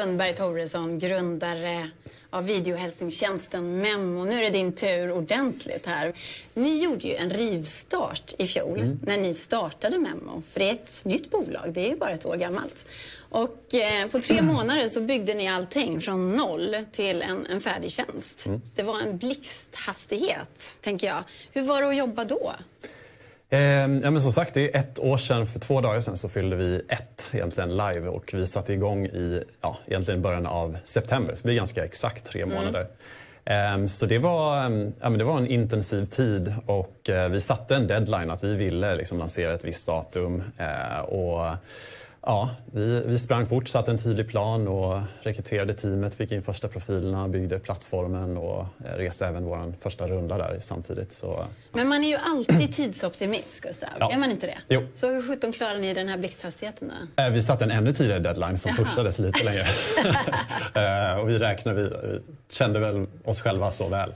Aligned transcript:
Lundberg 0.00 0.34
Toresson, 0.34 0.98
grundare 0.98 1.90
av 2.30 2.46
videohälsningstjänsten 2.46 3.78
Memmo. 3.78 4.24
Nu 4.24 4.34
är 4.34 4.42
det 4.42 4.50
din 4.50 4.72
tur 4.72 5.12
ordentligt 5.12 5.86
här. 5.86 6.12
Ni 6.54 6.82
gjorde 6.82 7.08
ju 7.08 7.14
en 7.14 7.30
rivstart 7.30 8.34
i 8.38 8.46
fjol 8.46 8.78
mm. 8.78 9.00
när 9.02 9.16
ni 9.16 9.34
startade 9.34 9.98
Memmo. 9.98 10.42
För 10.48 10.60
det 10.60 10.70
är 10.70 10.72
ett 10.72 11.02
nytt 11.04 11.30
bolag, 11.30 11.72
det 11.72 11.86
är 11.86 11.90
ju 11.90 11.96
bara 11.96 12.10
ett 12.10 12.26
år 12.26 12.36
gammalt. 12.36 12.86
Och 13.28 13.74
eh, 13.74 14.06
på 14.06 14.18
tre 14.18 14.42
månader 14.42 14.88
så 14.88 15.00
byggde 15.00 15.34
ni 15.34 15.48
allting 15.48 16.00
från 16.00 16.36
noll 16.36 16.76
till 16.92 17.22
en, 17.22 17.46
en 17.46 17.60
färdig 17.60 17.90
tjänst. 17.90 18.46
Mm. 18.46 18.60
Det 18.74 18.82
var 18.82 19.00
en 19.00 19.18
blixthastighet, 19.18 20.76
tänker 20.80 21.06
jag. 21.06 21.22
Hur 21.52 21.62
var 21.62 21.82
det 21.82 21.88
att 21.88 21.96
jobba 21.96 22.24
då? 22.24 22.52
Eh, 23.52 23.60
ja, 24.02 24.10
men 24.10 24.22
som 24.22 24.32
sagt, 24.32 24.54
det 24.54 24.74
är 24.74 24.80
ett 24.80 24.98
år 24.98 25.16
sedan, 25.16 25.46
för 25.46 25.60
två 25.60 25.80
dagar 25.80 26.00
sedan 26.00 26.16
så 26.16 26.28
fyllde 26.28 26.56
vi 26.56 26.82
ett 26.88 27.30
egentligen 27.34 27.70
live 27.70 28.08
och 28.08 28.30
vi 28.32 28.46
satte 28.46 28.72
igång 28.72 29.06
i 29.06 29.44
ja, 29.60 29.78
egentligen 29.86 30.22
början 30.22 30.46
av 30.46 30.76
september, 30.84 31.34
så 31.34 31.38
det 31.42 31.44
blir 31.44 31.56
ganska 31.56 31.84
exakt 31.84 32.24
tre 32.24 32.42
mm. 32.42 32.54
månader. 32.54 32.86
Mm. 33.44 33.88
Så 33.88 34.06
det 34.06 34.18
var, 34.18 34.56
ja, 35.00 35.10
men 35.10 35.18
det 35.18 35.24
var 35.24 35.38
en 35.38 35.46
intensiv 35.46 36.04
tid 36.04 36.54
och 36.66 37.10
eh, 37.10 37.28
vi 37.28 37.40
satte 37.40 37.76
en 37.76 37.86
deadline 37.86 38.30
att 38.30 38.44
vi 38.44 38.54
ville 38.54 38.94
liksom 38.94 39.18
lansera 39.18 39.54
ett 39.54 39.64
visst 39.64 39.86
datum. 39.86 40.42
Eh, 40.58 41.00
och 41.00 41.56
Ja, 42.22 42.50
vi, 42.72 43.02
vi 43.06 43.18
sprang 43.18 43.46
fort, 43.46 43.68
satte 43.68 43.90
en 43.90 43.98
tydlig 43.98 44.28
plan 44.28 44.68
och 44.68 45.00
rekryterade 45.22 45.74
teamet, 45.74 46.14
fick 46.14 46.32
in 46.32 46.42
första 46.42 46.68
profilerna, 46.68 47.28
byggde 47.28 47.58
plattformen 47.58 48.36
och 48.36 48.66
reste 48.78 49.26
även 49.26 49.44
vår 49.44 49.74
första 49.80 50.06
runda 50.06 50.38
där 50.38 50.58
samtidigt. 50.60 51.12
Så, 51.12 51.26
ja. 51.26 51.46
Men 51.72 51.88
man 51.88 52.04
är 52.04 52.08
ju 52.08 52.16
alltid 52.16 52.72
tidsoptimist, 52.74 53.60
Gustav. 53.60 53.88
Ja. 54.00 54.12
Är 54.12 54.18
man 54.18 54.30
inte 54.30 54.46
det? 54.46 54.58
Jo. 54.68 54.86
Så 54.94 55.06
hur 55.06 55.22
sjutton 55.22 55.52
klarar 55.52 55.78
ni 55.78 55.94
den 55.94 56.08
här 56.08 56.18
blixthastigheten 56.18 56.92
då? 57.16 57.22
Eh, 57.22 57.30
vi 57.30 57.42
satte 57.42 57.64
en 57.64 57.70
ännu 57.70 57.92
tidigare 57.92 58.20
deadline 58.20 58.58
som 58.58 58.72
Jaha. 58.76 58.86
pushades 58.86 59.18
lite 59.18 59.44
längre. 59.44 59.64
Eh, 60.74 61.18
och 61.18 61.28
vi 61.28 61.38
räknade, 61.38 61.82
vi, 61.82 62.20
kände 62.50 62.78
väl 62.78 63.06
oss 63.24 63.40
själva 63.40 63.72
så 63.72 63.88
väl. 63.88 64.14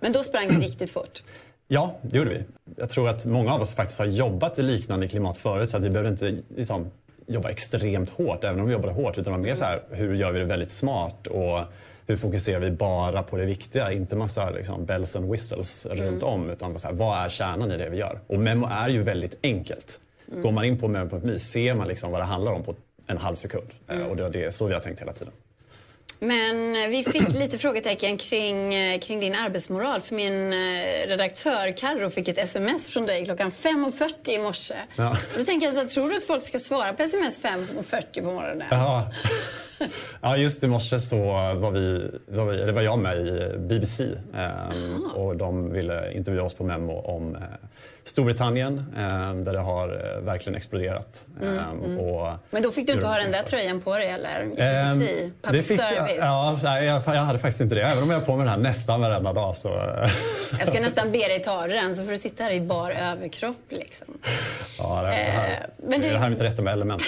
Men 0.00 0.12
då 0.12 0.22
sprang 0.22 0.48
det 0.48 0.66
riktigt 0.66 0.90
fort? 0.90 1.22
Ja, 1.68 1.94
det 2.02 2.18
gjorde 2.18 2.30
vi. 2.30 2.44
Jag 2.76 2.90
tror 2.90 3.08
att 3.08 3.26
många 3.26 3.54
av 3.54 3.60
oss 3.60 3.74
faktiskt 3.74 3.98
har 3.98 4.06
jobbat 4.06 4.58
i 4.58 4.62
liknande 4.62 5.08
klimat 5.08 5.38
förut 5.38 5.70
så 5.70 5.76
att 5.76 5.84
vi 5.84 5.90
behöver 5.90 6.10
inte 6.10 6.38
liksom, 6.56 6.90
jobba 7.26 7.50
extremt 7.50 8.10
hårt, 8.10 8.44
även 8.44 8.60
om 8.60 8.66
vi 8.66 8.72
jobbade 8.72 8.94
hårt. 8.94 9.18
Utan 9.18 9.24
det 9.24 9.30
var 9.30 9.38
mer 9.38 9.54
så 9.54 9.64
här, 9.64 9.82
hur 9.90 10.14
gör 10.14 10.32
vi 10.32 10.38
det 10.38 10.44
väldigt 10.44 10.70
smart 10.70 11.26
och 11.26 11.60
hur 12.06 12.16
fokuserar 12.16 12.60
vi 12.60 12.70
bara 12.70 13.22
på 13.22 13.36
det 13.36 13.44
viktiga? 13.44 13.92
Inte 13.92 14.16
massa 14.16 14.50
liksom, 14.50 14.84
bells 14.84 15.16
and 15.16 15.30
whistles 15.30 15.86
mm. 15.86 16.04
runt 16.04 16.22
om. 16.22 16.50
Utan 16.50 16.78
så 16.78 16.88
här, 16.88 16.94
vad 16.94 17.24
är 17.24 17.28
kärnan 17.28 17.72
i 17.72 17.76
det 17.76 17.88
vi 17.88 17.96
gör? 17.96 18.20
Och 18.26 18.38
Memo 18.38 18.66
är 18.70 18.88
ju 18.88 19.02
väldigt 19.02 19.38
enkelt. 19.42 20.00
Mm. 20.30 20.42
Går 20.42 20.52
man 20.52 20.64
in 20.64 20.78
på 20.78 20.88
memo.me 20.88 21.38
ser 21.38 21.74
man 21.74 21.88
liksom 21.88 22.10
vad 22.10 22.20
det 22.20 22.24
handlar 22.24 22.52
om 22.52 22.62
på 22.62 22.74
en 23.06 23.18
halv 23.18 23.34
sekund. 23.34 23.66
Mm. 23.88 24.08
Och 24.08 24.32
det 24.32 24.44
är 24.44 24.50
så 24.50 24.66
vi 24.66 24.74
har 24.74 24.80
tänkt 24.80 25.00
hela 25.00 25.12
tiden. 25.12 25.32
Men 26.24 26.76
eh, 26.76 26.88
vi 26.88 27.04
fick 27.04 27.34
lite 27.34 27.58
frågetecken 27.58 28.16
kring, 28.16 28.74
eh, 28.74 28.98
kring 28.98 29.20
din 29.20 29.34
arbetsmoral. 29.34 30.00
För 30.00 30.14
min 30.14 30.52
eh, 30.52 31.08
redaktör 31.08 31.72
Carro 31.76 32.10
fick 32.10 32.28
ett 32.28 32.38
sms 32.38 32.88
från 32.88 33.06
dig 33.06 33.24
klockan 33.24 33.50
5.40 33.50 34.30
i 34.30 34.38
morse. 34.38 34.74
Ja. 34.96 35.16
Då 35.36 35.42
tänker 35.42 35.66
jag 35.66 35.74
så 35.74 35.80
här, 35.80 35.88
tror 35.88 36.10
du 36.10 36.16
att 36.16 36.24
folk 36.24 36.42
ska 36.42 36.58
svara 36.58 36.92
på 36.92 37.02
sms 37.02 37.44
5.40 37.44 38.20
på 38.20 38.32
morgonen? 38.32 38.66
Ja. 38.70 39.10
ja, 40.20 40.36
just 40.36 40.64
i 40.64 40.66
morse 40.66 40.98
så 40.98 41.16
var 41.54 41.70
vi, 41.70 42.10
var 42.26 42.44
vi, 42.44 42.72
var 42.72 42.82
jag 42.82 42.98
med 42.98 43.26
i 43.26 43.58
BBC 43.58 44.04
eh, 44.34 45.14
och 45.14 45.36
de 45.36 45.72
ville 45.72 46.12
intervjua 46.12 46.42
oss 46.42 46.54
på 46.54 46.64
Memo 46.64 46.92
om 46.92 47.36
eh, 47.36 47.42
Storbritannien 48.04 48.78
eh, 48.96 49.34
där 49.34 49.52
det 49.52 49.58
har 49.58 49.88
eh, 49.88 50.20
verkligen 50.20 50.56
exploderat. 50.56 51.26
Mm, 51.42 51.58
ehm, 51.58 51.84
mm. 51.84 51.98
Och, 51.98 52.38
Men 52.50 52.62
då 52.62 52.70
fick 52.70 52.86
du 52.86 52.92
inte 52.92 53.06
ha 53.06 53.18
den 53.18 53.32
där 53.32 53.42
tröjan 53.42 53.80
på 53.80 53.94
dig 53.94 54.08
eller? 54.08 54.46
BBC, 54.46 55.22
ehm, 55.22 55.32
public 55.42 55.68
fick, 55.68 55.80
service? 55.80 56.16
Ja, 56.18 56.60
nej, 56.62 56.84
jag, 56.84 57.02
jag, 57.06 57.12
hade 57.12 57.38
faktiskt 57.38 57.60
inte 57.60 57.74
det. 57.74 57.82
Även 57.82 58.02
om 58.02 58.10
jag 58.10 58.18
har 58.18 58.26
på 58.26 58.36
mig 58.36 58.44
den 58.44 58.54
här 58.54 58.60
nästan 58.60 59.00
varenda 59.00 59.32
dag. 59.32 59.56
Så... 59.56 59.68
jag 60.58 60.68
ska 60.68 60.80
nästan 60.80 61.12
be 61.12 61.18
dig 61.18 61.40
ta 61.40 61.66
den 61.66 61.94
så 61.94 62.04
får 62.04 62.10
du 62.10 62.18
sitta 62.18 62.44
här 62.44 62.50
i 62.50 62.60
bar 62.60 62.90
överkropp. 62.90 63.64
Liksom. 63.68 64.06
Ja, 64.78 65.02
det, 65.02 65.08
här, 65.08 65.50
eh, 65.50 65.88
Men 65.88 66.00
du, 66.00 66.08
det 66.08 66.18
här 66.18 66.26
är 66.26 66.30
mitt 66.30 66.40
rätta 66.40 66.62
med 66.62 66.72
element. 66.72 67.02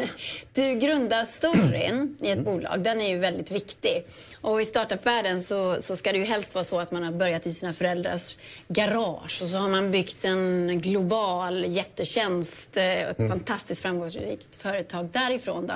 du 0.52 0.74
grundar 0.74 1.24
storyn 1.24 2.16
i 2.20 2.30
ett 2.30 2.38
mm. 2.38 2.44
bolag. 2.44 2.80
Den 2.80 3.00
är 3.00 3.08
ju 3.08 3.18
väldigt 3.18 3.50
viktig. 3.50 4.04
Och 4.42 4.62
i 4.62 4.64
startupvärlden 4.64 5.40
så, 5.40 5.76
så 5.80 5.96
ska 5.96 6.12
det 6.12 6.18
ju 6.18 6.24
helst 6.24 6.54
vara 6.54 6.64
så 6.64 6.80
att 6.80 6.90
man 6.90 7.02
har 7.02 7.12
börjat 7.12 7.46
i 7.46 7.52
sina 7.52 7.72
föräldrars 7.72 8.38
garage 8.68 9.42
och 9.42 9.48
så 9.48 9.56
har 9.56 9.68
man 9.68 9.90
byggt 9.90 10.24
en 10.24 10.80
global 10.80 11.64
jättetjänst, 11.68 12.76
eh, 12.76 13.02
ett 13.02 13.18
mm. 13.18 13.30
fantastiskt 13.30 13.82
framgångsrikt 13.82 14.56
företag 14.56 15.08
därifrån. 15.12 15.66
Då. 15.66 15.74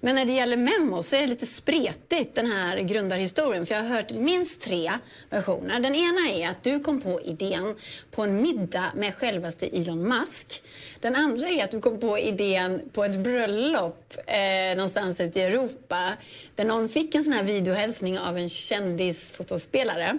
Men 0.00 0.14
när 0.14 0.24
det 0.24 0.32
gäller 0.32 0.56
Memo 0.56 1.02
så 1.02 1.16
är 1.16 1.20
det 1.20 1.26
lite 1.26 1.46
spretigt 1.46 2.34
den 2.34 2.46
här 2.46 2.78
grundarhistorien 2.78 3.66
för 3.66 3.74
jag 3.74 3.82
har 3.82 3.88
hört 3.88 4.10
minst 4.10 4.60
tre 4.60 4.92
versioner. 5.30 5.80
Den 5.80 5.94
ena 5.94 6.28
är 6.30 6.50
att 6.50 6.62
du 6.62 6.80
kom 6.80 7.00
på 7.00 7.20
idén 7.20 7.76
på 8.10 8.22
en 8.22 8.42
middag 8.42 8.92
med 8.94 9.14
självaste 9.14 9.66
Elon 9.66 10.02
Musk. 10.02 10.62
Den 11.00 11.16
andra 11.16 11.48
är 11.48 11.64
att 11.64 11.70
du 11.70 11.80
kom 11.80 12.00
på 12.00 12.18
idén 12.18 12.82
på 12.92 13.04
ett 13.04 13.16
bröllop 13.16 14.14
eh, 14.26 14.76
någonstans 14.76 15.20
ute 15.20 15.40
i 15.40 15.42
Europa 15.42 16.12
där 16.54 16.64
någon 16.64 16.88
fick 16.88 17.14
en 17.14 17.24
sån 17.24 17.32
här 17.32 17.44
videohälsning 17.44 18.18
av 18.18 18.38
en 18.38 18.48
kändisfotospelare. 18.48 20.18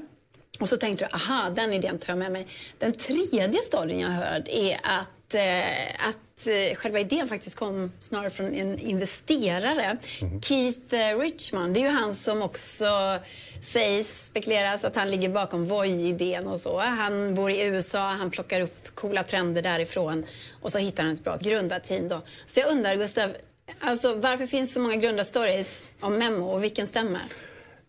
Och 0.60 0.70
så 0.70 0.78
tänkte 0.78 1.06
du, 1.06 1.16
aha, 1.16 1.50
den 1.50 1.74
idén 1.74 2.00
tar 2.00 2.14
jag 2.14 2.20
med 2.20 2.32
mig. 2.32 2.48
Den 2.78 2.94
tredje 2.94 3.62
storyn 3.62 4.00
jag 4.00 4.10
hört 4.10 4.48
är 4.48 4.80
att, 4.84 5.34
eh, 5.34 6.08
att 6.10 6.48
eh, 6.48 6.76
själva 6.76 7.00
idén 7.00 7.28
faktiskt 7.28 7.56
kom 7.56 7.92
snarare 8.00 8.30
från 8.30 8.56
en 8.56 8.80
investerare. 8.80 9.98
Mm. 10.22 10.42
Keith 10.42 10.96
eh, 10.96 11.20
Richman, 11.20 11.74
det 11.74 11.80
är 11.80 11.82
ju 11.82 11.90
han 11.90 12.14
som 12.14 12.42
också 12.42 13.20
sägs, 13.62 14.26
spekuleras 14.26 14.86
att 14.86 14.96
han 14.96 15.12
ligger 15.12 15.30
bakom 15.30 15.66
Voi-idén 15.68 16.48
och 16.48 16.60
så. 16.60 16.80
Han 16.80 17.36
bor 17.36 17.52
i 17.52 17.66
USA, 17.66 18.00
han 18.00 18.32
plockar 18.32 18.62
upp 18.62 18.96
coola 18.96 19.24
trender 19.24 19.62
därifrån 19.62 20.26
och 20.62 20.72
så 20.72 20.80
hittar 20.80 21.04
han 21.04 21.14
ett 21.14 21.24
bra 21.24 21.38
grundarteam 21.38 22.08
då. 22.08 22.22
Så 22.46 22.60
jag 22.60 22.72
undrar 22.72 22.96
Gustav, 22.96 23.30
alltså, 23.80 24.16
varför 24.16 24.46
finns 24.46 24.74
så 24.74 24.80
många 24.80 24.96
grundarstories 24.96 25.82
om 26.00 26.18
Memo 26.18 26.46
och 26.46 26.64
vilken 26.64 26.88
stämmer? 26.88 27.22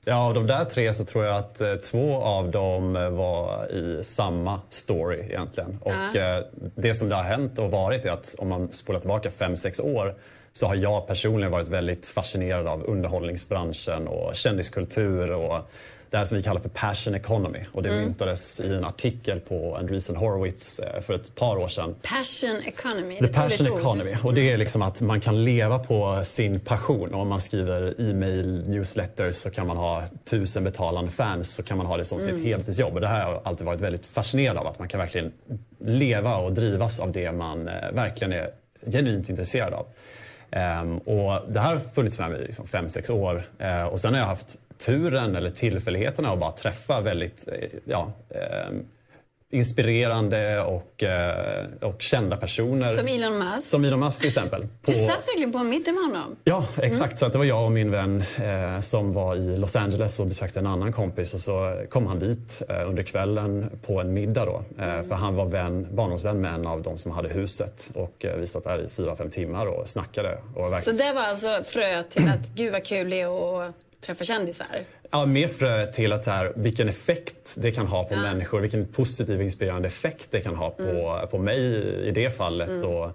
Ja, 0.05 0.27
av 0.27 0.35
de 0.35 0.47
där 0.47 0.65
tre 0.65 0.95
så 0.95 1.05
tror 1.05 1.25
jag 1.25 1.37
att 1.37 1.61
eh, 1.61 1.75
två 1.75 2.23
av 2.23 2.51
dem 2.51 2.97
eh, 2.97 3.11
var 3.11 3.73
i 3.73 4.05
samma 4.05 4.61
story 4.69 5.21
egentligen. 5.21 5.79
Och 5.81 5.93
ja. 6.15 6.37
eh, 6.37 6.45
det 6.75 6.95
som 6.95 7.09
det 7.09 7.15
har 7.15 7.23
hänt 7.23 7.59
och 7.59 7.71
varit 7.71 8.05
är 8.05 8.11
att 8.11 8.35
om 8.39 8.49
man 8.49 8.73
spolar 8.73 9.01
tillbaka 9.01 9.31
fem 9.31 9.57
sex 9.57 9.81
år 9.81 10.15
så 10.53 10.67
har 10.67 10.75
jag 10.75 11.07
personligen 11.07 11.53
varit 11.53 11.69
väldigt 11.69 12.07
fascinerad 12.07 12.67
av 12.67 12.85
underhållningsbranschen 12.87 14.09
och 14.09 14.35
kändiskultur 14.35 15.31
och 15.31 15.71
det 16.13 16.19
här 16.19 16.25
som 16.25 16.37
vi 16.37 16.43
kallar 16.43 16.61
för 16.61 16.69
passion 16.69 17.15
economy. 17.15 17.59
Och 17.73 17.83
det 17.83 17.89
mm. 17.89 18.05
myntades 18.05 18.61
i 18.61 18.75
en 18.75 18.85
artikel 18.85 19.41
på 19.41 19.77
Andreesen 19.77 20.17
Horowitz 20.17 20.79
eh, 20.79 21.01
för 21.01 21.15
ett 21.15 21.35
par 21.35 21.57
år 21.57 21.69
sedan. 21.69 21.95
Passion 22.03 22.63
economy. 22.65 23.19
The 23.19 23.29
passion 23.29 23.67
economy. 23.67 24.17
Och 24.23 24.35
det 24.35 24.51
är 24.51 24.57
liksom 24.57 24.83
att 24.83 25.01
man 25.01 25.21
kan 25.21 25.45
leva 25.45 25.79
på 25.79 26.21
sin 26.25 26.61
passion. 26.61 27.15
Och 27.15 27.21
om 27.21 27.29
man 27.29 27.41
skriver 27.41 28.11
e-mail, 28.11 28.69
newsletters 28.69 29.35
så 29.35 29.51
kan 29.51 29.67
man 29.67 29.77
ha 29.77 30.03
tusen 30.25 30.65
betalande 30.65 31.11
fans 31.11 31.55
så 31.55 31.63
kan 31.63 31.79
man 31.79 31.87
ha 31.87 31.97
det 31.97 32.05
som 32.05 32.19
mm. 32.19 32.35
sitt 32.35 32.47
heltidsjobb. 32.47 32.95
Och 32.95 33.01
det 33.01 33.09
här 33.09 33.25
har 33.25 33.33
jag 33.33 33.43
alltid 33.45 33.67
varit 33.67 33.81
väldigt 33.81 34.07
fascinerad 34.07 34.57
av. 34.57 34.67
Att 34.67 34.79
man 34.79 34.89
kan 34.89 35.01
verkligen 35.01 35.33
leva 35.79 36.37
och 36.37 36.53
drivas 36.53 37.01
av 37.01 37.13
det 37.13 37.33
man 37.33 37.69
eh, 37.69 37.93
verkligen 37.93 38.33
är 38.33 38.51
genuint 38.93 39.29
intresserad 39.29 39.75
av. 39.75 39.87
Ehm, 40.53 40.99
och 40.99 41.53
det 41.53 41.61
här 41.61 41.73
har 41.73 41.79
funnits 41.79 42.19
med 42.19 42.31
mig 42.31 42.41
i 42.41 42.45
liksom 42.47 42.67
fem, 42.67 42.89
sex 42.89 43.11
år. 43.11 43.43
Ehm, 43.59 43.87
och 43.87 44.01
sen 44.01 44.13
har 44.13 44.21
jag 44.21 44.27
haft 44.27 44.59
turen 44.87 45.37
eller 45.37 45.51
tillfälligheterna 45.51 46.33
att 46.33 46.41
bara 46.41 46.51
träffa 46.51 47.01
väldigt 47.01 47.49
eh, 47.49 47.69
ja, 47.85 48.13
eh, 48.29 48.71
inspirerande 49.53 50.61
och, 50.61 51.03
eh, 51.03 51.67
och 51.81 52.03
kända 52.03 52.37
personer. 52.37 52.87
Som 52.87 53.07
Elon 53.07 53.39
Musk? 53.39 53.67
Som 53.67 53.85
Elon 53.85 54.01
Musk 54.01 54.19
till 54.19 54.29
exempel. 54.29 54.61
På... 54.61 54.91
Du 54.91 54.93
satt 54.93 55.29
verkligen 55.29 55.53
på 55.53 55.59
en 55.59 55.69
middag 55.69 55.93
med 55.93 56.03
honom? 56.03 56.37
Ja, 56.45 56.67
exakt. 56.77 57.13
Mm. 57.13 57.17
Så 57.17 57.27
att 57.27 57.33
det 57.33 57.39
var 57.39 57.45
jag 57.45 57.65
och 57.65 57.73
min 57.73 57.91
vän 57.91 58.25
eh, 58.37 58.81
som 58.81 59.13
var 59.13 59.37
i 59.37 59.57
Los 59.57 59.77
Angeles 59.77 60.21
och 60.21 60.27
besökte 60.27 60.59
en 60.59 60.67
annan 60.67 60.93
kompis 60.93 61.35
och 61.35 61.41
så 61.41 61.85
kom 61.89 62.07
han 62.07 62.19
dit 62.19 62.63
eh, 62.69 62.89
under 62.89 63.03
kvällen 63.03 63.71
på 63.87 64.01
en 64.01 64.13
middag 64.13 64.45
då. 64.45 64.63
Eh, 64.79 64.89
mm. 64.89 65.09
För 65.09 65.15
han 65.15 65.35
var 65.35 65.47
vän, 65.47 65.89
barndomsvän 65.91 66.41
med 66.41 66.55
en 66.55 66.67
av 66.67 66.83
de 66.83 66.99
som 66.99 67.13
hade 67.13 67.29
huset 67.29 67.91
och 67.95 68.25
eh, 68.25 68.37
vi 68.37 68.47
satt 68.47 68.65
där 68.65 68.85
i 68.85 68.89
fyra, 68.89 69.17
fem 69.17 69.31
timmar 69.31 69.67
och 69.67 69.89
snackade. 69.89 70.39
Och 70.55 70.73
verkligen... 70.73 70.99
Så 70.99 71.05
det 71.05 71.13
var 71.13 71.23
alltså 71.23 71.63
frö 71.65 72.03
till 72.03 72.29
att 72.29 72.49
gud 72.55 72.73
vad 72.73 72.85
kul 72.85 73.11
det 73.11 73.21
är 73.21 73.63
att 73.63 73.75
träffa 74.01 74.25
kändisar? 74.25 74.67
Ja, 75.15 75.27
mer 75.27 75.49
frö 75.49 75.87
till 75.87 76.13
att 76.13 76.23
så 76.23 76.31
här, 76.31 76.53
vilken 76.57 76.89
effekt 76.89 77.57
det 77.59 77.71
kan 77.71 77.87
ha 77.87 78.05
på 78.05 78.15
ja. 78.15 78.21
människor. 78.21 78.61
Vilken 78.61 78.87
positiv 78.87 79.43
inspirerande 79.43 79.89
effekt 79.89 80.29
det 80.31 80.41
kan 80.41 80.55
ha 80.55 80.71
på, 80.71 80.83
mm. 80.83 81.29
på 81.29 81.39
mig 81.39 81.61
i 82.09 82.11
det 82.11 82.31
fallet. 82.31 82.71
Mm. 82.71 82.85
Och, 82.85 83.11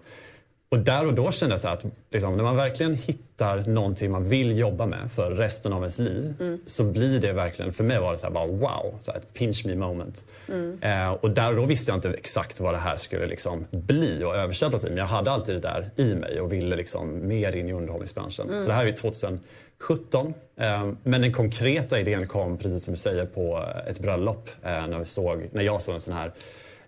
och 0.69 0.79
där 0.79 1.07
och 1.07 1.13
då 1.13 1.31
kände 1.31 1.53
jag 1.53 1.59
så 1.59 1.67
att 1.67 1.83
liksom, 2.11 2.37
när 2.37 2.43
man 2.43 2.55
verkligen 2.55 2.95
hittar 2.95 3.65
någonting 3.65 4.11
man 4.11 4.29
vill 4.29 4.57
jobba 4.57 4.85
med 4.85 5.11
för 5.11 5.31
resten 5.31 5.73
av 5.73 5.79
ens 5.79 5.99
liv 5.99 6.33
mm. 6.39 6.59
så 6.65 6.83
blir 6.83 7.19
det 7.19 7.33
verkligen, 7.33 7.71
för 7.71 7.83
mig 7.83 7.99
var 7.99 8.11
det 8.11 8.17
så 8.17 8.25
här, 8.25 8.33
bara 8.33 8.47
wow, 8.47 8.95
så 9.01 9.11
här, 9.11 9.19
ett 9.19 9.33
pinch 9.33 9.65
me 9.65 9.75
moment. 9.75 10.25
Mm. 10.47 10.79
Eh, 10.81 11.11
och 11.11 11.31
där 11.31 11.49
och 11.49 11.55
då 11.55 11.65
visste 11.65 11.91
jag 11.91 11.97
inte 11.97 12.09
exakt 12.09 12.59
vad 12.59 12.73
det 12.73 12.77
här 12.77 12.95
skulle 12.95 13.25
liksom 13.25 13.65
bli 13.71 14.23
och 14.23 14.35
översättas 14.35 14.85
i 14.85 14.87
men 14.87 14.97
jag 14.97 15.05
hade 15.05 15.31
alltid 15.31 15.55
det 15.55 15.61
där 15.61 15.89
i 15.95 16.15
mig 16.15 16.41
och 16.41 16.53
ville 16.53 16.75
liksom 16.75 17.27
mer 17.27 17.55
in 17.55 17.69
i 17.69 17.73
underhållningsbranschen. 17.73 18.49
Mm. 18.49 18.61
Så 18.61 18.67
det 18.67 18.73
här 18.73 18.85
är 18.85 18.91
2000 18.91 19.39
17. 19.79 20.33
Eh, 20.55 20.91
men 21.03 21.21
den 21.21 21.33
konkreta 21.33 21.99
idén 21.99 22.27
kom, 22.27 22.57
precis 22.57 22.83
som 22.83 22.93
du 22.93 22.97
säger, 22.97 23.25
på 23.25 23.65
ett 23.87 23.99
bröllop 23.99 24.49
eh, 24.63 24.87
när, 24.87 24.99
vi 24.99 25.05
såg, 25.05 25.49
när 25.51 25.63
jag 25.63 25.81
såg 25.81 25.95
en 25.95 26.01
sån 26.01 26.13
här 26.13 26.31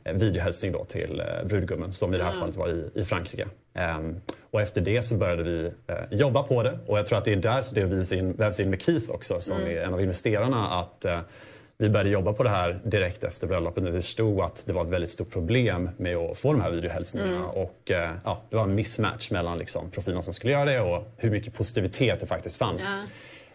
eh, 0.04 0.14
videohälsning 0.14 0.72
då 0.72 0.84
till 0.84 1.24
brudgummen 1.46 1.94
som 1.94 2.14
i 2.14 2.18
det 2.18 2.24
här 2.24 2.32
fallet 2.32 2.56
var 2.56 2.70
i, 2.70 2.90
i 2.94 3.04
Frankrike. 3.04 3.48
Ehm, 3.74 4.22
och 4.52 4.62
efter 4.62 4.82
det 4.82 5.02
så 5.02 5.16
började 5.16 5.44
vi 5.44 5.72
jobba 6.12 6.44
på 6.44 6.64
det 6.64 6.80
och 6.88 6.98
jag 6.98 7.06
tror 7.06 7.18
att 7.18 7.26
det 7.26 7.32
är 7.32 7.36
där 7.36 7.64
det 7.74 7.84
vävs 7.86 8.12
in, 8.12 8.66
in 8.66 8.70
med 8.70 8.82
Keith 8.82 9.12
också 9.12 9.40
som 9.40 9.58
mm. 9.58 9.78
är 9.78 9.82
en 9.82 9.94
av 9.94 10.02
investerarna. 10.02 10.80
att 10.80 11.06
vi 11.82 11.90
började 11.90 12.10
jobba 12.10 12.34
på 12.34 12.44
det 12.44 12.50
här 12.50 12.80
direkt 12.84 13.24
efter 13.24 13.48
bröllopet 13.48 13.84
när 13.84 13.92
vi 13.92 14.02
förstod 14.02 14.42
att 14.42 14.64
det 14.66 14.74
var 14.74 14.84
ett 14.84 14.90
väldigt 14.90 15.10
stort 15.10 15.30
problem 15.30 15.90
med 15.98 16.18
att 16.18 16.38
få 16.38 16.54
de 16.54 16.62
här 16.62 16.72
videohälsningarna. 16.72 17.36
Mm. 17.36 17.50
Och, 17.50 17.92
uh, 17.92 17.98
ja, 18.24 18.42
det 18.50 18.56
var 18.56 18.64
en 18.64 18.76
mismatch 18.76 19.32
mellan 19.32 19.58
liksom, 19.58 19.92
profilerna 19.92 20.24
som 20.24 20.34
skulle 20.34 20.54
göra 20.54 20.66
det 20.66 20.80
och 20.80 21.14
hur 21.18 21.32
mycket 21.32 21.54
positivitet 21.54 22.20
det 22.20 22.26
faktiskt 22.26 22.58
fanns. 22.58 22.98
Ja. 22.98 23.08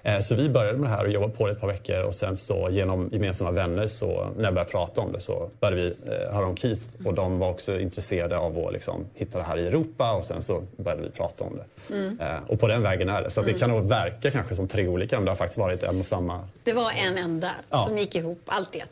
Eh, 0.07 0.19
så 0.19 0.35
vi 0.35 0.49
började 0.49 0.79
med 0.79 0.91
det 0.91 0.97
här 0.97 1.05
och 1.05 1.13
jobbade 1.13 1.33
på 1.33 1.47
det 1.47 1.53
ett 1.53 1.61
par 1.61 1.69
veckor 1.69 2.03
och 2.03 2.15
sen 2.15 2.37
så 2.37 2.69
genom 2.71 3.09
gemensamma 3.13 3.51
vänner 3.51 3.87
så 3.87 4.33
när 4.37 4.45
jag 4.45 4.55
började 4.55 4.71
prata 4.71 5.01
om 5.01 5.13
det 5.13 5.21
så 5.21 5.51
började 5.61 5.83
vi 5.83 5.87
eh, 5.87 6.35
höra 6.35 6.47
om 6.47 6.57
Keith 6.57 6.83
och 7.05 7.15
de 7.15 7.39
var 7.39 7.51
också 7.51 7.81
intresserade 7.81 8.39
av 8.39 8.59
att 8.59 8.73
liksom 8.73 9.07
hitta 9.15 9.39
det 9.39 9.45
här 9.45 9.59
i 9.59 9.67
Europa 9.67 10.13
och 10.13 10.25
sen 10.25 10.43
så 10.43 10.63
började 10.77 11.03
vi 11.03 11.11
prata 11.11 11.45
om 11.45 11.57
det. 11.57 11.95
Mm. 11.95 12.21
Eh, 12.21 12.39
och 12.47 12.61
på 12.61 12.69
den 12.69 12.83
vägen 12.83 13.09
är 13.09 13.23
det. 13.23 13.31
Så 13.31 13.41
det 13.41 13.49
mm. 13.49 13.61
kan 13.61 13.71
nog 13.71 13.89
verka 13.89 14.31
kanske 14.31 14.55
som 14.55 14.69
tre 14.69 14.89
olika 14.89 15.17
men 15.17 15.25
det 15.25 15.31
har 15.31 15.37
faktiskt 15.37 15.59
varit 15.59 15.83
en 15.83 16.01
och 16.01 16.07
samma. 16.07 16.49
Det 16.65 16.73
var 16.73 16.93
en 17.07 17.19
enda 17.19 17.51
ja. 17.71 17.87
som 17.87 17.99
gick 17.99 18.15
ihop, 18.15 18.43
allt 18.47 18.73
det. 18.73 18.85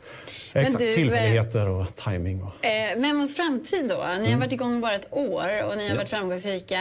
Exakt, 0.53 0.79
du, 0.79 0.93
tillfälligheter 0.93 1.69
och 1.69 1.95
timing. 1.95 2.43
Och... 2.43 2.65
Eh, 2.65 2.97
Memos 2.97 3.35
framtid 3.35 3.87
då? 3.89 3.95
Ni 3.95 4.01
har 4.01 4.15
mm. 4.15 4.39
varit 4.39 4.51
igång 4.51 4.81
bara 4.81 4.95
ett 4.95 5.07
år 5.11 5.63
och 5.63 5.77
ni 5.77 5.83
har 5.83 5.89
ja. 5.89 5.95
varit 5.95 6.09
framgångsrika. 6.09 6.79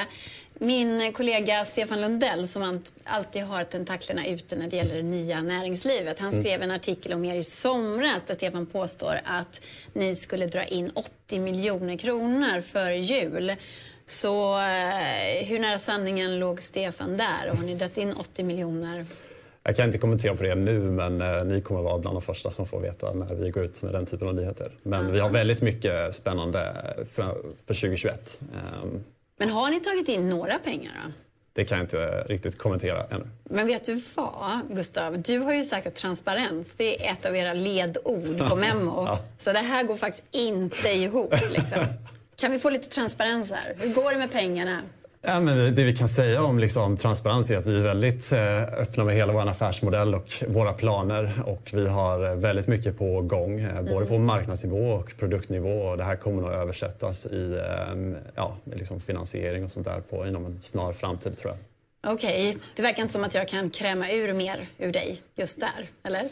Min 0.58 1.12
kollega 1.12 1.64
Stefan 1.64 2.00
Lundell 2.00 2.48
som 2.48 2.82
alltid 3.04 3.42
har 3.42 3.64
tentaklerna 3.64 4.26
ute 4.26 4.56
när 4.56 4.70
det 4.70 4.76
gäller 4.76 4.96
det 4.96 5.02
nya 5.02 5.40
näringslivet. 5.40 6.18
Han 6.18 6.32
skrev 6.32 6.46
mm. 6.46 6.62
en 6.62 6.70
artikel 6.70 7.12
om 7.12 7.24
er 7.24 7.34
i 7.34 7.42
somras 7.42 8.22
där 8.22 8.34
Stefan 8.34 8.66
påstår 8.66 9.20
att 9.24 9.60
ni 9.92 10.16
skulle 10.16 10.46
dra 10.46 10.64
in 10.64 10.90
80 10.94 11.38
miljoner 11.38 11.96
kronor 11.96 12.60
för 12.60 12.90
jul. 12.90 13.52
Så 14.06 14.58
eh, 14.58 15.46
hur 15.46 15.58
nära 15.58 15.78
sanningen 15.78 16.38
låg 16.38 16.62
Stefan 16.62 17.16
där? 17.16 17.50
Och 17.50 17.56
har 17.56 17.64
ni 17.64 17.74
dragit 17.74 17.98
in 17.98 18.12
80 18.12 18.44
miljoner? 18.44 19.04
Jag 19.62 19.76
kan 19.76 19.86
inte 19.86 19.98
kommentera 19.98 20.36
på 20.36 20.42
det 20.42 20.54
nu 20.54 20.78
men 20.78 21.20
eh, 21.20 21.44
ni 21.44 21.60
kommer 21.60 21.82
vara 21.82 21.98
bland 21.98 22.16
de 22.16 22.22
första 22.22 22.50
som 22.50 22.66
får 22.66 22.80
veta 22.80 23.12
när 23.12 23.34
vi 23.34 23.50
går 23.50 23.64
ut 23.64 23.82
med 23.82 23.92
den 23.92 24.06
typen 24.06 24.28
av 24.28 24.34
nyheter. 24.34 24.72
Men 24.82 25.00
Aha. 25.00 25.10
vi 25.10 25.20
har 25.20 25.28
väldigt 25.28 25.62
mycket 25.62 26.14
spännande 26.14 26.94
för, 26.96 27.32
för 27.66 27.74
2021. 27.74 28.38
Um, 28.82 29.04
men 29.42 29.50
har 29.50 29.70
ni 29.70 29.80
tagit 29.80 30.08
in 30.08 30.28
några 30.28 30.58
pengar 30.58 30.92
då? 31.04 31.12
Det 31.52 31.64
kan 31.64 31.78
jag 31.78 31.84
inte 31.84 32.24
riktigt 32.28 32.58
kommentera 32.58 33.06
ännu. 33.10 33.28
Men 33.44 33.66
vet 33.66 33.84
du 33.84 34.02
vad, 34.14 34.60
Gustav? 34.68 35.22
Du 35.22 35.38
har 35.38 35.54
ju 35.54 35.64
sagt 35.64 35.86
att 35.86 35.94
transparens 35.94 36.74
det 36.74 37.06
är 37.06 37.12
ett 37.12 37.26
av 37.26 37.36
era 37.36 37.54
ledord 37.54 38.48
på 38.48 38.56
Memo. 38.56 39.04
ja. 39.06 39.18
Så 39.36 39.52
det 39.52 39.58
här 39.58 39.84
går 39.84 39.96
faktiskt 39.96 40.24
inte 40.30 40.88
ihop. 40.88 41.34
Liksom. 41.50 41.84
Kan 42.36 42.52
vi 42.52 42.58
få 42.58 42.70
lite 42.70 42.88
transparens 42.88 43.52
här? 43.52 43.76
Hur 43.78 43.94
går 43.94 44.12
det 44.12 44.18
med 44.18 44.30
pengarna? 44.30 44.82
Ja, 45.24 45.40
men 45.40 45.74
det 45.74 45.84
vi 45.84 45.96
kan 45.96 46.08
säga 46.08 46.42
om 46.42 46.58
liksom, 46.58 46.96
transparens 46.96 47.50
är 47.50 47.56
att 47.56 47.66
vi 47.66 47.78
är 47.78 47.82
väldigt 47.82 48.32
eh, 48.32 48.62
öppna 48.62 49.04
med 49.04 49.14
hela 49.14 49.32
vår 49.32 49.48
affärsmodell 49.48 50.14
och 50.14 50.42
våra 50.48 50.72
planer. 50.72 51.42
Och 51.46 51.70
vi 51.72 51.86
har 51.88 52.30
eh, 52.30 52.34
väldigt 52.34 52.66
mycket 52.66 52.98
på 52.98 53.20
gång, 53.20 53.60
eh, 53.60 53.70
mm. 53.70 53.84
både 53.84 54.06
på 54.06 54.18
marknadsnivå 54.18 54.92
och 54.92 55.12
produktnivå. 55.18 55.82
Och 55.82 55.96
det 55.96 56.04
här 56.04 56.16
kommer 56.16 56.48
att 56.48 56.54
översättas 56.54 57.26
i 57.26 57.52
eh, 57.52 58.20
ja, 58.34 58.56
liksom 58.64 59.00
finansiering 59.00 59.64
och 59.64 59.70
sånt 59.70 59.86
där 59.86 60.00
på, 60.00 60.26
inom 60.26 60.46
en 60.46 60.62
snar 60.62 60.92
framtid 60.92 61.38
tror 61.38 61.54
jag. 61.54 62.14
Okej, 62.14 62.48
okay. 62.48 62.60
det 62.74 62.82
verkar 62.82 63.02
inte 63.02 63.12
som 63.12 63.24
att 63.24 63.34
jag 63.34 63.48
kan 63.48 63.70
kräma 63.70 64.10
ur 64.10 64.32
mer 64.32 64.66
ur 64.78 64.92
dig 64.92 65.20
just 65.34 65.60
där, 65.60 65.88
eller? 66.02 66.22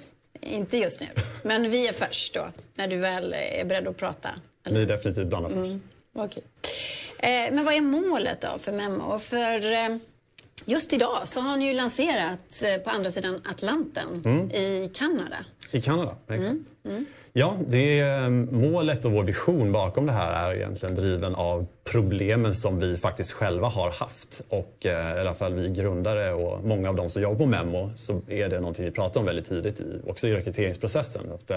Inte 0.41 0.77
just 0.77 1.01
nu, 1.01 1.07
men 1.43 1.71
vi 1.71 1.89
är 1.89 1.93
först 1.93 2.35
då, 2.35 2.47
när 2.75 2.89
du 2.89 2.97
väl 2.97 3.35
är 3.61 3.65
beredd 3.65 3.89
att 3.89 3.97
prata. 3.97 4.29
Eller? 4.67 4.77
Ni 4.77 4.83
är 4.83 4.87
definitivt 4.87 5.27
bland 5.27 5.47
först. 5.47 5.57
Mm. 5.57 5.81
Okay. 6.15 6.43
Eh, 7.23 7.53
men 7.53 7.65
vad 7.65 7.75
är 7.75 7.81
målet 7.81 8.41
då 8.41 8.59
för 8.59 8.73
Memmo? 8.73 9.19
För 9.19 9.73
eh, 9.73 9.97
just 10.65 10.93
idag 10.93 11.19
så 11.25 11.41
har 11.41 11.57
ni 11.57 11.69
ju 11.69 11.75
lanserat 11.75 12.63
eh, 12.63 12.83
på 12.83 12.91
andra 12.91 13.11
sidan 13.11 13.43
Atlanten 13.51 14.23
mm. 14.25 14.51
i 14.51 14.91
Kanada. 14.95 15.37
I 15.71 15.83
Kanada, 15.83 16.17
exakt. 16.29 16.51
Mm. 16.51 16.67
Mm. 16.89 17.07
Ja, 17.33 17.57
det 17.69 18.01
är, 18.01 18.31
målet 18.31 19.05
och 19.05 19.13
vår 19.13 19.25
vision 19.25 19.73
bakom 19.73 20.07
det 20.07 20.13
här 20.13 20.33
är 20.33 20.55
egentligen 20.55 20.95
driven 20.95 21.35
av 21.35 21.67
problemen 21.85 22.55
som 22.55 22.79
vi 22.79 22.97
faktiskt 22.97 23.33
själva 23.33 23.69
har 23.69 23.91
haft. 23.91 24.43
Och 24.49 24.77
i 24.81 25.19
alla 25.21 25.35
fall 25.35 25.55
vi 25.55 25.69
grundare 25.69 26.33
och 26.33 26.65
många 26.65 26.89
av 26.89 26.97
de 26.97 27.11
som 27.11 27.23
jobbar 27.23 27.37
på 27.37 27.47
Memmo 27.47 27.91
så 27.95 28.21
är 28.29 28.49
det 28.49 28.61
någonting 28.61 28.85
vi 28.85 28.91
pratar 28.91 29.21
om 29.21 29.27
väldigt 29.27 29.49
tidigt 29.49 29.81
i, 29.81 30.01
också 30.07 30.29
i 30.29 30.33
rekryteringsprocessen. 30.33 31.33
Att, 31.33 31.51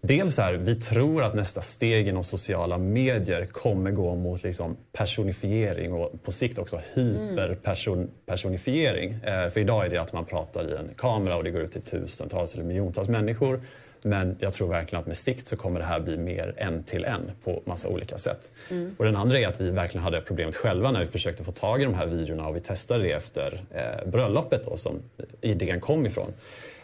Dels 0.00 0.38
här, 0.38 0.54
vi 0.54 0.74
tror 0.74 1.22
att 1.22 1.34
nästa 1.34 1.60
steg 1.60 2.08
inom 2.08 2.24
sociala 2.24 2.78
medier 2.78 3.46
kommer 3.46 3.90
gå 3.90 4.14
mot 4.14 4.42
liksom 4.42 4.76
personifiering 4.92 5.92
och 5.92 6.22
på 6.22 6.32
sikt 6.32 6.58
också 6.58 6.80
hyperpersonifiering. 6.94 9.12
Eh, 9.12 9.50
för 9.50 9.60
idag 9.60 9.86
är 9.86 9.90
det 9.90 9.98
att 9.98 10.12
man 10.12 10.24
pratar 10.24 10.70
i 10.70 10.76
en 10.76 10.90
kamera 10.96 11.36
och 11.36 11.44
det 11.44 11.50
går 11.50 11.62
ut 11.62 11.72
till 11.72 11.82
tusentals 11.82 12.54
eller 12.54 12.64
miljontals 12.64 13.08
människor. 13.08 13.60
Men 14.02 14.36
jag 14.40 14.54
tror 14.54 14.68
verkligen 14.68 15.00
att 15.00 15.06
med 15.06 15.16
sikt 15.16 15.46
så 15.46 15.56
kommer 15.56 15.80
det 15.80 15.86
här 15.86 16.00
bli 16.00 16.16
mer 16.16 16.54
en 16.56 16.82
till 16.82 17.04
en 17.04 17.30
på 17.44 17.62
massa 17.64 17.88
olika 17.88 18.18
sätt. 18.18 18.50
Mm. 18.70 18.94
Och 18.98 19.04
den 19.04 19.16
andra 19.16 19.38
är 19.38 19.46
att 19.46 19.60
vi 19.60 19.70
verkligen 19.70 20.04
hade 20.04 20.20
problemet 20.20 20.56
själva 20.56 20.90
när 20.90 21.00
vi 21.00 21.06
försökte 21.06 21.44
få 21.44 21.52
tag 21.52 21.82
i 21.82 21.84
de 21.84 21.94
här 21.94 22.06
videorna 22.06 22.48
och 22.48 22.56
vi 22.56 22.60
testade 22.60 23.02
det 23.02 23.12
efter 23.12 23.60
eh, 23.70 24.10
bröllopet 24.10 24.64
då, 24.64 24.76
som 24.76 25.02
idén 25.40 25.80
kom 25.80 26.06
ifrån. 26.06 26.32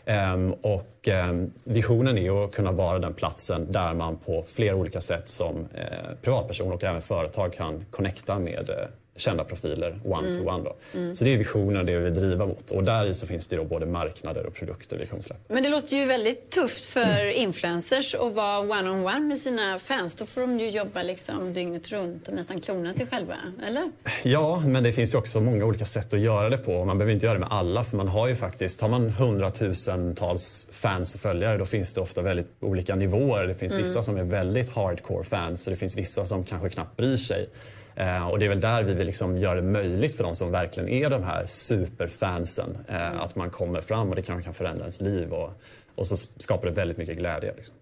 Ehm, 0.06 0.52
och 0.52 1.08
ehm, 1.08 1.52
visionen 1.64 2.18
är 2.18 2.44
att 2.44 2.52
kunna 2.52 2.72
vara 2.72 2.98
den 2.98 3.14
platsen 3.14 3.72
där 3.72 3.94
man 3.94 4.16
på 4.16 4.42
flera 4.42 4.74
olika 4.76 5.00
sätt 5.00 5.28
som 5.28 5.68
eh, 5.74 6.14
privatperson 6.22 6.72
och 6.72 6.84
även 6.84 7.02
företag 7.02 7.52
kan 7.52 7.84
connecta 7.90 8.38
med 8.38 8.70
eh, 8.70 8.86
kända 9.16 9.44
profiler 9.44 10.00
one-to-one. 10.04 10.60
Mm. 10.60 10.72
Mm. 10.94 11.14
Så 11.14 11.24
det 11.24 11.32
är 11.32 11.38
visionen, 11.38 11.86
det 11.86 11.98
vi 11.98 12.04
vill 12.04 12.14
driva 12.14 12.46
mot. 12.46 12.70
Och 12.70 12.84
där 12.84 13.06
i 13.06 13.14
så 13.14 13.26
finns 13.26 13.48
det 13.48 13.56
då 13.56 13.64
både 13.64 13.86
marknader 13.86 14.46
och 14.46 14.54
produkter 14.54 14.98
vi 14.98 15.06
kommer 15.06 15.22
släppa. 15.22 15.54
Men 15.54 15.62
det 15.62 15.68
låter 15.68 15.96
ju 15.96 16.04
väldigt 16.04 16.50
tufft 16.50 16.86
för 16.86 17.20
mm. 17.20 17.36
influencers 17.36 18.14
att 18.14 18.34
vara 18.34 18.58
one-on-one 18.58 18.90
-on 18.90 19.06
-one 19.06 19.20
med 19.20 19.38
sina 19.38 19.78
fans. 19.78 20.14
Då 20.14 20.26
får 20.26 20.40
de 20.40 20.60
ju 20.60 20.70
jobba 20.70 21.02
liksom 21.02 21.52
dygnet 21.52 21.92
runt 21.92 22.28
och 22.28 22.34
nästan 22.34 22.60
klona 22.60 22.92
sig 22.92 23.06
själva, 23.06 23.36
eller? 23.66 23.82
Ja, 24.22 24.62
men 24.66 24.82
det 24.82 24.92
finns 24.92 25.14
ju 25.14 25.18
också 25.18 25.40
många 25.40 25.64
olika 25.64 25.84
sätt 25.84 26.14
att 26.14 26.20
göra 26.20 26.48
det 26.48 26.58
på. 26.58 26.84
Man 26.84 26.98
behöver 26.98 27.12
inte 27.12 27.26
göra 27.26 27.34
det 27.34 27.40
med 27.40 27.52
alla, 27.52 27.84
för 27.84 27.96
man 27.96 28.08
har 28.08 28.28
ju 28.28 28.36
faktiskt, 28.36 28.80
har 28.80 28.88
man 28.88 29.10
hundratusentals 29.10 30.68
fans 30.72 31.14
och 31.14 31.20
följare, 31.20 31.58
då 31.58 31.64
finns 31.64 31.94
det 31.94 32.00
ofta 32.00 32.22
väldigt 32.22 32.48
olika 32.60 32.94
nivåer. 32.94 33.46
Det 33.46 33.54
finns 33.54 33.72
mm. 33.72 33.84
vissa 33.84 34.02
som 34.02 34.16
är 34.16 34.24
väldigt 34.24 34.70
hardcore 34.70 35.24
fans 35.24 35.66
och 35.66 35.70
det 35.70 35.76
finns 35.76 35.96
vissa 35.96 36.24
som 36.24 36.44
kanske 36.44 36.68
knappt 36.70 36.96
bryr 36.96 37.16
sig. 37.16 37.48
Eh, 37.96 38.28
och 38.28 38.38
det 38.38 38.44
är 38.44 38.48
väl 38.48 38.60
där 38.60 38.82
vi 38.82 38.94
vill 38.94 39.06
liksom 39.06 39.38
göra 39.38 39.54
det 39.54 39.62
möjligt 39.62 40.16
för 40.16 40.24
de 40.24 40.34
som 40.34 40.50
verkligen 40.50 40.88
är 40.88 41.10
de 41.10 41.22
här 41.22 41.46
superfansen. 41.46 42.78
Eh, 42.88 43.06
mm. 43.06 43.20
Att 43.20 43.36
man 43.36 43.50
kommer 43.50 43.80
fram 43.80 44.08
och 44.08 44.16
det 44.16 44.22
kanske 44.22 44.44
kan 44.44 44.54
förändra 44.54 44.80
ens 44.80 45.00
liv 45.00 45.32
och, 45.32 45.50
och 45.94 46.06
så 46.06 46.16
skapar 46.16 46.66
det 46.66 46.72
väldigt 46.72 46.96
mycket 46.96 47.16
glädje. 47.16 47.54
Liksom. 47.56 47.74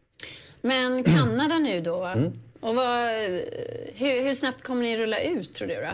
Men 0.60 1.04
Kanada 1.04 1.58
nu 1.58 1.80
då? 1.80 2.04
Mm. 2.04 2.32
Och 2.60 2.74
vad, 2.74 3.08
hur, 3.94 4.24
hur, 4.24 4.34
snabbt 4.34 4.62
kommer 4.62 4.82
ni 4.82 4.96
rulla 4.96 5.20
ut 5.20 5.54
tror 5.54 5.68
du? 5.68 5.74
Då? 5.74 5.90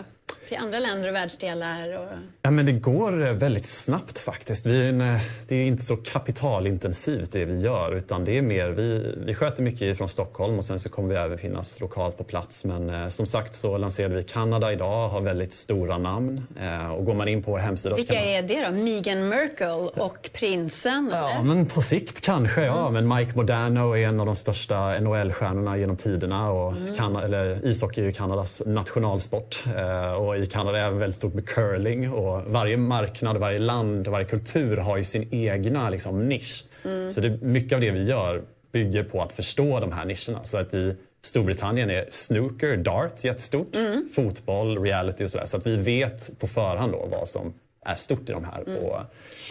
Till 0.49 0.57
andra 0.57 0.79
länder 0.79 1.09
och 1.09 1.15
världsdelar? 1.15 1.97
Och... 1.97 2.07
Ja, 2.41 2.51
men 2.51 2.65
det 2.65 2.71
går 2.71 3.27
eh, 3.27 3.33
väldigt 3.33 3.65
snabbt 3.65 4.19
faktiskt. 4.19 4.65
Vi 4.65 4.89
en, 4.89 5.01
eh, 5.01 5.21
det 5.47 5.55
är 5.55 5.65
inte 5.65 5.83
så 5.83 5.97
kapitalintensivt 5.97 7.31
det 7.31 7.45
vi 7.45 7.59
gör 7.59 7.95
utan 7.95 8.25
det 8.25 8.37
är 8.37 8.41
mer, 8.41 8.69
vi, 8.69 9.15
vi 9.25 9.33
sköter 9.33 9.63
mycket 9.63 9.97
från 9.97 10.09
Stockholm 10.09 10.57
och 10.57 10.65
sen 10.65 10.79
så 10.79 10.89
kommer 10.89 11.09
vi 11.09 11.15
även 11.15 11.37
finnas 11.37 11.79
lokalt 11.79 12.17
på 12.17 12.23
plats. 12.23 12.65
Men 12.65 12.89
eh, 12.89 13.07
som 13.07 13.25
sagt 13.25 13.55
så 13.55 13.77
lanserade 13.77 14.15
vi 14.15 14.23
Kanada 14.23 14.73
idag, 14.73 15.09
har 15.09 15.21
väldigt 15.21 15.53
stora 15.53 15.97
namn. 15.97 16.47
Eh, 16.61 16.91
och 16.91 17.05
går 17.05 17.13
man 17.13 17.27
in 17.27 17.43
på 17.43 17.51
vår 17.51 17.59
hemsida... 17.59 17.95
Vilka 17.95 18.13
man... 18.13 18.23
är 18.23 18.41
det 18.41 18.65
då? 18.65 18.71
Meghan 18.71 19.27
Merkel 19.27 19.89
och 20.03 20.29
prinsen? 20.33 21.09
Ja, 21.13 21.29
eller? 21.29 21.43
men 21.43 21.65
på 21.65 21.81
sikt 21.81 22.21
kanske 22.21 22.65
ja. 22.65 22.87
Mm. 22.87 22.93
Men 23.07 23.17
Mike 23.17 23.31
Modano 23.35 23.93
är 23.93 24.07
en 24.07 24.19
av 24.19 24.25
de 24.25 24.35
största 24.35 24.99
NHL-stjärnorna 24.99 25.77
genom 25.77 25.97
tiderna 25.97 26.51
och 26.51 26.71
mm. 26.71 26.95
Kanada, 26.95 27.25
eller 27.25 27.65
ishockey 27.65 28.01
är 28.01 28.05
ju 28.05 28.11
Kanadas 28.11 28.61
nationalsport. 28.65 29.63
Eh, 29.77 30.11
och 30.11 30.38
i 30.43 30.45
Kanada 30.45 30.77
är 30.79 30.91
väldigt 30.91 31.15
stort 31.15 31.33
med 31.33 31.49
curling. 31.49 32.11
Och 32.13 32.43
varje 32.45 32.77
marknad, 32.77 33.37
varje 33.37 33.59
land 33.59 34.07
varje 34.07 34.25
kultur 34.25 34.77
har 34.77 34.97
ju 34.97 35.03
sin 35.03 35.33
egna 35.33 35.89
liksom, 35.89 36.29
nisch. 36.29 36.63
Mm. 36.85 37.11
Så 37.11 37.21
det, 37.21 37.41
mycket 37.41 37.73
av 37.75 37.81
det 37.81 37.91
vi 37.91 38.03
gör 38.03 38.43
bygger 38.71 39.03
på 39.03 39.21
att 39.21 39.33
förstå 39.33 39.79
de 39.79 39.91
här 39.91 40.05
nischerna. 40.05 40.43
Så 40.43 40.57
att 40.57 40.73
i 40.73 40.95
Storbritannien 41.21 41.89
är 41.89 42.05
snooker, 42.09 42.77
dart 42.77 43.23
jättestort, 43.23 43.75
Mm. 43.75 44.09
fotboll, 44.15 44.83
reality 44.83 45.23
och 45.25 45.31
sådär. 45.31 45.45
Så 45.45 45.57
att 45.57 45.67
vi 45.67 45.75
vet 45.75 46.39
på 46.39 46.47
förhand 46.47 46.91
då 46.91 47.09
vad 47.11 47.29
som 47.29 47.53
är 47.85 47.95
stort 47.95 48.29
i 48.29 48.31
de 48.31 48.43
här. 48.43 48.61
Och, 48.61 48.67
ja, 48.89 49.05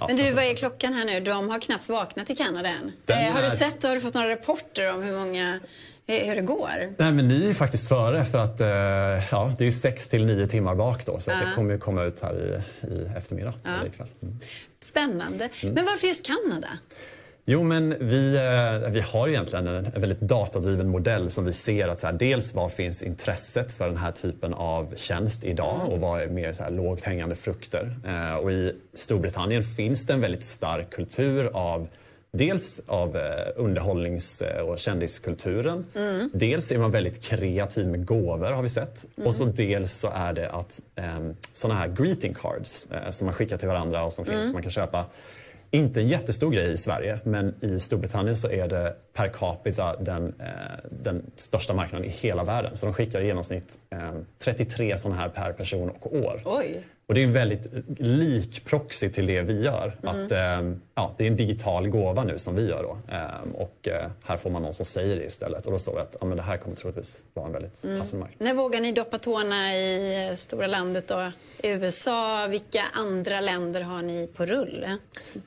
Mm. 0.05 0.17
Men 0.17 0.27
du, 0.27 0.33
vad 0.35 0.45
är 0.45 0.55
klockan 0.55 0.93
här 0.93 1.05
nu? 1.05 1.21
De 1.21 1.49
har 1.51 1.61
knappt 1.61 1.89
vaknat 1.89 2.31
i 2.31 2.37
Kanada 2.37 2.69
än. 2.69 2.93
Eh, 3.07 3.33
har 3.35 3.43
du 3.43 3.51
sett, 3.51 3.83
har 3.83 3.95
du 3.95 4.01
fått 4.01 4.15
några 4.15 4.31
rapporter 4.31 4.95
om 4.95 5.03
hur 5.03 5.13
många, 5.19 5.61
hur, 6.09 6.35
det 6.35 6.41
går? 6.43 6.69
Nej, 6.99 7.13
men 7.13 7.29
ni 7.29 7.51
är 7.51 7.55
faktiskt 7.55 7.89
före 7.89 8.25
för 8.25 8.39
att 8.39 8.61
eh, 8.61 8.69
ja, 9.31 9.53
det 9.59 9.67
är 9.67 9.71
sex 9.71 10.09
till 10.09 10.25
nio 10.27 10.47
timmar 10.47 10.75
bak 10.75 11.07
då. 11.07 11.19
Så 11.19 11.31
Ja. 11.31 11.37
det 11.37 11.55
kommer 11.55 11.73
ju 11.73 11.79
komma 11.79 12.03
ut 12.05 12.21
här 12.21 12.35
i, 12.35 12.87
i 12.87 13.07
eftermiddag. 13.17 13.55
eller 13.65 13.87
ikväll. 13.87 14.09
Mm. 14.23 14.39
Spännande. 14.85 15.49
Men 15.63 15.85
varför 15.85 16.07
just 16.07 16.27
Kanada? 16.27 16.69
Jo, 17.51 17.63
men 17.63 18.09
vi, 18.09 18.37
eh, 18.37 18.91
vi 18.91 19.01
har 19.01 19.29
egentligen 19.29 19.67
en, 19.67 19.87
en 19.87 20.01
väldigt 20.01 20.21
datadriven 20.21 20.89
modell 20.89 21.31
som 21.31 21.45
vi 21.45 21.53
ser 21.53 21.89
att 21.89 22.01
så 22.01 22.07
här, 22.07 22.15
dels 22.15 22.55
var 22.55 22.69
finns 22.69 23.03
intresset 23.03 23.73
för 23.73 23.89
den 23.89 23.97
här 23.97 24.13
typen 24.13 24.55
av 24.55 24.95
tjänst 24.97 25.45
idag 25.45 25.81
och 25.91 26.01
vad 26.01 26.23
är 26.23 26.27
mer 26.27 26.53
så 26.53 26.63
här, 26.63 26.71
lågt 26.71 27.03
hängande 27.03 27.35
frukter. 27.35 27.97
Eh, 28.07 28.35
och 28.35 28.53
I 28.53 28.73
Storbritannien 28.95 29.63
finns 29.63 30.07
det 30.07 30.13
en 30.13 30.21
väldigt 30.21 30.43
stark 30.43 30.91
kultur 30.91 31.51
av 31.55 31.89
Dels 32.39 32.83
av 32.87 33.17
eh, 33.17 33.23
underhållnings 33.57 34.43
eh, 34.43 34.63
och 34.63 34.79
kändiskulturen. 34.79 35.85
Dels 36.33 36.73
är 36.73 36.79
man 36.79 36.91
väldigt 36.91 37.23
kreativ 37.23 37.89
med 37.89 38.07
gåvor 38.07 38.53
har 38.53 38.63
vi 38.63 38.69
sett. 38.69 39.07
Och 39.25 39.35
så 39.35 39.45
dels 39.45 39.93
så 39.93 40.11
är 40.15 40.33
det 40.33 40.51
att 40.51 40.81
eh, 40.97 41.19
sådana 41.53 41.81
här 41.81 41.89
greeting 41.89 42.35
cards 42.35 42.89
eh, 42.91 43.11
som 43.11 43.25
man 43.25 43.35
skickar 43.35 43.57
till 43.57 43.69
varandra 43.69 44.05
och 44.05 44.13
som 44.13 44.25
finns 44.25 44.43
som 44.43 44.53
man 44.53 44.63
kan 44.63 44.71
köpa 44.71 45.05
inte 45.71 46.01
en 46.01 46.07
jättestor 46.07 46.51
grej 46.51 46.73
i 46.73 46.77
Sverige, 46.77 47.19
men 47.25 47.55
i 47.61 47.81
Storbritannien 47.81 48.37
så 48.37 48.51
är 48.51 48.69
det 48.69 48.95
per 49.13 49.29
capita 49.29 49.97
den, 49.97 50.35
den 50.91 51.23
största 51.37 51.75
marknaden 51.75 52.07
i 52.07 52.11
hela 52.11 52.45
världen. 52.45 52.77
Så 52.77 52.87
de 52.87 52.95
skickar 52.95 53.21
i 53.21 53.27
genomsnitt 53.27 53.79
eh, 53.91 54.13
33 54.39 54.97
sådana 54.97 55.21
här 55.21 55.29
per 55.29 55.53
person 55.53 55.91
och 55.91 56.17
år. 56.17 56.43
Oj. 56.45 56.85
Och 57.09 57.15
det 57.15 57.21
är 57.21 57.25
en 57.25 57.33
väldigt 57.33 57.67
lik 57.99 58.65
proxy 58.65 59.09
till 59.09 59.27
det 59.27 59.43
vi 59.43 59.63
gör. 59.63 59.97
Att, 60.03 60.33
eh, 60.33 60.73
ja, 60.95 61.15
det 61.19 61.25
är 61.25 61.29
en 61.29 61.37
digital 61.37 61.89
gåva 61.89 62.25
nu 62.25 62.39
som 62.39 62.55
vi 62.55 62.69
gör 62.69 62.83
då. 62.83 63.15
Eh, 63.15 63.55
och 63.55 63.89
eh, 63.89 64.11
här 64.25 64.37
får 64.37 64.51
man 64.51 64.63
någon 64.63 64.75
som 64.75 64.87
säger 64.87 65.17
det 65.17 65.25
istället. 65.25 65.67
Och 65.67 65.73
då 65.73 65.79
står 65.79 65.95
det 65.95 66.01
att 66.01 66.17
ja, 66.21 66.27
men 66.27 66.37
det 66.37 66.43
här 66.43 66.57
kommer 66.57 66.77
troligtvis 66.77 67.23
vara 67.35 67.47
en 67.47 67.53
väldigt 67.53 67.83
passande 67.99 68.25
marknad. 68.25 68.49
När 68.49 68.55
vågar 68.55 68.81
ni 68.81 68.93
doppa 68.93 69.19
tårna 69.19 69.75
i 69.77 70.29
eh, 70.31 70.37
stora 70.37 70.67
landet 70.67 71.09
då? 71.09 71.33
USA, 71.63 72.47
vilka 72.51 72.83
andra 72.93 73.41
länder 73.41 73.81
har 73.81 74.03
ni 74.03 74.29
på 74.37 74.47
rull? 74.47 74.87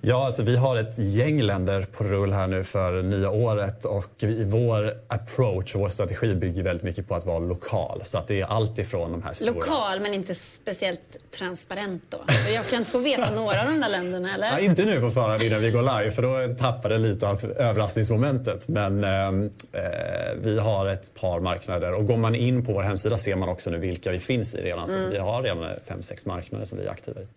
Ja, 0.01 0.25
alltså 0.25 0.43
vi 0.43 0.55
har 0.55 0.75
ett 0.75 0.99
gäng 0.99 1.41
länder 1.41 1.81
på 1.81 2.03
rull 2.03 2.33
här 2.33 2.47
nu 2.47 2.63
för 2.63 3.01
nya 3.01 3.29
året 3.29 3.85
och 3.85 4.11
vi, 4.19 4.43
vår 4.43 4.97
approach, 5.07 5.75
vår 5.75 5.89
strategi 5.89 6.35
bygger 6.35 6.63
väldigt 6.63 6.83
mycket 6.83 7.07
på 7.07 7.15
att 7.15 7.25
vara 7.25 7.39
lokal. 7.39 8.01
Så 8.05 8.17
att 8.17 8.27
det 8.27 8.41
är 8.41 8.45
allt 8.45 8.79
ifrån 8.79 9.11
de 9.11 9.23
här 9.23 9.33
stora... 9.33 9.53
Lokal 9.53 9.99
men 10.01 10.13
inte 10.13 10.35
speciellt 10.35 11.17
transparent 11.51 12.03
då? 12.09 12.17
Jag 12.53 12.67
kan 12.67 12.79
inte 12.79 12.91
få 12.91 12.99
veta 12.99 13.35
några 13.35 13.61
av 13.61 13.67
de 13.67 13.81
där 13.81 13.89
länderna 13.89 14.33
eller? 14.33 14.47
Ja, 14.47 14.59
inte 14.59 14.85
nu 14.85 15.01
på 15.01 15.11
förhand 15.11 15.43
innan 15.43 15.61
vi 15.61 15.71
går 15.71 15.99
live 15.99 16.11
för 16.11 16.21
då 16.21 16.55
tappar 16.55 16.89
det 16.89 16.97
lite 16.97 17.27
av 17.27 17.45
överraskningsmomentet. 17.45 18.67
Men 18.67 19.03
ehm, 19.03 19.51
eh, 19.71 19.81
vi 20.41 20.59
har 20.59 20.87
ett 20.87 21.13
par 21.13 21.39
marknader 21.39 21.93
och 21.93 22.05
går 22.05 22.17
man 22.17 22.35
in 22.35 22.65
på 22.65 22.73
vår 22.73 22.83
hemsida 22.83 23.17
ser 23.17 23.35
man 23.35 23.49
också 23.49 23.69
nu 23.69 23.77
vilka 23.77 24.11
vi 24.11 24.19
finns 24.19 24.55
i 24.55 24.61
redan. 24.61 24.87
Så 24.87 24.97
vi 25.11 25.17
har 25.17 25.41
redan 25.41 25.75
fem, 25.87 26.01
sex 26.01 26.25
marknader 26.25 26.65
som 26.65 26.77
vi 26.77 26.85
är 26.85 26.89
aktiva 26.89 27.21
i. 27.21 27.27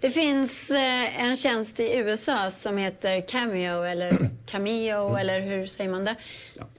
Det 0.00 0.10
finns 0.10 0.70
eh, 0.70 1.24
en 1.24 1.36
tjänst 1.36 1.80
i 1.80 1.96
USA 1.96 2.50
som 2.50 2.78
heter 2.78 3.20
Cameo 3.20 3.82
eller 3.82 4.18
Cameo 4.46 5.16
eller 5.16 5.40
hur 5.40 5.66
säger 5.66 5.90
man 5.90 6.04
det? 6.04 6.16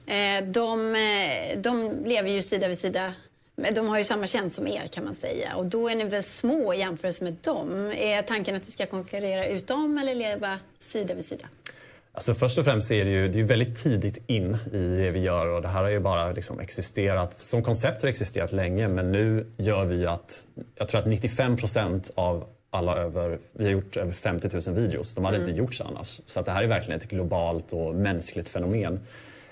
Eh, 0.06 0.44
de, 0.44 0.94
eh, 0.94 1.58
de 1.58 2.04
lever 2.04 2.30
ju 2.30 2.42
sida 2.42 2.68
vid 2.68 2.78
sida. 2.78 3.12
Men 3.56 3.74
De 3.74 3.88
har 3.88 3.98
ju 3.98 4.04
samma 4.04 4.26
tjänst 4.26 4.56
som 4.56 4.66
er 4.66 4.86
kan 4.86 5.04
man 5.04 5.14
säga 5.14 5.56
och 5.56 5.66
då 5.66 5.88
är 5.88 5.96
ni 5.96 6.04
väl 6.04 6.22
små 6.22 6.74
i 6.74 6.78
jämförelse 6.78 7.24
med 7.24 7.36
dem. 7.40 7.92
Är 7.96 8.22
tanken 8.22 8.56
att 8.56 8.62
ni 8.62 8.70
ska 8.70 8.86
konkurrera 8.86 9.46
ut 9.46 9.66
dem 9.66 9.98
eller 9.98 10.14
leva 10.14 10.58
sida 10.78 11.14
vid 11.14 11.24
sida? 11.24 11.48
Alltså 12.12 12.34
först 12.34 12.58
och 12.58 12.64
främst 12.64 12.90
är 12.90 13.04
det 13.04 13.10
ju 13.10 13.28
det 13.28 13.40
är 13.40 13.44
väldigt 13.44 13.82
tidigt 13.82 14.24
in 14.26 14.56
i 14.72 14.78
det 14.78 15.10
vi 15.10 15.20
gör 15.20 15.46
och 15.46 15.62
det 15.62 15.68
här 15.68 15.82
har 15.82 15.90
ju 15.90 16.00
bara 16.00 16.32
liksom 16.32 16.60
existerat, 16.60 17.34
som 17.34 17.62
koncept 17.62 18.02
har 18.02 18.08
existerat 18.08 18.52
länge 18.52 18.88
men 18.88 19.12
nu 19.12 19.46
gör 19.56 19.84
vi 19.84 20.06
att, 20.06 20.46
jag 20.74 20.88
tror 20.88 21.00
att 21.00 21.06
95 21.06 21.56
procent 21.56 22.10
av 22.14 22.44
alla 22.70 22.96
över, 22.96 23.38
vi 23.52 23.64
har 23.64 23.72
gjort 23.72 23.96
över 23.96 24.12
50 24.12 24.70
000 24.70 24.76
videos, 24.76 25.14
de 25.14 25.24
hade 25.24 25.36
inte 25.36 25.50
gjorts 25.50 25.80
annars. 25.80 26.20
Så 26.24 26.40
att 26.40 26.46
det 26.46 26.52
här 26.52 26.62
är 26.62 26.66
verkligen 26.66 27.00
ett 27.00 27.08
globalt 27.08 27.72
och 27.72 27.94
mänskligt 27.94 28.48
fenomen. 28.48 29.00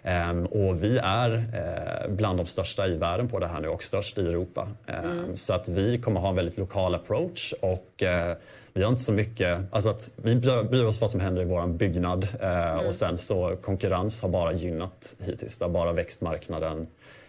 Ehm, 0.07 0.47
och 0.47 0.83
vi 0.85 0.99
är 0.99 1.31
eh, 1.35 2.11
bland 2.11 2.39
de 2.39 2.47
största 2.47 2.87
i 2.87 2.97
världen 2.97 3.29
på 3.29 3.39
det 3.39 3.47
här 3.47 3.61
nu 3.61 3.69
och 3.69 3.83
störst 3.83 4.19
i 4.19 4.21
Europa. 4.21 4.69
Ehm, 4.87 5.37
Så 5.37 5.55
att 5.55 5.69
vi 5.69 5.99
kommer 5.99 6.21
ha 6.21 6.29
en 6.29 6.35
väldigt 6.37 6.59
lokal 6.59 6.95
approach 6.95 7.53
och 7.61 8.03
eh, 8.03 8.37
vi 8.73 8.83
har 8.83 8.91
inte 8.91 9.03
så 9.03 9.13
mycket, 9.13 9.59
alltså 9.71 9.91
att 9.91 10.11
vi 10.17 10.35
bryr 10.71 10.85
oss 10.85 11.01
vad 11.01 11.11
som 11.11 11.21
händer 11.21 11.43
i 11.43 11.45
vår 11.45 11.67
byggnad 11.67 12.29
eh, 12.41 12.87
och 12.89 12.95
sen 12.95 13.19
så 13.19 13.57
konkurrens 13.63 14.23
har 14.23 14.29
bara 14.29 14.53
gynnat 14.53 15.15
hittills. 15.19 15.59
Det 15.59 15.65
har 15.65 15.71
bara 15.71 15.93
växt 15.93 16.23
marknaden. 16.23 16.87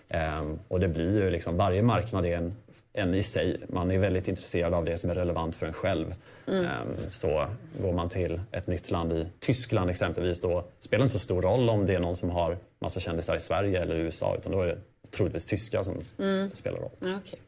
Ehm, 0.10 0.60
och 0.68 0.80
det 0.80 0.88
blir 0.88 1.24
ju 1.24 1.30
liksom, 1.30 1.58
varje 1.58 1.82
marknad 1.82 2.26
är 2.26 2.38
en, 2.38 2.56
en 2.96 3.14
i 3.14 3.24
sig. 3.24 3.58
Man 3.70 3.92
är 3.92 3.98
väldigt 3.98 4.28
intresserad 4.28 4.74
av 4.74 4.86
det 4.86 4.98
som 4.98 5.10
är 5.10 5.16
relevant 5.16 5.56
för 5.56 5.66
en 5.66 5.74
själv. 5.74 6.14
Ehm, 6.48 6.96
så 7.10 7.48
går 7.82 7.94
man 7.94 8.10
till 8.10 8.42
ett 8.52 8.68
nytt 8.68 8.92
land, 8.92 9.14
i 9.14 9.26
Tyskland 9.40 9.90
exempelvis, 9.90 10.42
då 10.42 10.66
spelar 10.80 11.00
det 11.00 11.04
inte 11.04 11.14
så 11.14 11.20
stor 11.20 11.42
roll 11.42 11.70
om 11.70 11.86
det 11.86 11.96
är 11.96 12.00
någon 12.00 12.16
som 12.16 12.30
har 12.30 12.58
massa 12.80 13.00
kändisar 13.00 13.36
i 13.36 13.40
Sverige 13.40 13.82
eller 13.82 13.96
USA 13.96 14.36
utan 14.36 14.52
då 14.52 14.62
är 14.62 14.68
det 14.68 14.78
troligtvis 15.12 15.46
tyskar 15.46 15.84
som 15.84 16.02
spelar 16.54 16.80
roll. 16.80 16.92
Okej. 17.00 17.40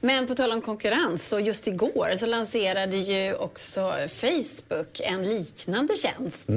Men 0.00 0.26
på 0.26 0.34
tal 0.34 0.52
om 0.52 0.60
konkurrens, 0.60 1.28
så 1.28 1.40
just 1.40 1.66
igår 1.66 2.16
så 2.16 2.26
lanserade 2.26 2.96
ju 2.96 3.34
också 3.34 3.92
Facebook 4.08 5.00
en 5.00 5.24
liknande 5.24 5.94
tjänst. 5.94 6.48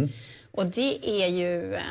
Och 0.51 0.65
det 0.65 1.09
är 1.23 1.27
ju 1.27 1.73
eh, 1.73 1.81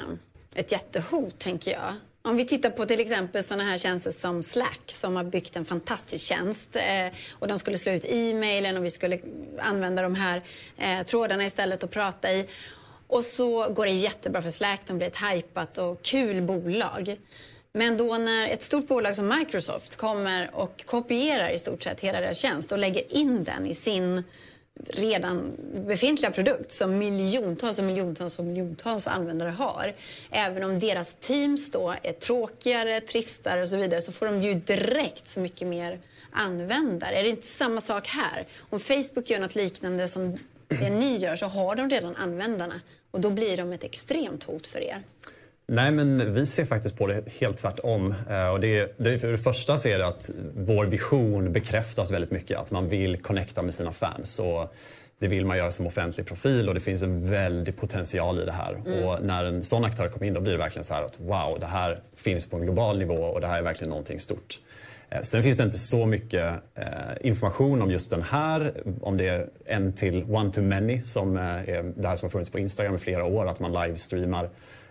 ett 0.55 0.73
jättehot, 0.73 1.39
tänker 1.39 1.71
jag. 1.71 1.95
Om 2.29 2.37
vi 2.37 2.45
tittar 2.45 2.71
på 2.71 2.87
till 2.87 3.01
exempel 3.01 3.45
sådana 3.45 3.65
här 3.65 3.79
tjänster 3.79 4.11
som 4.11 4.43
Slack 4.43 4.83
som 4.87 5.17
har 5.17 5.25
byggt 5.25 5.57
en 5.57 5.65
fantastisk 5.65 6.25
tjänst 6.25 6.77
eh, 6.77 7.17
och 7.33 7.49
de 7.49 7.59
skulle 7.59 7.79
slå 7.79 7.93
ut 7.93 8.05
e-mailen 8.09 8.77
och 8.77 8.85
vi 8.85 8.91
skulle 8.91 9.19
använda 9.59 10.03
de 10.03 10.15
här 10.15 10.43
eh, 10.79 11.07
trådarna 11.07 11.47
istället 11.47 11.83
och 11.83 11.91
prata 11.91 12.33
i. 12.33 12.49
Och 13.07 13.25
så 13.25 13.69
går 13.69 13.87
det 13.87 13.93
jättebra 13.93 14.43
för 14.43 14.51
Slack, 14.51 14.81
de 14.87 14.99
blir 14.99 15.07
ett 15.07 15.23
hypat 15.23 15.79
och 15.79 16.03
kul 16.03 16.43
bolag. 16.43 17.17
Men 17.73 17.97
då 17.97 18.19
när 18.19 18.49
ett 18.49 18.63
stort 18.63 18.89
bolag 18.89 19.17
som 19.17 19.29
Microsoft 19.39 19.97
kommer 19.97 20.51
och 20.55 20.85
kopierar 20.87 21.51
i 21.51 21.59
stort 21.59 21.83
sett 21.83 22.01
hela 22.01 22.21
deras 22.21 22.39
tjänst 22.39 22.73
och 22.73 22.79
lägger 22.79 23.17
in 23.17 23.45
den 23.45 23.67
i 23.67 23.75
sin 23.75 24.25
redan 24.87 25.53
befintliga 25.87 26.31
produkt 26.31 26.73
som 26.73 26.99
miljontals 26.99 27.79
och 27.79 27.85
miljontals 27.85 28.39
och 28.39 28.45
miljontals 28.45 29.07
användare 29.07 29.51
har. 29.51 29.95
Även 30.31 30.65
om 30.65 30.79
deras 30.79 31.15
teams 31.15 31.71
då 31.71 31.95
är 32.03 32.13
tråkigare, 32.13 33.01
tristare 33.01 33.63
och 33.63 33.69
så 33.69 33.77
vidare 33.77 34.03
så 34.03 34.13
får 34.13 34.27
de 34.27 34.43
ju 34.43 34.55
direkt 34.55 35.29
så 35.29 35.41
mycket 35.41 35.69
mer 35.69 36.01
användare. 36.31 37.15
Är 37.15 37.23
det 37.23 37.29
inte 37.29 37.47
samma 37.47 37.81
sak 37.81 38.09
här? 38.09 38.47
Om 38.71 38.81
Facebook 38.81 39.31
gör 39.31 39.41
något 39.41 39.55
liknande 39.55 40.09
som 40.09 40.39
det 40.69 40.91
ni 40.91 41.17
gör 41.17 41.37
så 41.37 41.47
har 41.47 41.77
de 41.77 41.91
redan 41.91 42.17
användarna 42.17 42.81
och 43.11 43.21
då 43.21 43.31
blir 43.31 43.57
de 43.57 43.73
ett 43.73 43.85
extremt 43.85 44.45
hot 44.45 44.67
för 44.67 44.81
er. 44.81 45.03
Nej, 45.71 45.91
men 45.93 46.35
vi 46.35 46.47
ser 46.47 46.65
faktiskt 46.65 46.99
på 46.99 47.07
det 47.07 47.23
helt 47.41 47.59
tvärtom. 47.59 48.15
Eh, 48.31 48.49
Och 48.49 48.61
det, 48.61 48.95
det, 48.99 49.19
för 49.19 49.29
det 49.33 49.39
första 49.39 49.77
så 49.77 49.89
är 49.89 49.99
det 49.99 50.07
att 50.07 50.31
vår 50.57 50.87
vision 50.87 51.53
bekräftas 51.53 52.11
väldigt 52.11 52.31
mycket. 52.31 52.59
Att 52.59 52.71
man 52.71 52.89
vill 52.89 53.17
connecta 53.23 53.63
med 53.63 53.75
sina 53.75 53.93
fans. 53.93 54.39
Och 54.39 54.75
det 55.19 55.29
vill 55.29 55.47
man 55.47 55.57
göra 55.57 55.71
som 55.71 55.87
offentlig 55.87 56.27
profil 56.27 56.69
och 56.69 56.75
det 56.75 56.81
finns 56.81 57.03
en 57.03 57.31
väldig 57.31 57.77
potential 57.77 58.41
i 58.41 58.45
det 58.45 58.53
här. 58.53 59.05
Och 59.05 59.23
när 59.25 59.45
en 59.45 59.63
sån 59.63 59.85
aktör 59.85 60.09
kommer 60.09 60.27
in 60.27 60.35
då 60.35 60.41
blir 60.41 60.53
det 60.53 60.59
verkligen 60.59 60.85
så 60.85 60.95
här 60.95 61.03
att 61.03 61.21
wow, 61.21 61.57
det 61.61 61.67
här 61.67 62.01
finns 62.17 62.51
på 62.51 62.57
en 62.57 62.63
global 62.63 62.99
nivå 62.99 63.15
och 63.15 63.41
det 63.41 63.47
här 63.47 63.59
är 63.59 63.63
verkligen 63.63 63.91
någonting 63.91 64.19
stort. 64.19 64.59
Eh, 65.11 65.21
Sen 65.21 65.43
finns 65.43 65.59
det 65.59 65.65
inte 65.65 65.79
så 65.79 66.07
mycket 66.07 66.55
eh, 66.75 66.85
information 67.21 67.83
om 67.83 67.91
just 67.91 68.11
den 68.11 68.23
här, 68.23 68.73
om 69.01 69.17
det 69.17 69.29
är 69.29 69.47
en 69.67 69.93
till 69.93 70.25
one 70.35 70.53
to 70.53 70.63
many 70.63 71.01
som 71.01 71.37
är 71.37 71.93
det 71.97 72.09
här 72.09 72.17
som 72.17 72.27
har 72.27 72.31
funnits 72.31 72.51
på 72.51 72.59
Instagram 72.59 72.95
i 72.95 72.99
flera 72.99 73.25
år, 73.25 73.49
att 73.49 73.61
man 73.61 73.73
livestreamar. 73.73 74.49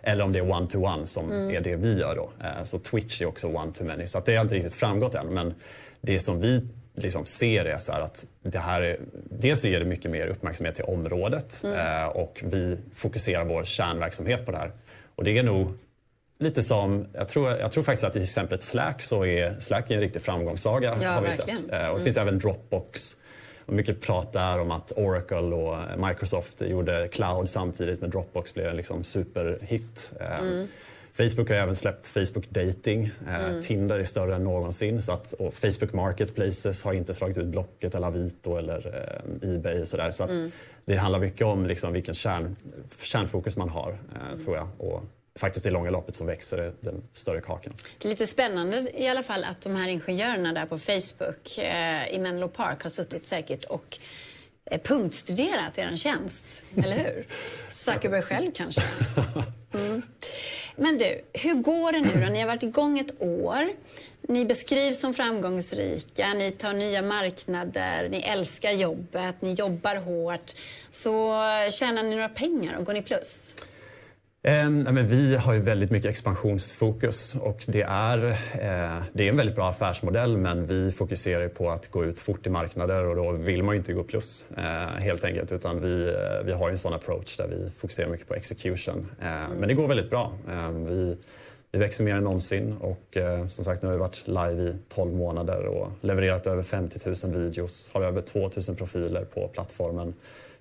Eller 0.07 0.23
om 0.23 0.31
det 0.33 0.39
är 0.39 0.51
one 0.51 0.67
to 0.67 0.85
one 0.85 1.07
som 1.07 1.31
är 1.31 1.61
det 1.61 1.75
vi 1.75 1.99
gör 1.99 2.15
då. 2.15 2.29
Eh, 2.43 2.63
Så 2.63 2.79
Twitch 2.79 3.21
är 3.21 3.25
också 3.25 3.47
one 3.47 3.73
to 3.73 3.83
many. 3.83 4.07
Så 4.07 4.19
det 4.25 4.35
har 4.35 4.41
inte 4.43 4.55
riktigt 4.55 4.75
framgått 4.75 5.15
än. 5.15 5.27
Men 5.27 5.53
det 6.01 6.19
som 6.19 6.41
vi 6.41 6.61
liksom 6.95 7.25
ser 7.25 7.65
är 7.65 7.77
så 7.79 7.91
att 7.91 8.25
det 8.43 8.59
här 8.59 8.81
är, 8.81 8.99
dels 9.29 9.65
ger 9.65 9.79
det 9.79 9.85
mycket 9.85 10.11
mer 10.11 10.27
uppmärksamhet 10.27 10.75
till 10.75 10.83
området 10.83 11.63
eh, 11.63 12.05
och 12.05 12.43
vi 12.45 12.77
fokuserar 12.93 13.45
vår 13.45 13.63
kärnverksamhet 13.63 14.45
på 14.45 14.51
det 14.51 14.57
här. 14.57 14.71
Och 15.15 15.23
det 15.23 15.37
är 15.37 15.43
nog 15.43 15.73
lite 16.39 16.63
som, 16.63 17.07
jag 17.13 17.27
tror, 17.27 17.49
jag 17.51 17.71
tror 17.71 17.83
faktiskt 17.83 18.03
att 18.03 18.15
i 18.15 18.21
exempel 18.23 18.59
Slack 18.61 19.01
så 19.01 19.25
är 19.25 19.59
Slack 19.59 19.91
är 19.91 19.95
en 19.95 20.01
riktig 20.01 20.21
framgångssaga. 20.21 20.97
Ja, 21.01 21.09
har 21.09 21.21
vi 21.21 21.27
verkligen. 21.27 21.59
sett. 21.59 21.71
Eh, 21.73 21.85
Och 21.89 21.97
det 21.97 22.03
finns 22.03 22.17
även 22.17 22.39
Dropbox. 22.39 23.15
Och 23.67 23.73
mycket 23.73 24.01
prat 24.01 24.33
där 24.33 24.59
om 24.59 24.71
att 24.71 24.91
Oracle 24.91 25.37
och 25.37 25.99
Microsoft 26.07 26.61
gjorde 26.61 27.07
cloud 27.07 27.49
samtidigt 27.49 28.01
men 28.01 28.09
Dropbox 28.09 28.53
blev 28.53 28.67
en 28.67 28.75
liksom 28.75 29.03
superhit. 29.03 30.11
Eh, 30.19 30.65
Facebook 31.13 31.49
har 31.49 31.55
även 31.55 31.75
släppt 31.75 32.07
Facebook 32.07 32.49
Dating. 32.49 33.11
Mm. 33.27 33.61
Tinder 33.61 33.99
är 33.99 34.03
större 34.03 34.35
än 34.35 34.43
någonsin. 34.43 35.01
Så 35.01 35.11
att, 35.11 35.33
Facebook 35.53 35.93
Marketplaces 35.93 36.83
har 36.83 36.93
inte 36.93 37.13
slagit 37.13 37.37
ut 37.37 37.45
Blocket 37.45 37.95
eller 37.95 38.07
Avito 38.07 38.57
eller 38.57 39.07
eh, 39.43 39.55
Ebay. 39.55 39.81
Och 39.81 39.87
så 39.87 39.97
där. 39.97 40.11
Så 40.11 40.23
att 40.23 40.29
mm. 40.29 40.51
Det 40.85 40.95
handlar 40.95 41.19
mycket 41.19 41.47
om 41.47 41.65
liksom 41.65 41.93
vilken 41.93 42.15
kärn, 42.15 42.55
kärnfokus 43.03 43.57
man 43.57 43.69
har, 43.69 43.97
eh, 44.15 44.27
mm. 44.27 44.45
tror 44.45 44.55
jag. 44.55 44.67
Och 44.77 45.03
faktiskt 45.37 45.65
i 45.65 45.69
långa 45.69 45.89
loppet 45.89 46.15
så 46.15 46.25
växer 46.25 46.57
det, 46.57 46.73
den 46.79 47.03
större 47.13 47.41
kakan. 47.41 47.73
Det 47.97 48.07
är 48.07 48.09
lite 48.09 48.27
spännande 48.27 48.91
i 48.93 49.07
alla 49.07 49.23
fall 49.23 49.43
att 49.43 49.61
de 49.61 49.75
här 49.75 49.87
ingenjörerna 49.87 50.53
där 50.53 50.65
på 50.65 50.79
Facebook 50.79 51.57
eh, 51.57 52.13
i 52.13 52.19
Menlo 52.19 52.47
Park 52.47 52.83
har 52.83 52.89
suttit 52.89 53.25
säkert 53.25 53.65
och 53.65 53.99
eh, 54.65 54.81
punktstuderat 54.81 55.77
er 55.77 55.95
tjänst, 55.95 56.43
eller 56.77 56.97
hur? 56.97 57.25
Zuckerberg 57.69 58.21
själv 58.21 58.51
kanske? 58.51 58.81
Mm. 59.73 60.01
Men 60.75 60.97
du, 60.97 61.21
hur 61.33 61.53
går 61.53 61.91
det 61.91 61.99
nu 61.99 62.25
då? 62.25 62.31
Ni 62.31 62.39
har 62.39 62.47
varit 62.47 62.63
igång 62.63 62.99
ett 62.99 63.21
år. 63.21 63.69
Ni 64.21 64.45
beskrivs 64.45 64.99
som 64.99 65.13
framgångsrika, 65.13 66.33
ni 66.33 66.51
tar 66.51 66.73
nya 66.73 67.01
marknader, 67.01 68.09
ni 68.09 68.17
älskar 68.19 68.71
jobbet, 68.71 69.41
ni 69.41 69.53
jobbar 69.53 69.95
hårt. 69.95 70.51
Så 70.89 71.35
tjänar 71.71 72.03
ni 72.03 72.09
några 72.09 72.29
pengar 72.29 72.77
och 72.77 72.85
går 72.85 72.93
ni 72.93 73.01
plus? 73.01 73.55
Eh, 74.47 74.69
men 74.69 75.07
vi 75.07 75.35
har 75.35 75.53
ju 75.53 75.59
väldigt 75.59 75.91
mycket 75.91 76.09
expansionsfokus 76.09 77.35
och 77.35 77.63
det 77.67 77.81
är, 77.81 78.29
eh, 78.29 79.03
det 79.13 79.23
är 79.23 79.29
en 79.29 79.37
väldigt 79.37 79.55
bra 79.55 79.69
affärsmodell 79.69 80.37
men 80.37 80.65
vi 80.65 80.91
fokuserar 80.91 81.47
på 81.47 81.69
att 81.69 81.91
gå 81.91 82.05
ut 82.05 82.19
fort 82.19 82.47
i 82.47 82.49
marknader 82.49 83.03
och 83.05 83.15
då 83.15 83.31
vill 83.31 83.63
man 83.63 83.75
ju 83.75 83.77
inte 83.77 83.93
gå 83.93 84.03
plus 84.03 84.47
eh, 84.57 85.03
helt 85.03 85.23
enkelt 85.23 85.51
utan 85.51 85.81
vi, 85.81 86.07
eh, 86.07 86.45
vi 86.45 86.51
har 86.51 86.69
en 86.69 86.77
sån 86.77 86.93
approach 86.93 87.37
där 87.37 87.47
vi 87.47 87.71
fokuserar 87.71 88.09
mycket 88.09 88.27
på 88.27 88.35
execution. 88.35 89.07
Eh, 89.21 89.27
men 89.59 89.67
det 89.67 89.73
går 89.73 89.87
väldigt 89.87 90.09
bra. 90.09 90.31
Eh, 90.49 90.69
vi, 90.71 91.17
vi 91.71 91.79
växer 91.79 92.03
mer 92.03 92.15
än 92.15 92.23
någonsin 92.23 92.77
och 92.77 93.17
eh, 93.17 93.47
som 93.47 93.65
sagt 93.65 93.81
nu 93.81 93.87
har 93.87 93.93
vi 93.93 93.99
varit 93.99 94.27
live 94.27 94.69
i 94.69 94.75
12 94.89 95.13
månader 95.13 95.65
och 95.65 95.91
levererat 96.01 96.47
över 96.47 96.63
50 96.63 97.27
000 97.27 97.41
videos, 97.41 97.89
har 97.93 98.01
över 98.01 98.21
2 98.21 98.39
000 98.39 98.49
profiler 98.77 99.25
på 99.25 99.47
plattformen 99.47 100.13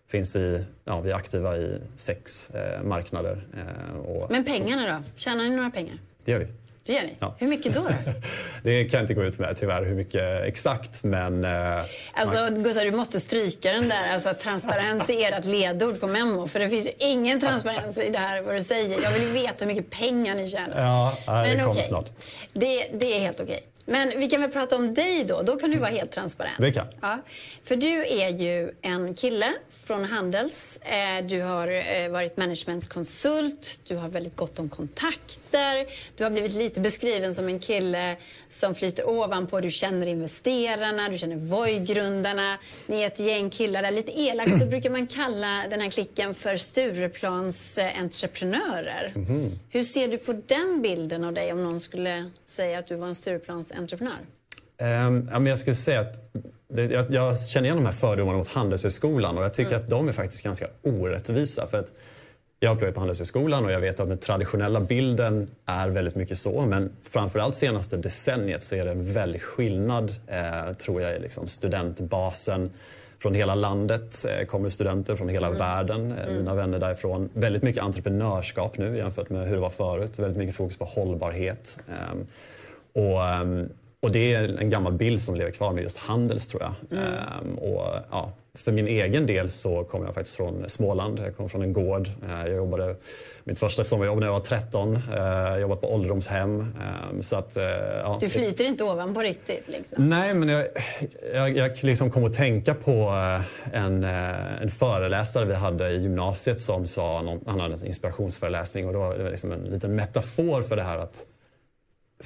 finns 0.09 0.37
i, 0.37 0.65
ja, 0.85 1.01
vi 1.01 1.11
är 1.11 1.15
aktiva 1.15 1.57
i 1.57 1.79
sex 1.97 2.51
eh, 2.51 2.83
marknader. 2.83 3.47
Eh, 3.57 3.99
och, 3.99 4.31
Men 4.31 4.45
pengarna 4.45 4.97
då? 4.97 5.03
Tjänar 5.17 5.45
ni 5.45 5.57
några 5.57 5.71
pengar? 5.71 5.95
Det 6.25 6.33
gör 6.33 6.39
vi. 6.39 6.47
Det 6.87 6.93
gör 6.93 7.03
ni? 7.03 7.15
Ja. 7.19 7.35
Hur 7.39 7.49
mycket 7.49 7.75
då? 7.75 7.81
då? 7.81 7.89
det 8.63 8.85
kan 8.85 8.99
jag 8.99 9.05
inte 9.05 9.15
gå 9.15 9.25
ut 9.25 9.39
med 9.39 9.57
tyvärr, 9.57 9.85
hur 9.85 9.95
mycket 9.95 10.43
exakt 10.45 11.03
men... 11.03 11.45
Eh, 11.45 11.85
alltså 12.13 12.37
man... 12.37 12.63
Gustav, 12.63 12.85
du 12.85 12.91
måste 12.91 13.21
stryka 13.21 13.73
den 13.73 13.89
där 13.89 14.13
alltså, 14.13 14.35
transparens 14.35 15.11
är 15.11 15.33
ert 15.33 15.45
ledord 15.45 16.01
på 16.01 16.07
Memo. 16.07 16.47
För 16.47 16.61
det 16.61 16.69
finns 16.69 16.87
ju 16.87 16.93
ingen 16.99 17.41
transparens 17.41 17.99
i 17.99 18.11
det 18.11 18.19
här 18.19 18.43
vad 18.43 18.55
du 18.55 18.61
säger. 18.61 19.03
Jag 19.03 19.11
vill 19.11 19.23
ju 19.23 19.29
veta 19.29 19.65
hur 19.65 19.67
mycket 19.67 19.91
pengar 19.91 20.35
ni 20.35 20.49
tjänar. 20.49 20.83
Ja, 20.83 21.17
det 21.27 21.33
men, 21.33 21.59
kommer 21.59 21.71
okay. 21.71 21.83
snart. 21.83 22.11
Det, 22.53 22.89
det 22.93 23.17
är 23.17 23.21
helt 23.21 23.41
okej. 23.41 23.55
Okay. 23.55 23.76
Men 23.87 24.13
vi 24.17 24.29
kan 24.29 24.41
väl 24.41 24.51
prata 24.51 24.77
om 24.77 24.95
dig 24.95 25.25
då. 25.25 25.43
Då 25.43 25.57
kan 25.57 25.71
du 25.71 25.79
vara 25.79 25.91
helt 25.91 26.11
transparent. 26.11 26.59
Det 26.59 26.73
kan. 26.73 26.87
Ja. 27.01 27.19
För 27.65 27.77
du 27.77 28.07
är 28.07 28.29
ju 28.29 28.73
en 28.83 29.15
kille 29.15 29.47
från 29.69 30.05
Handels. 30.05 30.79
Eh, 30.83 31.27
du 31.27 31.43
har 31.43 31.69
eh, 31.69 32.09
varit 32.09 32.37
managementkonsult. 32.37 33.81
Du 33.85 33.97
har 33.97 34.09
väldigt 34.09 34.37
gott 34.37 34.59
om 34.59 34.69
kontakter. 34.69 35.87
Du 36.17 36.25
har 36.25 36.31
blivit 36.31 36.53
lite 36.53 36.81
beskriven 36.81 37.35
som 37.35 37.49
en 37.49 37.59
kille 37.59 38.17
som 38.49 38.75
flyter 38.75 39.09
ovanpå. 39.09 39.61
Du 39.61 39.71
känner 39.71 40.07
investerarna, 40.07 41.09
du 41.09 41.19
känner 41.19 41.37
Voi-grundarna. 41.37 42.59
Ni 42.87 43.03
är 43.03 43.07
ett 43.07 43.21
gäng 43.21 43.51
killar 43.51 43.83
där. 43.83 43.91
Lite 43.91 44.21
elakt 44.21 44.61
så 44.61 44.67
brukar 44.67 44.91
man 44.91 45.07
kalla 45.07 45.65
den 45.71 45.81
här 45.81 45.91
klicken 45.91 46.35
för 46.35 46.57
Stureplans 46.57 47.79
entreprenörer. 47.99 49.13
Mm. 49.17 49.59
Hur 49.71 49.83
ser 49.83 50.09
du 50.09 50.19
på 50.19 50.33
den 50.47 50.83
bilden 50.83 51.25
av 51.25 51.33
dig 51.33 51.53
om 51.53 51.65
någon 51.65 51.81
skulle 51.81 52.31
säga 52.47 52.79
att 52.79 52.87
du 52.87 52.97
var 52.97 53.07
en 53.07 53.15
Stureplans 53.15 53.73
entreprenör? 53.79 54.19
Um, 54.79 55.29
ja, 55.33 55.39
men 55.39 55.47
jag 55.47 55.59
skulle 55.59 55.75
säga 55.75 56.01
att 56.01 56.33
det, 56.69 56.85
jag, 56.85 57.11
jag, 57.11 57.41
känner 57.41 57.67
igen 57.67 57.77
de 57.77 57.87
här 57.87 57.93
fördomarna 57.93 58.39
mot 58.39 58.49
Handelshögskolan 58.49 59.39
och 59.39 59.45
jag 59.45 59.55
tycker 59.55 59.71
mm. 59.71 59.83
att 59.83 59.91
de 59.91 60.09
är 60.09 60.13
faktiskt 60.13 60.45
ganska 60.45 60.67
orättvisa. 60.83 61.67
För 61.67 61.79
att 61.79 61.93
jag 62.61 62.71
har 62.71 62.77
pluggat 62.77 62.95
på 62.95 63.01
Handelshögskolan 63.01 63.65
och 63.65 63.73
jag 63.73 63.81
vet 63.81 64.01
att 64.01 64.09
den 64.09 64.19
traditionella 64.19 64.81
bilden 64.81 65.51
är 65.67 65.89
väldigt 65.89 66.15
mycket 66.15 66.39
så. 66.39 66.67
Men 66.67 66.93
framförallt 67.03 67.55
senaste 67.55 67.97
decenniet 67.97 68.63
så 68.63 68.75
är 68.75 68.85
det 68.85 68.91
en 68.91 69.13
väldig 69.13 69.43
skillnad, 69.43 70.15
eh, 70.27 70.73
tror 70.73 71.03
jag, 71.03 71.17
i 71.17 71.21
liksom 71.21 71.49
studentbasen. 71.49 72.71
Från 73.19 73.35
hela 73.35 73.55
landet 73.55 74.27
eh, 74.29 74.47
kommer 74.47 74.69
studenter 74.69 75.17
från 75.17 75.29
hela 75.29 75.47
mm. 75.47 75.59
världen, 75.59 76.13
eh, 76.13 76.25
mm. 76.25 76.37
mina 76.37 76.55
vänner 76.55 76.79
därifrån. 76.79 77.29
Väldigt 77.33 77.63
mycket 77.63 77.83
entreprenörskap 77.83 78.79
nu 78.79 78.97
jämfört 78.97 79.31
med 79.31 79.47
hur 79.47 79.55
det 79.55 79.61
var 79.61 79.71
förut. 79.71 80.19
Väldigt 80.19 80.39
mycket 80.39 80.57
fokus 80.57 80.79
på 80.79 80.85
hållbarhet. 80.85 81.79
Eh, 81.89 82.17
och, 82.97 83.25
ehm, 83.29 83.69
och 84.01 84.13
det 84.13 84.35
är 84.35 84.59
en 84.59 84.71
gammal 84.71 84.93
bild 84.93 85.21
som 85.21 85.35
lever 85.35 85.51
kvar 85.51 85.73
med 85.73 85.83
just 85.83 85.99
Handels 85.99 86.47
tror 86.47 86.63
jag. 86.63 86.99
Mm. 86.99 87.05
Ehm, 87.05 87.59
och, 87.59 87.95
ja, 88.11 88.33
för 88.57 88.73
min 88.73 88.89
egen 88.89 89.27
del 89.27 89.51
så 89.51 89.85
kommer 89.85 90.07
jag 90.07 90.15
faktiskt 90.15 90.37
från 90.37 90.69
Småland. 90.69 91.19
Jag 91.19 91.37
kommer 91.37 91.49
från 91.49 91.63
en 91.63 91.73
gård. 91.73 92.09
Eh, 92.29 92.39
jag 92.39 92.57
jobbade 92.57 92.97
mitt 93.45 93.59
första 93.59 93.85
sommarjobb 93.85 94.19
när 94.19 94.27
jag 94.27 94.33
var 94.33 94.41
13. 94.41 94.97
Eh, 94.97 95.03
jag 95.19 95.61
jobbat 95.61 95.81
på 95.81 95.95
ålderdomshem. 95.95 96.61
Ehm, 96.61 97.23
så 97.23 97.37
att, 97.37 97.57
eh, 97.57 97.65
ja. 98.03 98.19
Du 98.21 98.29
flyter 98.29 98.65
inte 98.65 98.85
ovanpå 98.85 99.21
riktigt? 99.21 99.63
Liksom. 99.67 100.09
Nej, 100.09 100.35
men 100.35 100.49
jag, 100.49 100.67
jag, 101.35 101.57
jag 101.57 101.71
liksom 101.83 102.11
kom 102.11 102.25
att 102.25 102.35
tänka 102.35 102.75
på 102.75 102.93
en, 103.73 104.05
en 104.05 104.71
föreläsare 104.71 105.45
vi 105.45 105.55
hade 105.55 105.91
i 105.91 105.97
gymnasiet 105.97 106.61
som 106.61 106.87
sa, 106.87 107.23
någon, 107.23 107.41
han 107.47 107.61
hade 107.61 107.75
en 107.75 107.87
inspirationsföreläsning 107.87 108.87
och 108.87 108.93
då 108.93 108.99
var 108.99 109.15
det 109.19 109.31
liksom 109.31 109.53
en 109.53 109.61
liten 109.61 109.95
metafor 109.95 110.63
för 110.63 110.77
det 110.77 110.83
här 110.83 110.99
att 110.99 111.27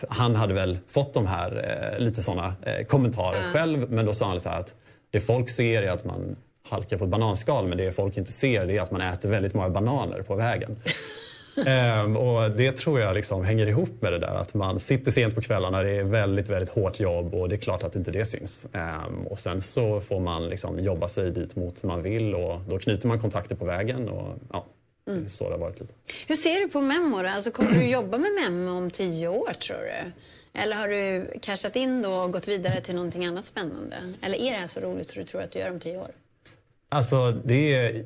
han 0.09 0.37
hade 0.37 0.55
väl 0.55 0.79
fått 0.87 1.15
de 1.15 1.27
här 1.27 1.81
eh, 1.95 2.05
lite 2.05 2.23
sådana 2.23 2.55
eh, 2.63 2.87
kommentarer 2.87 3.39
mm. 3.39 3.53
själv 3.53 3.91
men 3.91 4.07
då 4.07 4.13
sa 4.13 4.29
han 4.29 4.41
så 4.41 4.49
att 4.49 4.75
det 5.11 5.21
folk 5.21 5.51
ser 5.51 5.83
är 5.83 5.91
att 5.91 6.05
man 6.05 6.37
halkar 6.69 6.99
på 6.99 7.05
ett 7.05 7.11
bananskal 7.11 7.67
men 7.67 7.79
det 7.79 7.93
folk 7.93 8.17
inte 8.17 8.33
ser 8.33 8.71
är 8.71 8.81
att 8.81 8.91
man 8.91 9.01
äter 9.01 9.29
väldigt 9.29 9.55
många 9.55 9.69
bananer 9.69 10.23
på 10.23 10.35
vägen. 10.35 10.77
ehm, 11.67 12.17
och 12.17 12.51
det 12.51 12.73
tror 12.73 13.01
jag 13.01 13.15
liksom 13.15 13.45
hänger 13.45 13.67
ihop 13.67 14.03
med 14.03 14.13
det 14.13 14.19
där 14.19 14.35
att 14.35 14.55
man 14.55 14.79
sitter 14.79 15.11
sent 15.11 15.35
på 15.35 15.41
kvällarna, 15.41 15.83
det 15.83 15.91
är 15.91 16.05
väldigt, 16.05 16.49
väldigt 16.49 16.71
hårt 16.71 17.01
jobb 17.01 17.35
och 17.35 17.49
det 17.49 17.55
är 17.55 17.59
klart 17.59 17.83
att 17.83 17.97
inte 17.97 18.11
det 18.11 18.25
syns. 18.25 18.69
Ehm, 18.73 19.27
och 19.27 19.39
sen 19.39 19.61
så 19.61 20.01
får 20.01 20.21
man 20.21 20.49
liksom 20.49 20.81
jobba 20.81 21.09
sig 21.09 21.31
dit 21.31 21.57
mot 21.57 21.83
man 21.83 22.03
vill 22.03 22.35
och 22.35 22.61
då 22.69 22.79
knyter 22.79 23.09
man 23.09 23.21
kontakter 23.21 23.57
på 23.57 23.65
vägen. 23.65 24.09
Och, 24.09 24.39
ja, 24.53 24.67
Mm. 25.09 25.29
Så 25.29 25.45
det 25.45 25.51
har 25.51 25.59
varit 25.59 25.81
lite. 25.81 25.93
Hur 26.27 26.37
ser 26.37 26.61
du 26.61 26.69
på 26.69 26.81
Memo? 26.81 27.27
Alltså, 27.27 27.51
kommer 27.51 27.73
du 27.73 27.87
jobba 27.87 28.19
med 28.19 28.31
Memo 28.33 28.71
om 28.71 28.91
tio 28.91 29.29
år, 29.29 29.53
tror 29.53 29.79
du? 29.79 30.13
Eller 30.61 30.77
har 30.77 30.89
du 30.89 31.27
cashat 31.43 31.77
in 31.77 32.03
då 32.03 32.13
och 32.13 32.33
gått 32.33 32.49
vidare 32.49 32.81
till 32.81 32.95
någonting 32.95 33.27
annat 33.27 33.45
spännande? 33.45 33.97
Eller 34.23 34.39
är 34.39 34.51
det 34.51 34.57
här 34.57 34.67
så 34.67 34.81
roligt 34.81 35.11
som 35.11 35.21
du 35.21 35.27
tror 35.27 35.43
att 35.43 35.51
du 35.51 35.59
gör 35.59 35.71
om 35.71 35.81
tio 35.81 35.99
år? 35.99 36.11
Alltså, 36.89 37.33
det 37.45 37.75
är... 37.75 38.05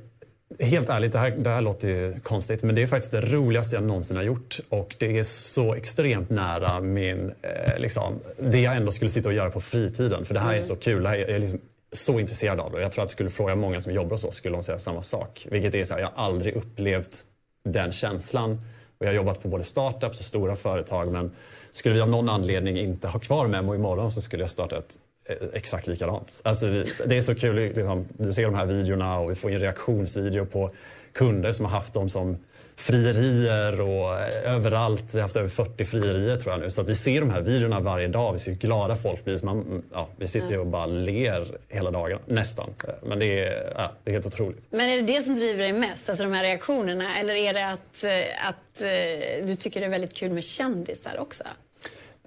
Helt 0.58 0.88
ärligt, 0.88 1.12
det 1.12 1.18
här, 1.18 1.30
det 1.30 1.50
här 1.50 1.60
låter 1.60 1.88
ju 1.88 2.20
konstigt 2.20 2.62
men 2.62 2.74
det 2.74 2.82
är 2.82 2.86
faktiskt 2.86 3.12
det 3.12 3.20
roligaste 3.20 3.76
jag 3.76 3.84
någonsin 3.84 4.16
har 4.16 4.24
gjort. 4.24 4.60
Och 4.68 4.96
det 4.98 5.18
är 5.18 5.24
så 5.24 5.74
extremt 5.74 6.30
nära 6.30 6.80
min, 6.80 7.32
eh, 7.42 7.78
liksom, 7.78 8.20
det 8.38 8.60
jag 8.60 8.76
ändå 8.76 8.90
skulle 8.90 9.10
sitta 9.10 9.28
och 9.28 9.34
göra 9.34 9.50
på 9.50 9.60
fritiden. 9.60 10.24
För 10.24 10.34
det 10.34 10.40
här 10.40 10.48
mm. 10.48 10.58
är 10.58 10.66
så 10.66 10.76
kul. 10.76 11.02
Det 11.02 11.08
här 11.08 11.16
är, 11.16 11.28
är 11.28 11.38
liksom 11.38 11.60
så 11.96 12.20
intresserad 12.20 12.60
av 12.60 12.72
det. 12.72 12.80
Jag 12.80 12.92
tror 12.92 13.04
att 13.04 13.10
skulle 13.10 13.30
fråga 13.30 13.54
många 13.54 13.80
som 13.80 13.92
jobbar 13.92 14.10
hos 14.10 14.24
oss 14.24 14.36
skulle 14.36 14.56
de 14.56 14.62
säga 14.62 14.78
samma 14.78 15.02
sak. 15.02 15.46
Vilket 15.50 15.74
är 15.74 15.84
så 15.84 15.94
här, 15.94 16.00
jag 16.00 16.10
har 16.14 16.24
aldrig 16.24 16.54
upplevt 16.54 17.24
den 17.64 17.92
känslan. 17.92 18.60
Och 18.98 19.06
jag 19.06 19.08
har 19.08 19.14
jobbat 19.14 19.42
på 19.42 19.48
både 19.48 19.64
startups 19.64 20.18
och 20.18 20.24
stora 20.24 20.56
företag 20.56 21.12
men 21.12 21.30
skulle 21.72 21.94
vi 21.94 22.00
av 22.00 22.08
någon 22.08 22.28
anledning 22.28 22.78
inte 22.78 23.08
ha 23.08 23.18
kvar 23.18 23.46
Memo 23.46 23.74
imorgon 23.74 24.10
så 24.12 24.20
skulle 24.20 24.42
jag 24.42 24.50
starta 24.50 24.78
ett 24.78 24.98
eh, 25.28 25.36
exakt 25.52 25.86
likadant. 25.86 26.40
Alltså, 26.44 26.66
det 27.06 27.16
är 27.16 27.20
så 27.20 27.34
kul, 27.34 27.56
liksom, 27.56 28.06
du 28.18 28.32
ser 28.32 28.44
de 28.44 28.54
här 28.54 28.66
videorna 28.66 29.18
och 29.18 29.30
vi 29.30 29.34
får 29.34 29.50
en 29.50 29.58
reaktionsvideo 29.58 30.46
på 30.46 30.70
kunder 31.12 31.52
som 31.52 31.64
har 31.64 31.72
haft 31.72 31.94
dem 31.94 32.08
som 32.08 32.36
frierier 32.76 33.80
och 33.80 34.20
eh, 34.20 34.54
överallt. 34.54 35.14
Vi 35.14 35.18
har 35.18 35.22
haft 35.22 35.36
över 35.36 35.48
40 35.48 35.84
frierier 35.84 36.36
tror 36.36 36.52
jag 36.54 36.60
nu. 36.60 36.70
Så 36.70 36.82
vi 36.82 36.94
ser 36.94 37.20
de 37.20 37.30
här 37.30 37.40
videorna 37.40 37.80
varje 37.80 38.08
dag. 38.08 38.32
Vi 38.32 38.38
ser 38.38 38.52
glada 38.52 38.96
folk 38.96 39.24
blir. 39.24 39.44
Man, 39.44 39.82
ja, 39.92 40.08
vi 40.16 40.28
sitter 40.28 40.48
ju 40.48 40.58
och 40.58 40.66
bara 40.66 40.86
ler 40.86 41.58
hela 41.68 41.90
dagen, 41.90 42.18
nästan. 42.26 42.70
Men 43.02 43.18
det 43.18 43.40
är, 43.40 43.72
ja, 43.76 43.92
det 44.04 44.10
är 44.10 44.12
helt 44.12 44.26
otroligt. 44.26 44.66
Men 44.70 44.88
är 44.88 44.96
det 44.96 45.02
det 45.02 45.22
som 45.22 45.34
driver 45.34 45.62
dig 45.62 45.72
mest, 45.72 46.08
alltså 46.08 46.24
de 46.24 46.32
här 46.32 46.44
reaktionerna? 46.44 47.18
Eller 47.18 47.34
är 47.34 47.54
det 47.54 47.68
att, 47.68 48.04
eh, 48.04 48.48
att 48.48 48.80
eh, 48.80 49.46
du 49.46 49.56
tycker 49.56 49.80
det 49.80 49.86
är 49.86 49.90
väldigt 49.90 50.14
kul 50.14 50.32
med 50.32 50.44
kändisar 50.44 51.20
också? 51.20 51.44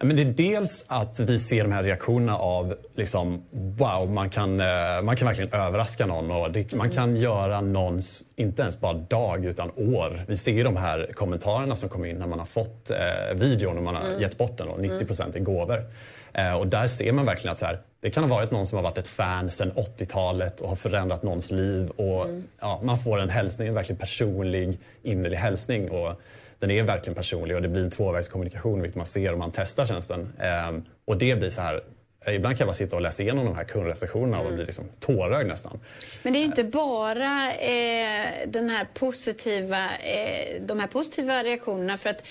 Men 0.02 0.16
det 0.16 0.22
är 0.22 0.26
dels 0.26 0.86
att 0.90 1.20
vi 1.20 1.40
ser 1.40 1.64
de 1.64 1.72
här 1.72 1.84
reaktionerna 1.84 2.38
av 2.38 2.76
liksom, 2.96 3.44
wow, 3.52 4.12
man 4.12 4.30
kan, 4.30 4.60
eh, 4.60 5.02
man 5.04 5.16
kan 5.16 5.28
verkligen 5.28 5.54
överraska 5.54 6.06
någon 6.06 6.32
och 6.32 6.52
det, 6.52 6.76
man 6.76 6.90
kan 6.90 7.16
göra 7.16 7.62
någons, 7.62 8.24
inte 8.36 8.62
ens 8.62 8.80
bara 8.80 8.94
dag 8.94 9.46
utan 9.46 9.72
år. 9.76 10.26
Vi 10.28 10.38
ser 10.38 10.64
de 10.64 10.78
här 10.78 11.12
kommentarerna 11.14 11.76
som 11.76 11.90
kommer 11.90 12.08
in 12.08 12.18
när 12.18 12.28
man 12.28 12.40
har 12.40 12.46
fått 12.46 12.90
eh, 12.90 13.36
videon 13.36 13.78
och 13.78 13.84
man 13.84 13.96
har 13.96 14.06
mm. 14.06 14.22
gett 14.22 14.38
bort 14.38 14.58
den 14.58 14.68
och 14.68 14.80
90 14.80 15.06
procent 15.06 15.36
är 15.36 15.40
gåvor. 15.40 15.86
Eh, 16.34 16.54
och 16.54 16.68
där 16.68 16.88
ser 16.88 17.12
man 17.12 17.26
verkligen 17.26 17.52
att 17.52 17.58
så 17.58 17.66
här, 17.66 17.80
det 18.02 18.10
kan 18.10 18.24
ha 18.24 18.36
varit 18.36 18.52
någon 18.52 18.66
som 18.66 18.76
har 18.76 18.84
varit 18.84 18.98
ett 18.98 19.08
fan 19.08 19.50
sedan 19.50 19.72
80-talet 19.72 20.62
och 20.62 20.70
har 20.70 20.76
förändrat 20.76 21.24
någons 21.24 21.52
liv 21.52 21.90
och 21.90 22.26
mm. 22.26 22.44
ja, 22.60 22.80
man 22.84 22.98
får 22.98 23.20
en 23.20 23.30
hälsning, 23.30 23.68
en 23.68 23.76
verkligen 23.76 24.00
personlig 24.00 24.80
innerlig 25.04 25.38
hälsning. 25.38 25.92
Och, 25.92 26.22
den 26.60 26.72
är 26.72 26.84
verkligen 26.84 27.16
personlig 27.16 27.56
och 27.56 27.62
det 27.62 27.68
blir 27.68 27.84
en 27.84 27.92
tvåvägskommunikation 27.92 28.82
vilket 28.82 28.96
man 28.96 29.06
ser 29.06 29.34
om 29.34 29.40
man 29.40 29.52
testar 29.54 29.86
tjänsten. 29.86 30.34
Ehm, 30.40 30.84
och 31.06 31.18
det 31.18 31.36
blir 31.36 31.50
så 31.50 31.62
här 31.62 31.84
Ibland 32.28 32.58
kan 32.58 32.66
jag 32.66 32.68
bara 32.68 32.74
sitta 32.74 32.96
och 32.96 33.02
läsa 33.02 33.24
igenom 33.24 33.46
de 33.46 33.56
här 33.56 33.64
kundrecensionerna 33.64 34.40
och 34.40 34.54
bli 34.54 34.66
liksom 34.66 34.86
tårögd 35.00 35.48
nästan. 35.48 35.80
Men 36.24 36.34
det 36.34 36.40
är 36.40 36.42
ju 36.42 36.46
inte 36.46 36.64
bara 36.64 37.54
eh, 37.54 38.48
den 38.48 38.70
här 38.70 38.88
positiva, 38.94 39.98
eh, 39.98 40.62
de 40.62 40.80
här 40.80 40.88
positiva 40.88 41.44
reaktionerna. 41.44 41.98
För 41.98 42.10
att 42.10 42.28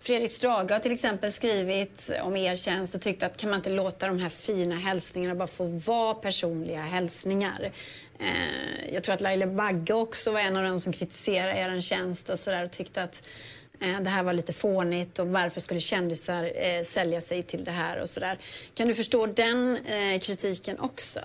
Fredrik 0.00 0.32
Strage 0.32 0.70
har 0.70 0.78
till 0.78 0.92
exempel 0.92 1.32
skrivit 1.32 2.10
om 2.22 2.36
er 2.36 2.56
tjänst 2.56 2.94
och 2.94 3.00
tyckt 3.00 3.22
att 3.22 3.36
kan 3.36 3.50
man 3.50 3.58
inte 3.58 3.70
låta 3.70 4.06
de 4.06 4.18
här 4.18 4.28
fina 4.28 4.74
hälsningarna 4.74 5.34
bara 5.34 5.48
få 5.48 5.64
vara 5.64 6.14
personliga 6.14 6.80
hälsningar. 6.80 7.70
Eh, 8.20 8.94
jag 8.94 9.02
tror 9.02 9.14
att 9.14 9.20
Laila 9.20 9.46
Bagge 9.46 9.94
också 9.94 10.32
var 10.32 10.40
en 10.40 10.56
av 10.56 10.62
de 10.62 10.80
som 10.80 10.92
kritiserade 10.92 11.58
er 11.58 11.80
tjänst 11.80 12.28
och, 12.28 12.38
så 12.38 12.50
där, 12.50 12.64
och 12.64 12.70
tyckte 12.70 13.02
att 13.02 13.22
eh, 13.24 13.28
Eh, 13.80 14.00
det 14.00 14.10
här 14.10 14.22
var 14.22 14.32
lite 14.32 14.52
fånigt 14.52 15.18
och 15.18 15.28
varför 15.28 15.60
skulle 15.60 15.80
kändisar 15.80 16.44
eh, 16.44 16.82
sälja 16.82 17.20
sig 17.20 17.42
till 17.42 17.64
det 17.64 17.70
här 17.70 18.00
och 18.02 18.10
sådär. 18.10 18.38
Kan 18.74 18.88
du 18.88 18.94
förstå 18.94 19.26
den 19.26 19.76
eh, 19.76 20.20
kritiken 20.20 20.78
också? 20.78 21.20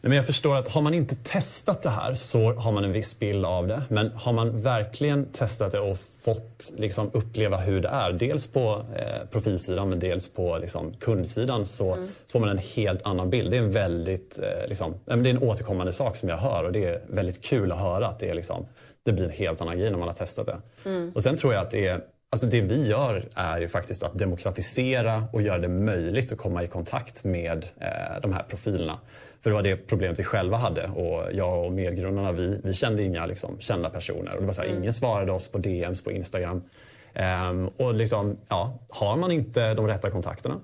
Men 0.00 0.12
jag 0.12 0.26
förstår 0.26 0.56
att 0.56 0.68
har 0.68 0.82
man 0.82 0.94
inte 0.94 1.14
testat 1.14 1.82
det 1.82 1.90
här 1.90 2.14
så 2.14 2.52
har 2.52 2.72
man 2.72 2.84
en 2.84 2.92
viss 2.92 3.18
bild 3.18 3.44
av 3.44 3.66
det. 3.66 3.82
Men 3.88 4.10
har 4.12 4.32
man 4.32 4.62
verkligen 4.62 5.32
testat 5.32 5.72
det 5.72 5.80
och 5.80 5.98
fått 6.24 6.72
liksom, 6.76 7.10
uppleva 7.12 7.56
hur 7.56 7.80
det 7.80 7.88
är, 7.88 8.12
dels 8.12 8.52
på 8.52 8.84
eh, 8.96 9.26
profilsidan 9.30 9.88
men 9.88 9.98
dels 9.98 10.32
på 10.32 10.58
liksom, 10.58 10.94
kundsidan 10.94 11.66
så 11.66 11.94
mm. 11.94 12.08
får 12.32 12.40
man 12.40 12.48
en 12.48 12.58
helt 12.58 13.02
annan 13.02 13.30
bild. 13.30 13.50
Det 13.50 13.56
är 13.56 13.62
en 13.62 13.72
väldigt, 13.72 14.38
eh, 14.38 14.68
liksom, 14.68 14.94
det 15.04 15.12
är 15.12 15.26
en 15.26 15.42
återkommande 15.42 15.92
sak 15.92 16.16
som 16.16 16.28
jag 16.28 16.36
hör 16.36 16.64
och 16.64 16.72
det 16.72 16.84
är 16.84 17.02
väldigt 17.08 17.42
kul 17.42 17.72
att 17.72 17.78
höra 17.78 18.08
att 18.08 18.18
det, 18.18 18.30
är, 18.30 18.34
liksom, 18.34 18.66
det 19.04 19.12
blir 19.12 19.24
en 19.24 19.30
helt 19.30 19.60
annan 19.60 19.78
grej 19.78 19.90
när 19.90 19.98
man 19.98 20.08
har 20.08 20.14
testat 20.14 20.46
det. 20.46 20.58
Mm. 20.84 21.12
Och 21.14 21.22
sen 21.22 21.36
tror 21.36 21.54
jag 21.54 21.62
att 21.62 21.70
det 21.70 21.86
är 21.86 22.00
Alltså 22.32 22.46
det 22.46 22.60
vi 22.60 22.86
gör 22.86 23.28
är 23.34 23.60
ju 23.60 23.68
faktiskt 23.68 24.02
att 24.02 24.18
demokratisera 24.18 25.24
och 25.32 25.42
göra 25.42 25.58
det 25.58 25.68
möjligt 25.68 26.32
att 26.32 26.38
komma 26.38 26.64
i 26.64 26.66
kontakt 26.66 27.24
med 27.24 27.66
eh, 27.80 28.20
de 28.22 28.32
här 28.32 28.42
profilerna. 28.42 28.98
För 29.40 29.50
det 29.50 29.56
var 29.56 29.62
det 29.62 29.76
problemet 29.76 30.18
vi 30.18 30.24
själva 30.24 30.56
hade 30.56 30.86
och 30.86 31.24
jag 31.32 31.64
och 31.64 31.72
medgrundarna 31.72 32.32
vi, 32.32 32.60
vi 32.64 32.72
kände 32.72 33.02
inga 33.02 33.26
liksom, 33.26 33.58
kända 33.58 33.90
personer. 33.90 34.34
Och 34.34 34.40
det 34.40 34.46
var 34.46 34.52
så 34.52 34.62
här, 34.62 34.68
mm. 34.68 34.80
Ingen 34.80 34.92
svarade 34.92 35.32
oss 35.32 35.52
på 35.52 35.58
DMs 35.58 36.04
på 36.04 36.12
Instagram. 36.12 36.62
Um, 37.50 37.68
och 37.68 37.94
liksom, 37.94 38.36
ja, 38.48 38.78
har 38.88 39.16
man 39.16 39.30
inte 39.30 39.74
de 39.74 39.86
rätta 39.86 40.10
kontakterna, 40.10 40.60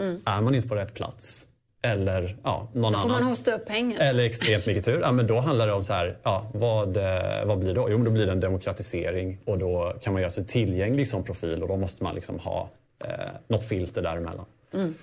mm. 0.00 0.20
är 0.24 0.40
man 0.40 0.54
inte 0.54 0.68
på 0.68 0.74
rätt 0.74 0.94
plats 0.94 1.46
eller 1.86 2.36
ja, 2.42 2.68
någon 2.72 2.92
då 2.92 2.98
får 2.98 3.04
annan. 3.04 3.20
man 3.20 3.30
hosta 3.30 3.52
upp 3.52 3.66
pengar. 3.66 4.00
Eller 4.00 4.24
extremt 4.24 4.66
mycket 4.66 4.84
tur. 4.84 5.00
Ja, 5.00 5.12
men 5.12 5.26
då 5.26 5.40
handlar 5.40 5.66
det 5.66 5.72
om 5.72 5.84
så 5.84 5.92
här, 5.92 6.16
ja, 6.22 6.50
vad, 6.54 6.96
eh, 6.96 7.44
vad 7.44 7.58
blir 7.58 7.68
det 7.68 7.74
då? 7.74 7.90
Jo, 7.90 7.98
då 7.98 8.10
blir 8.10 8.26
det 8.26 8.32
en 8.32 8.40
demokratisering 8.40 9.38
och 9.44 9.58
då 9.58 9.96
kan 10.02 10.12
man 10.12 10.22
göra 10.22 10.30
sig 10.30 10.46
tillgänglig 10.46 11.08
som 11.08 11.24
profil 11.24 11.62
och 11.62 11.68
då 11.68 11.76
måste 11.76 12.04
man 12.04 12.14
liksom 12.14 12.38
ha 12.38 12.68
eh, 13.04 13.10
något 13.48 13.68
filter 13.68 14.02
däremellan. 14.02 14.44
Mm. 14.74 14.94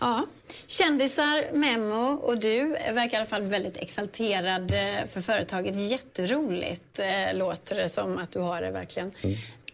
Ja, 0.00 0.26
kändisar, 0.66 1.44
Memo 1.52 2.18
och 2.22 2.38
du 2.38 2.68
verkar 2.68 3.12
i 3.12 3.16
alla 3.16 3.26
fall 3.26 3.42
väldigt 3.42 3.76
exalterad 3.76 4.72
eh, 4.72 5.06
för 5.12 5.20
företaget. 5.20 5.76
Jätteroligt 5.76 6.98
eh, 6.98 7.38
låter 7.38 7.76
det 7.76 7.88
som 7.88 8.18
att 8.18 8.32
du 8.32 8.38
har 8.38 8.60
det 8.62 8.70
verkligen. 8.70 9.12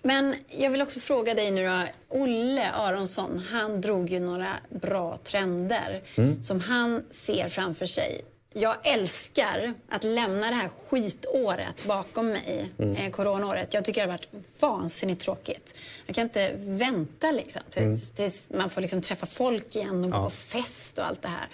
Men 0.02 0.34
jag 0.48 0.70
vill 0.70 0.82
också 0.82 1.00
fråga 1.00 1.34
dig 1.34 1.50
nu 1.50 1.66
då. 1.66 1.82
Olle 2.08 2.70
Aronsson, 2.70 3.38
han 3.50 3.80
drog 3.80 4.10
ju 4.10 4.20
några 4.20 4.56
bra 4.70 5.16
trender 5.16 6.02
mm. 6.16 6.42
som 6.42 6.60
han 6.60 7.04
ser 7.10 7.48
framför 7.48 7.86
sig 7.86 8.22
jag 8.58 8.76
älskar 8.82 9.74
att 9.88 10.04
lämna 10.04 10.46
det 10.46 10.54
här 10.54 10.68
skitåret 10.68 11.84
bakom 11.86 12.28
mig, 12.28 12.70
mm. 12.78 12.96
eh, 12.96 13.10
coronaåret. 13.10 13.74
Jag 13.74 13.84
tycker 13.84 14.00
det 14.00 14.12
har 14.12 14.18
varit 14.18 14.28
vansinnigt 14.60 15.20
tråkigt. 15.20 15.74
Jag 16.06 16.16
kan 16.16 16.24
inte 16.24 16.52
vänta 16.56 17.30
liksom, 17.30 17.62
tills, 17.70 18.10
mm. 18.10 18.16
tills 18.16 18.42
man 18.48 18.70
får 18.70 18.80
liksom 18.80 19.02
träffa 19.02 19.26
folk 19.26 19.76
igen 19.76 20.04
och 20.04 20.10
gå 20.10 20.22
på 20.22 20.30
fest 20.30 20.98
och 20.98 21.06
allt 21.06 21.22
det 21.22 21.28
här. 21.28 21.48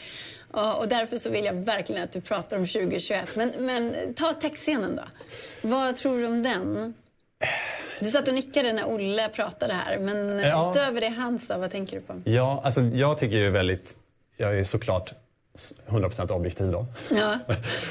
Och, 0.51 0.79
och, 0.79 0.89
därför 0.89 1.17
så 1.17 1.31
vill 1.31 1.45
jag 1.45 1.55
verkligen 1.55 2.03
att 2.03 2.13
du 2.13 2.21
pratar 2.21 2.57
om 2.57 2.67
2021. 2.67 3.37
Men, 3.37 3.53
men 3.59 4.15
ta 4.15 4.33
textscenen 4.33 4.97
då. 4.97 5.05
Vad 5.69 5.97
tror 5.97 6.19
du 6.19 6.27
om 6.27 6.43
den? 6.43 6.95
Du 8.01 8.09
satt 8.11 8.29
och 8.29 8.35
nickade 8.35 8.73
när 8.73 8.85
Olle 8.85 9.29
pratade 9.29 9.75
här, 9.75 9.99
men 9.99 10.39
ja. 10.39 10.71
utöver 10.71 11.01
det 11.01 11.09
han 11.09 11.39
sa, 11.39 11.59
vad 11.59 11.71
tänker 11.71 11.97
du 11.97 12.03
på? 12.03 12.31
Ja, 12.31 12.61
alltså 12.65 12.81
jag 12.81 13.19
tycker 13.19 13.37
ju 13.37 13.51
väldigt... 13.51 13.99
Jag 14.37 14.59
är 14.59 14.65
såklart 14.65 15.15
100% 15.89 16.33
objektiv 16.33 16.71
då. 16.71 16.87
Ja. 17.11 17.39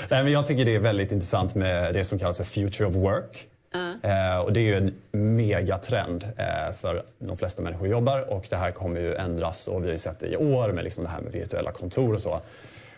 Nej, 0.10 0.24
men 0.24 0.32
jag 0.32 0.46
tycker 0.46 0.66
det 0.66 0.76
är 0.76 0.80
väldigt 0.80 1.12
intressant 1.12 1.56
med 1.56 1.94
det 1.94 2.04
som 2.04 2.20
kallas 2.20 2.38
för 2.38 2.44
future 2.44 2.88
of 2.88 2.96
work. 2.96 3.48
Uh. 3.76 4.12
Eh, 4.12 4.40
och 4.40 4.54
det 4.54 4.60
är 4.60 4.64
ju 4.64 4.76
en 4.76 4.96
megatrend 5.36 6.24
eh, 6.24 6.74
för 6.74 7.04
de 7.20 7.38
flesta 7.38 7.62
människor 7.62 7.88
jobbar 7.88 8.22
och 8.22 8.48
det 8.50 8.56
här 8.56 8.72
kommer 8.72 9.02
ju 9.02 9.16
ändras 9.16 9.68
och 9.68 9.82
vi 9.84 9.86
har 9.86 9.92
ju 9.92 9.98
sett 9.98 10.20
det 10.20 10.28
i 10.28 10.38
år 10.38 10.72
med 10.72 10.84
liksom 10.84 11.04
det 11.04 11.10
här 11.10 11.22
med 11.22 11.32
virtuella 11.32 11.72
kontor 11.72 12.14
och 12.14 12.22
så. 12.22 12.42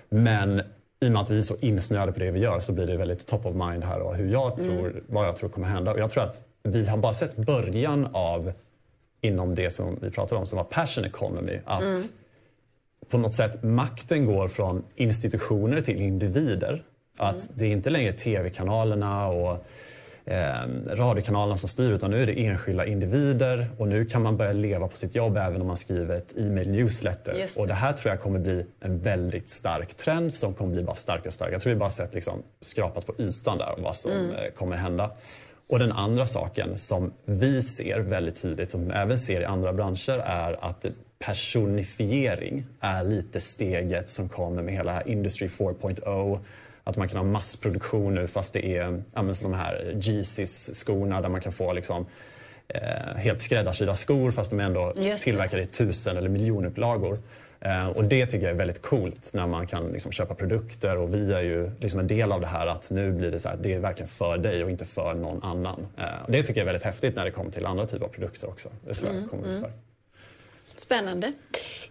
Men 0.10 0.62
i 1.04 1.08
och 1.08 1.12
med 1.12 1.22
att 1.22 1.30
vi 1.30 1.38
är 1.38 1.42
så 1.42 1.56
insnöade 1.60 2.12
på 2.12 2.20
det 2.20 2.32
vi 2.32 2.40
gör 2.40 2.60
så 2.60 2.74
blir 2.74 2.88
det 2.88 2.98
väldigt 2.98 3.28
top 3.28 3.46
of 3.46 3.56
mind 3.56 3.84
här 3.84 4.00
och 4.00 4.16
hur 4.16 4.32
jag 4.32 4.60
mm. 4.60 4.72
tror, 4.72 4.90
mm. 4.90 5.04
vad 5.08 5.28
jag 5.28 5.38
tror 5.38 5.50
kommer 5.50 5.68
hända. 5.68 5.92
Och 5.92 6.00
jag 6.00 6.12
tror 6.12 6.24
att 6.24 6.44
vi 6.64 6.88
har 6.88 6.98
bara 6.98 7.14
sett 7.14 7.36
början 7.36 8.08
av 8.14 8.54
inom 9.22 9.56
det 9.56 9.70
som 9.70 10.00
vi 10.02 10.12
pratade 10.12 10.40
om 10.40 10.46
som 10.46 10.58
var 10.58 10.64
passion 10.64 11.06
economy. 11.06 11.60
Att 11.66 11.84
mm 11.84 12.02
på 13.14 13.18
något 13.18 13.34
sätt 13.34 13.64
makten 13.64 14.26
går 14.26 14.48
från 14.48 14.84
institutioner 14.96 15.82
till 15.82 16.02
individer. 16.02 16.84
Att 17.18 17.36
mm. 17.36 17.48
det 17.56 17.66
är 17.66 17.70
inte 17.70 17.90
längre 17.90 18.14
tv-kanalerna 18.14 19.28
och 19.28 19.66
eh, 20.26 20.96
radiokanalerna 20.96 21.58
som 21.58 21.70
styr 21.70 21.92
utan 21.92 22.12
nu 22.12 22.22
är 22.22 22.26
det 22.26 22.46
enskilda 22.46 22.86
individer 22.86 23.70
och 23.78 23.88
nu 23.88 24.06
kan 24.06 24.22
man 24.22 24.38
börja 24.38 24.54
leva 24.54 24.88
på 24.88 24.98
sitt 24.98 25.16
jobb 25.16 25.38
även 25.38 25.62
om 25.62 25.68
man 25.68 25.78
skriver 25.78 26.16
ett 26.16 26.38
e-mail 26.38 26.72
newsletter. 26.72 27.34
Det. 27.34 27.58
Och 27.60 27.68
det 27.68 27.74
här 27.74 27.94
tror 27.94 28.12
jag 28.12 28.22
kommer 28.22 28.40
bli 28.40 28.66
en 28.80 29.00
väldigt 29.00 29.50
stark 29.50 29.94
trend 29.94 30.34
som 30.34 30.54
kommer 30.54 30.74
bli 30.74 30.84
bara 30.84 30.96
starkare 30.96 31.28
och 31.28 31.34
starkare. 31.34 31.56
Jag 31.56 31.62
tror 31.62 31.74
vi 31.74 31.80
bara 31.80 31.90
sett 31.90 32.14
liksom 32.14 32.44
skrapat 32.62 33.06
på 33.06 33.14
ytan 33.18 33.58
där 33.58 33.76
vad 33.78 33.96
som 33.96 34.12
mm. 34.12 34.32
Eh, 34.32 34.52
kommer 34.56 34.76
hända. 34.76 35.12
Och 35.70 35.80
den 35.80 35.92
andra 35.92 36.26
saken 36.26 36.78
som 36.78 37.14
vi 37.26 37.62
ser 37.62 38.00
väldigt 38.00 38.42
tydligt, 38.42 38.72
som 38.72 38.86
vi 38.86 38.92
även 38.92 39.18
ser 39.18 39.42
i 39.42 39.46
andra 39.46 39.74
branscher, 39.74 40.22
är 40.26 40.66
att 40.66 40.86
personifiering 41.26 42.66
är 42.80 43.04
lite 43.04 43.40
steget 43.40 44.10
som 44.10 44.30
kommer 44.30 44.62
med 44.62 44.74
hela 44.74 45.02
Industry 45.02 45.48
4.0. 45.48 46.40
Att 46.84 46.98
man 46.98 47.08
kan 47.08 47.18
ha 47.18 47.24
massproduktion 47.24 48.16
nu 48.16 48.28
fast 48.28 48.54
det 48.54 48.66
är 48.66 49.04
ja, 49.14 49.22
de 49.42 49.54
här 49.54 49.96
Yeezys-skorna 50.02 51.22
där 51.22 51.30
man 51.30 51.42
kan 51.42 51.52
få 51.52 51.74
liksom, 51.74 52.06
eh, 52.68 53.16
helt 53.18 53.40
skräddarsydda 53.40 53.96
skor 53.96 54.32
fast 54.32 54.52
de 54.52 54.60
är 54.60 54.64
ändå 54.64 54.94
tillverkade 55.24 55.64
i 55.64 55.68
tusen 55.68 56.18
eller 56.18 56.30
miljonupplagor. 56.30 57.18
Eh, 57.66 57.88
och 57.88 58.04
det 58.04 58.26
tycker 58.26 58.46
jag 58.46 58.54
är 58.54 58.58
väldigt 58.58 58.82
coolt 58.82 59.32
när 59.34 59.48
man 59.48 59.68
kan 59.68 59.88
liksom, 59.88 60.12
köpa 60.12 60.36
produkter 60.36 60.98
och 60.98 61.16
vi 61.16 61.34
är 61.34 61.42
ju 61.42 61.72
liksom 61.80 62.00
en 62.00 62.08
del 62.08 62.32
av 62.32 62.42
det 62.42 62.48
här 62.48 62.68
att 62.68 62.92
nu 62.92 63.12
blir 63.12 63.32
det 63.32 63.40
så 63.40 63.50
här, 63.50 63.58
det 63.62 63.74
är 63.74 63.80
verkligen 63.80 64.08
för 64.08 64.38
dig 64.38 64.64
och 64.64 64.70
inte 64.70 64.86
för 64.86 65.14
någon 65.14 65.44
annan. 65.44 65.88
Eh, 65.98 66.26
och 66.26 66.32
det 66.32 66.44
tycker 66.44 66.60
jag 66.60 66.62
är 66.62 66.66
väldigt 66.66 66.84
häftigt 66.84 67.16
när 67.16 67.26
det 67.26 67.32
kommer 67.32 67.52
till 67.52 67.66
andra 67.66 67.86
typer 67.86 68.06
av 68.06 68.10
produkter 68.10 68.50
också. 68.50 68.70
Det 68.88 68.94
tror 68.94 69.10
jag 69.10 69.18
mm, 69.18 69.30
kommer 69.30 69.44
bli 69.44 69.58
mm. 69.58 69.72
Spännande. 70.76 71.34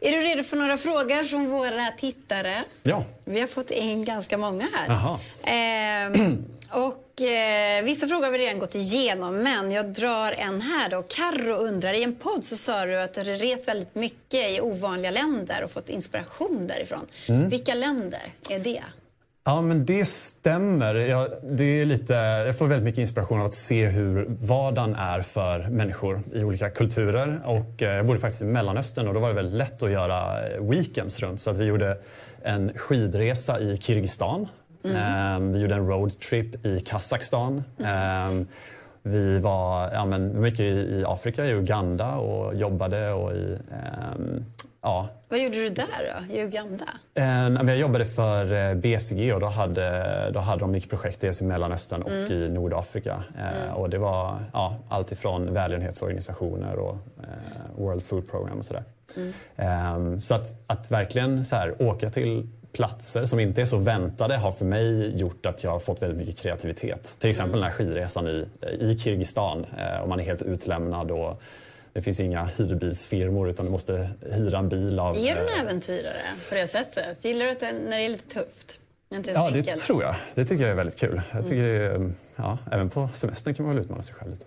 Är 0.01 0.12
du 0.12 0.21
redo 0.21 0.42
för 0.42 0.57
några 0.57 0.79
frågor 0.79 1.25
från 1.25 1.51
våra 1.51 1.87
tittare? 1.99 2.64
Ja. 2.83 3.05
Vi 3.25 3.40
har 3.40 3.47
fått 3.47 3.71
in 3.71 4.05
ganska 4.05 4.38
många 4.38 4.68
här. 4.73 5.18
Ehm, 5.45 6.45
och 6.71 7.23
eh, 7.23 7.83
Vissa 7.85 8.09
frågor 8.09 8.25
har 8.25 8.33
vi 8.33 8.38
redan 8.38 8.59
gått 8.59 8.75
igenom, 8.75 9.38
men 9.38 9.73
jag 9.73 9.87
drar 9.87 10.33
en 10.33 10.61
här. 10.61 10.90
då. 10.90 11.03
Carro 11.03 11.55
undrar, 11.55 11.92
i 11.92 12.03
en 12.03 12.14
podd 12.14 12.45
så 12.45 12.57
sa 12.57 12.87
du 12.87 12.97
att 12.97 13.14
du 13.14 13.21
har 13.21 13.27
rest 13.27 13.68
väldigt 13.68 13.95
mycket 13.95 14.51
i 14.51 14.61
ovanliga 14.61 15.11
länder 15.11 15.64
och 15.64 15.71
fått 15.71 15.88
inspiration 15.88 16.66
därifrån. 16.66 17.07
Mm. 17.29 17.49
Vilka 17.49 17.75
länder 17.75 18.23
är 18.51 18.59
det? 18.59 18.83
Ja, 19.44 19.61
men 19.61 19.85
det 19.85 20.05
stämmer. 20.05 20.94
Jag, 20.94 21.28
det 21.42 21.64
är 21.64 21.87
lite, 21.87 22.14
jag 22.46 22.59
får 22.59 22.66
väldigt 22.66 22.85
mycket 22.85 22.98
inspiration 22.98 23.40
av 23.40 23.46
att 23.46 23.55
se 23.55 23.87
hur 23.87 24.26
vardagen 24.28 24.94
är 24.94 25.22
för 25.22 25.68
människor 25.68 26.22
i 26.33 26.44
olika 26.44 26.70
kulturer. 26.70 27.40
Och, 27.44 27.83
eh, 27.83 27.96
jag 27.96 28.07
bodde 28.07 28.20
faktiskt 28.20 28.42
i 28.42 28.44
Mellanöstern 28.44 29.09
och 29.09 29.14
då 29.14 29.20
var 29.20 29.28
det 29.28 29.35
väldigt 29.35 29.55
lätt 29.55 29.83
att 29.83 29.90
göra 29.90 30.48
eh, 30.48 30.62
weekends 30.62 31.20
runt. 31.20 31.40
Så 31.40 31.50
att 31.50 31.57
vi 31.57 31.64
gjorde 31.64 31.98
en 32.42 32.72
skidresa 32.76 33.61
i 33.61 33.76
Kirgizistan. 33.76 34.48
Mm. 34.85 34.96
Eh, 34.96 35.52
vi 35.52 35.61
gjorde 35.61 35.74
en 35.74 35.87
roadtrip 35.87 36.66
i 36.66 36.81
Kazakstan. 36.81 37.64
Mm. 37.78 38.46
Vi 39.02 39.38
var 39.38 39.90
ja, 39.92 40.05
men 40.05 40.40
mycket 40.40 40.61
i, 40.61 40.64
i 40.64 41.05
Afrika, 41.07 41.46
i 41.46 41.52
Uganda 41.52 42.14
och 42.14 42.55
jobbade 42.55 43.12
och 43.12 43.33
i 43.33 43.59
ehm, 43.72 44.44
Ja. 44.83 45.09
Vad 45.29 45.42
gjorde 45.42 45.55
du 45.55 45.68
där 45.68 46.25
då, 46.29 46.35
i 46.35 46.42
Uganda? 46.42 46.85
Eh, 47.14 47.68
jag 47.68 47.77
jobbade 47.77 48.05
för 48.05 48.53
eh, 48.53 48.75
BCG 48.75 49.35
och 49.35 49.40
då 49.40 49.47
hade, 49.47 50.31
då 50.35 50.40
hade 50.40 50.61
de 50.61 50.71
mycket 50.71 50.90
projekt 50.90 51.21
dels 51.21 51.42
i 51.42 51.45
Mellanöstern 51.45 52.03
och 52.03 52.11
mm. 52.11 52.33
i 52.33 52.49
Nordafrika. 52.49 53.23
Eh, 53.38 53.62
mm. 53.62 53.75
Och 53.75 53.90
det 53.90 53.99
var 53.99 54.38
ja, 54.53 54.77
allt 54.88 55.12
ifrån 55.12 55.55
välgörenhetsorganisationer 55.55 56.77
och 56.77 56.97
World 57.77 58.03
Food 58.03 58.31
Program 58.31 58.59
och 58.59 58.64
sådär. 58.64 58.85
Mm. 59.57 60.21
Så 60.21 60.35
att, 60.35 60.47
att 60.66 60.90
verkligen 60.90 61.45
så 61.45 61.57
här, 61.57 61.83
åka 61.83 62.11
till 62.11 62.49
platser 62.73 63.25
som 63.25 63.40
inte 63.40 63.61
är 63.61 63.64
så 63.64 63.77
väntade 63.77 64.37
har 64.37 64.53
för 64.53 64.64
mig 64.64 65.18
gjort 65.18 65.47
att 65.47 65.64
jag 65.64 65.71
har 65.71 65.79
fått 65.79 66.03
väldigt 66.03 66.18
mycket 66.18 66.38
kreativitet. 66.38 67.16
Till 67.18 67.31
exempel 67.31 67.61
den 67.61 67.71
här 67.71 67.77
skidresan 67.77 68.29
i, 68.29 68.47
i 68.81 68.99
Kirgizistan 68.99 69.66
eh, 69.79 70.01
och 70.01 70.09
man 70.09 70.21
är 70.21 70.25
helt 70.25 70.42
utlämnad 70.42 71.11
och 71.11 71.42
det 71.92 72.02
finns 72.02 72.20
inga 72.20 72.44
hyrbilsfirmor 72.44 73.48
utan 73.48 73.66
du 73.66 73.72
måste 73.72 74.11
hyra 74.20 74.59
en 74.59 74.68
bil 74.68 74.98
av... 74.98 75.16
Är 75.16 75.35
du 75.35 75.40
en 75.40 75.61
äventyrare 75.61 76.22
på 76.48 76.55
det 76.55 76.66
sättet? 76.66 77.24
Gillar 77.24 77.46
du 77.46 77.55
det 77.61 77.72
när 77.72 77.98
det 77.98 78.05
är 78.05 78.09
lite 78.09 78.35
tufft? 78.35 78.81
Inte 79.14 79.31
ja, 79.31 79.50
det 79.50 79.59
enkelt? 79.59 79.83
tror 79.83 80.02
jag. 80.02 80.14
Det 80.35 80.44
tycker 80.44 80.62
jag 80.62 80.70
är 80.70 80.76
väldigt 80.76 80.98
kul. 80.98 81.22
Jag 81.33 81.44
tycker, 81.44 81.94
mm. 81.94 82.14
ja, 82.37 82.59
även 82.72 82.90
på 82.90 83.09
semestern 83.12 83.55
kan 83.55 83.66
man 83.66 83.74
väl 83.74 83.85
utmana 83.85 84.02
sig 84.02 84.14
själv 84.14 84.31
lite. 84.31 84.46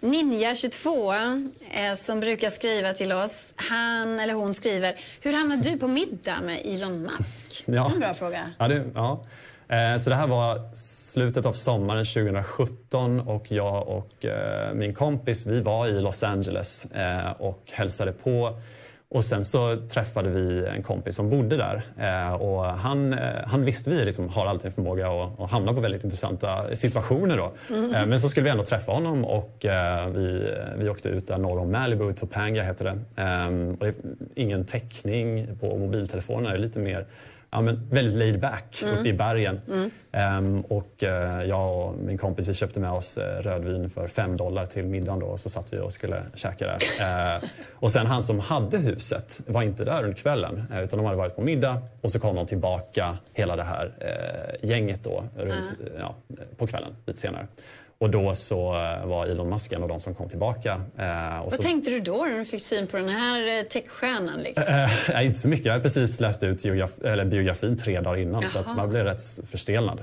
Ninja22 0.00 1.50
eh, 1.70 1.94
som 1.94 2.20
brukar 2.20 2.50
skriva 2.50 2.92
till 2.92 3.12
oss, 3.12 3.52
han 3.56 4.20
eller 4.20 4.34
hon 4.34 4.54
skriver 4.54 5.00
Hur 5.20 5.32
hamnade 5.32 5.70
du 5.70 5.78
på 5.78 5.88
middag 5.88 6.40
med 6.42 6.60
Elon 6.64 7.02
Musk? 7.02 7.64
Ja. 7.66 7.90
En 7.94 8.00
bra 8.00 8.14
fråga. 8.14 8.50
Ja, 8.58 8.68
det, 8.68 8.84
ja. 8.94 9.24
Eh, 9.68 9.96
så 9.96 10.10
det 10.10 10.16
här 10.16 10.26
var 10.26 10.74
slutet 10.74 11.46
av 11.46 11.52
sommaren 11.52 12.04
2017 12.04 13.20
och 13.20 13.52
jag 13.52 13.88
och 13.88 14.24
eh, 14.24 14.74
min 14.74 14.94
kompis 14.94 15.46
vi 15.46 15.60
var 15.60 15.86
i 15.86 16.00
Los 16.00 16.22
Angeles 16.22 16.92
eh, 16.92 17.32
och 17.38 17.62
hälsade 17.72 18.12
på 18.12 18.58
och 19.08 19.24
sen 19.24 19.44
så 19.44 19.76
träffade 19.76 20.30
vi 20.30 20.66
en 20.66 20.82
kompis 20.82 21.16
som 21.16 21.30
bodde 21.30 21.56
där 21.56 21.82
och 22.40 22.64
han, 22.64 23.16
han 23.46 23.64
visste 23.64 23.90
vi 23.90 24.04
liksom 24.04 24.28
har 24.28 24.46
alltid 24.46 24.66
en 24.66 24.72
förmåga 24.72 25.08
att, 25.08 25.40
att 25.40 25.50
hamna 25.50 25.72
på 25.72 25.80
väldigt 25.80 26.04
intressanta 26.04 26.76
situationer. 26.76 27.36
Då. 27.36 27.52
Mm. 27.74 28.08
Men 28.08 28.20
så 28.20 28.28
skulle 28.28 28.44
vi 28.44 28.50
ändå 28.50 28.62
träffa 28.62 28.92
honom 28.92 29.24
och 29.24 29.66
vi, 30.14 30.54
vi 30.76 30.88
åkte 30.88 31.08
ut 31.08 31.28
där 31.28 31.38
norr 31.38 31.58
om 31.58 31.72
Malibu, 31.72 32.12
Topanga 32.12 32.62
heter 32.62 32.84
det. 32.84 33.22
Ehm, 33.22 33.70
och 33.70 33.84
det 33.84 33.88
är 33.88 33.94
ingen 34.34 34.64
täckning 34.64 35.58
på 35.60 35.78
mobiltelefonerna, 35.78 36.48
det 36.48 36.56
är 36.56 36.58
lite 36.58 36.78
mer 36.78 37.06
ja, 37.54 37.60
men 37.60 37.88
väldigt 37.90 38.14
laid 38.14 38.40
back 38.40 38.82
mm. 38.82 38.94
uppe 38.94 39.08
i 39.08 39.12
bergen. 39.12 39.60
Mm. 39.68 39.90
Um, 40.38 40.60
och 40.60 41.02
uh, 41.02 41.44
jag 41.44 41.78
och 41.78 41.94
min 41.98 42.18
kompis 42.18 42.48
vi 42.48 42.54
köpte 42.54 42.80
med 42.80 42.90
oss 42.90 43.18
uh, 43.18 43.24
rödvin 43.24 43.90
för 43.90 44.08
5 44.08 44.36
dollar 44.36 44.66
till 44.66 44.84
middagen 44.84 45.20
då, 45.20 45.26
och 45.26 45.40
så 45.40 45.48
satt 45.48 45.72
vi 45.72 45.78
och 45.78 45.92
skulle 45.92 46.22
käka 46.34 46.66
där. 46.66 46.78
Uh, 47.36 47.44
och 47.72 47.90
sen 47.90 48.06
han 48.06 48.22
som 48.22 48.40
hade 48.40 48.78
huset 48.78 49.40
var 49.46 49.62
inte 49.62 49.84
där 49.84 50.02
under 50.02 50.16
kvällen 50.16 50.64
utan 50.72 50.98
de 50.98 51.04
hade 51.04 51.18
varit 51.18 51.36
på 51.36 51.42
middag 51.42 51.82
och 52.00 52.10
så 52.10 52.20
kom 52.20 52.36
de 52.36 52.46
tillbaka 52.46 53.18
hela 53.32 53.56
det 53.56 53.62
här 53.62 53.92
gänget 54.62 55.04
då 55.04 55.24
runt, 55.36 55.72
ja, 56.00 56.14
på 56.56 56.66
kvällen 56.66 56.96
lite 57.06 57.20
senare. 57.20 57.46
Och 57.98 58.10
då 58.10 58.34
så 58.34 58.74
eh, 58.74 59.06
var 59.06 59.26
Elon 59.26 59.48
Musk 59.48 59.72
en 59.72 59.82
av 59.82 59.88
de 59.88 60.00
som 60.00 60.14
kom 60.14 60.28
tillbaka. 60.28 60.80
Eh, 60.98 61.42
Vad 61.42 61.52
så... 61.52 61.62
tänkte 61.62 61.90
du 61.90 62.00
då 62.00 62.24
när 62.24 62.38
du 62.38 62.44
fick 62.44 62.62
syn 62.62 62.86
på 62.86 62.96
den 62.96 63.08
här 63.08 63.58
eh, 63.58 63.62
techstjärnan? 63.62 64.42
Liksom? 64.42 64.88
Eh, 65.08 65.26
inte 65.26 65.38
så 65.38 65.48
mycket. 65.48 65.66
Jag 65.66 65.72
hade 65.72 65.82
precis 65.82 66.20
läst 66.20 66.42
ut 66.42 66.62
biografin 67.26 67.76
tre 67.78 68.00
dagar 68.00 68.18
innan 68.18 68.42
Jaha. 68.42 68.64
så 68.64 68.70
man 68.76 68.88
blev 68.88 69.04
rätt 69.04 69.22
förstelnad. 69.50 69.98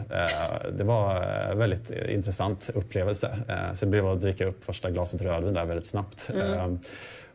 Det 0.78 0.84
var 0.84 1.24
en 1.24 1.58
väldigt 1.58 1.92
intressant 2.10 2.70
upplevelse. 2.74 3.38
Så 3.74 3.86
det 3.86 3.92
blev 3.92 4.08
att 4.08 4.22
dricka 4.22 4.46
upp 4.46 4.64
första 4.64 4.90
glaset 4.90 5.22
rödvin 5.22 5.54
där 5.54 5.66
väldigt 5.66 5.88
snabbt. 5.88 6.30
Mm. 6.30 6.80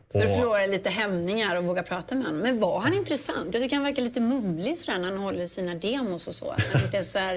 Så 0.09 0.19
du 0.19 0.27
förlorade 0.27 0.67
lite 0.67 0.89
hämningar 0.89 1.55
och 1.55 1.63
våga 1.63 1.83
prata 1.83 2.15
med 2.15 2.25
honom. 2.25 2.41
Men 2.41 2.59
var 2.59 2.79
han 2.79 2.93
intressant? 2.93 3.53
Jag 3.53 3.63
tycker 3.63 3.75
han 3.75 3.85
verkar 3.85 4.01
lite 4.01 4.21
mumlig 4.21 4.77
sådär 4.77 4.99
när 4.99 5.09
han 5.09 5.17
håller 5.17 5.45
sina 5.45 5.75
demos 5.75 6.27
och 6.27 6.33
så. 6.33 6.55
Men 6.73 6.83
inte 6.83 7.03
så 7.03 7.19
här, 7.19 7.35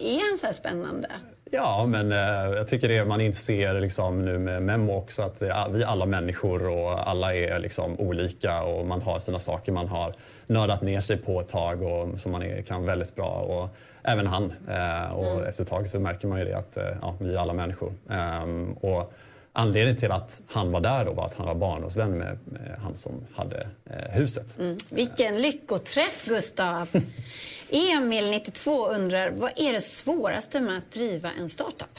är 0.00 0.28
han 0.28 0.36
så 0.36 0.46
här 0.46 0.52
spännande? 0.52 1.08
Ja, 1.50 1.86
men 1.86 2.12
eh, 2.12 2.56
jag 2.56 2.68
tycker 2.68 2.88
det 2.88 3.04
man 3.04 3.20
inser 3.20 3.80
liksom 3.80 4.22
nu 4.22 4.38
med 4.38 4.62
Memo 4.62 4.96
också 4.96 5.22
att 5.22 5.42
vi 5.42 5.48
är 5.82 5.86
alla 5.86 6.06
människor 6.06 6.68
och 6.68 7.08
alla 7.08 7.34
är 7.34 7.58
liksom 7.58 8.00
olika 8.00 8.62
och 8.62 8.86
man 8.86 9.02
har 9.02 9.18
sina 9.18 9.40
saker 9.40 9.72
man 9.72 9.88
har 9.88 10.14
nördat 10.46 10.82
ner 10.82 11.00
sig 11.00 11.16
på 11.16 11.40
ett 11.40 11.48
tag 11.48 11.82
och 11.82 12.20
som 12.20 12.32
man 12.32 12.42
är, 12.42 12.62
kan 12.62 12.84
väldigt 12.84 13.14
bra. 13.14 13.30
Och 13.30 13.68
även 14.02 14.26
han. 14.26 14.52
Eh, 14.68 15.12
och 15.12 15.26
mm. 15.26 15.44
efter 15.44 15.62
ett 15.62 15.70
tag 15.70 15.88
så 15.88 16.00
märker 16.00 16.28
man 16.28 16.38
ju 16.38 16.44
det 16.44 16.56
att 16.56 16.76
eh, 16.76 16.84
ja, 17.02 17.14
vi 17.20 17.34
är 17.34 17.38
alla 17.38 17.52
människor. 17.52 17.92
Um, 18.06 18.72
och 18.72 19.12
Anledningen 19.52 19.96
till 19.96 20.12
att 20.12 20.42
han 20.48 20.72
var 20.72 20.80
där 20.80 21.04
då 21.04 21.12
var 21.12 21.26
att 21.26 21.34
han 21.34 21.46
var 21.46 21.54
barndomsvän 21.54 22.18
med, 22.18 22.38
han 22.82 22.96
som 22.96 23.26
hade 23.34 23.68
eh, 23.90 24.12
huset. 24.12 24.58
Mm. 24.58 24.76
Vilken 24.90 25.42
lyckoträff, 25.42 26.24
Gustav! 26.26 26.88
Emil, 27.70 28.30
92, 28.30 28.86
undrar 28.88 29.30
vad 29.30 29.50
är 29.56 29.72
det 29.72 29.80
svåraste 29.80 30.60
med 30.60 30.78
att 30.78 30.90
driva 30.90 31.30
en 31.40 31.48
startup? 31.48 31.98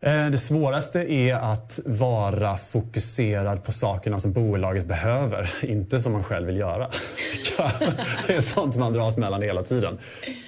Eh, 0.00 0.26
det 0.26 0.38
svåraste 0.38 1.12
är 1.12 1.34
att 1.34 1.80
vara 1.86 2.56
fokuserad 2.56 3.64
på 3.64 3.72
sakerna 3.72 4.20
som 4.20 4.32
bolaget 4.32 4.86
behöver, 4.86 5.54
inte 5.62 6.00
som 6.00 6.12
man 6.12 6.24
själv 6.24 6.46
vill 6.46 6.56
göra. 6.56 6.90
Det 8.26 8.34
är 8.34 8.40
sånt 8.40 8.76
man 8.76 8.92
dras 8.92 9.16
mellan 9.16 9.42
hela 9.42 9.62
tiden. 9.62 9.98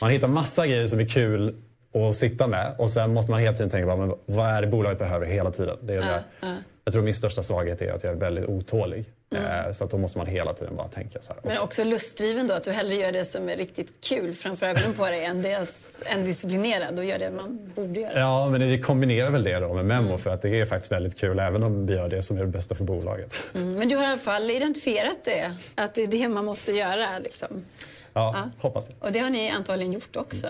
Man 0.01 0.11
hittar 0.11 0.29
massa 0.29 0.67
grejer 0.67 0.87
som 0.87 1.01
är 1.01 1.09
kul 1.09 1.55
att 1.95 2.15
sitta 2.15 2.47
med 2.47 2.75
och 2.79 2.91
sen 2.91 3.13
måste 3.13 3.31
man 3.31 3.41
hela 3.41 3.57
tiden 3.57 3.71
tänka 3.71 3.97
på 3.97 4.19
vad 4.27 4.47
är 4.47 4.63
det 4.63 4.69
bolaget 4.69 4.99
behöver 4.99 5.27
hela 5.27 5.51
tiden. 5.51 5.77
Det 5.83 5.95
är 5.95 5.99
uh. 6.43 6.55
Jag 6.85 6.93
tror 6.93 7.03
min 7.03 7.15
största 7.15 7.43
svaghet 7.43 7.83
är 7.83 7.93
att 7.93 8.05
jag 8.05 8.13
är 8.13 8.17
väldigt 8.17 8.45
otålig. 8.45 9.05
Mm. 9.35 9.67
Eh, 9.67 9.73
så 9.73 9.85
att 9.85 9.91
då 9.91 9.99
måste 9.99 10.19
man 10.19 10.27
hela 10.27 10.55
tiden 10.55 10.77
bara 10.77 10.89
tänka 10.89 11.23
så 11.23 11.33
här. 11.33 11.43
Men 11.45 11.59
också 11.59 11.85
lustdriven 11.85 12.49
då, 12.49 12.55
att 12.55 12.65
du 12.65 12.71
hellre 12.71 12.95
gör 12.95 13.13
det 13.13 13.25
som 13.25 13.49
är 13.49 13.57
riktigt 13.57 13.93
kul 14.05 14.33
framför 14.33 14.67
ögonen 14.67 14.95
på 14.95 15.07
dig 15.07 15.25
än, 15.25 15.43
det, 15.43 15.67
än 16.07 16.25
disciplinerad 16.25 16.99
och 16.99 17.05
gör 17.05 17.19
det 17.19 17.31
man 17.31 17.73
borde 17.75 18.01
göra. 18.01 18.19
Ja, 18.19 18.49
men 18.49 18.69
vi 18.69 18.81
kombinerar 18.81 19.31
väl 19.31 19.45
det 19.45 19.59
då 19.59 19.75
med 19.75 19.85
Memo 19.85 20.07
mm. 20.07 20.19
för 20.19 20.31
att 20.31 20.43
det 20.43 20.61
är 20.61 20.67
faktiskt 20.67 20.93
väldigt 20.93 21.19
kul 21.19 21.39
även 21.39 21.63
om 21.63 21.87
vi 21.87 21.95
gör 21.95 22.09
det 22.09 22.23
som 22.23 22.37
är 22.37 22.41
det 22.41 22.47
bästa 22.47 22.75
för 22.75 22.85
bolaget. 22.85 23.35
Mm. 23.55 23.75
Men 23.75 23.89
du 23.89 23.97
har 23.97 24.03
i 24.03 24.07
alla 24.07 24.19
fall 24.19 24.51
identifierat 24.51 25.25
det, 25.25 25.55
att 25.75 25.95
det 25.95 26.03
är 26.03 26.07
det 26.07 26.29
man 26.29 26.45
måste 26.45 26.73
göra 26.73 27.19
liksom. 27.19 27.65
Ja, 28.13 28.35
ja, 28.37 28.51
hoppas 28.59 28.87
det. 28.87 28.95
Och 29.01 29.13
det 29.13 29.19
har 29.19 29.31
ni 29.31 29.51
antagligen 29.51 29.93
gjort 29.93 30.17
också. 30.17 30.47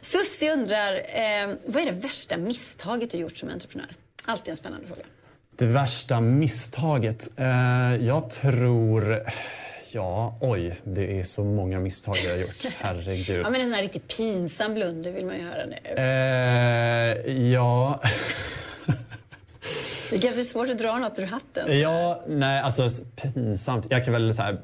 Sussi 0.00 0.50
undrar, 0.50 0.92
eh, 0.92 1.54
vad 1.66 1.82
är 1.82 1.86
det 1.86 2.00
värsta 2.00 2.36
misstaget 2.36 3.10
du 3.10 3.18
gjort 3.18 3.36
som 3.36 3.48
entreprenör? 3.48 3.94
Alltid 4.26 4.50
en 4.50 4.56
spännande 4.56 4.86
fråga. 4.86 5.02
Det 5.62 5.68
värsta 5.68 6.20
misstaget? 6.20 7.30
Eh, 7.36 8.06
jag 8.06 8.30
tror... 8.30 9.22
Ja, 9.92 10.38
oj, 10.40 10.80
det 10.84 11.18
är 11.18 11.22
så 11.22 11.44
många 11.44 11.80
misstag 11.80 12.14
jag 12.24 12.30
har 12.30 12.38
gjort. 12.38 12.66
Herregud. 12.78 13.40
ja, 13.44 13.50
men 13.50 13.60
en 13.60 13.66
sån 13.66 13.74
här 13.74 13.82
riktigt 13.82 14.16
pinsam 14.16 14.74
blunder 14.74 15.12
vill 15.12 15.26
man 15.26 15.36
ju 15.36 15.42
höra 15.42 15.66
nu. 15.66 15.76
Eh, 16.02 17.50
ja... 17.52 18.00
det 20.10 20.18
kanske 20.18 20.40
är 20.40 20.44
svårt 20.44 20.70
att 20.70 20.78
dra 20.78 20.98
något 20.98 21.18
ur 21.18 21.26
hatten. 21.26 21.80
Ja, 21.80 22.24
nej, 22.26 22.60
alltså 22.60 22.88
pinsamt. 23.16 23.86
Jag 23.90 24.04
kan 24.04 24.12
väl 24.12 24.34
så 24.34 24.42
här, 24.42 24.60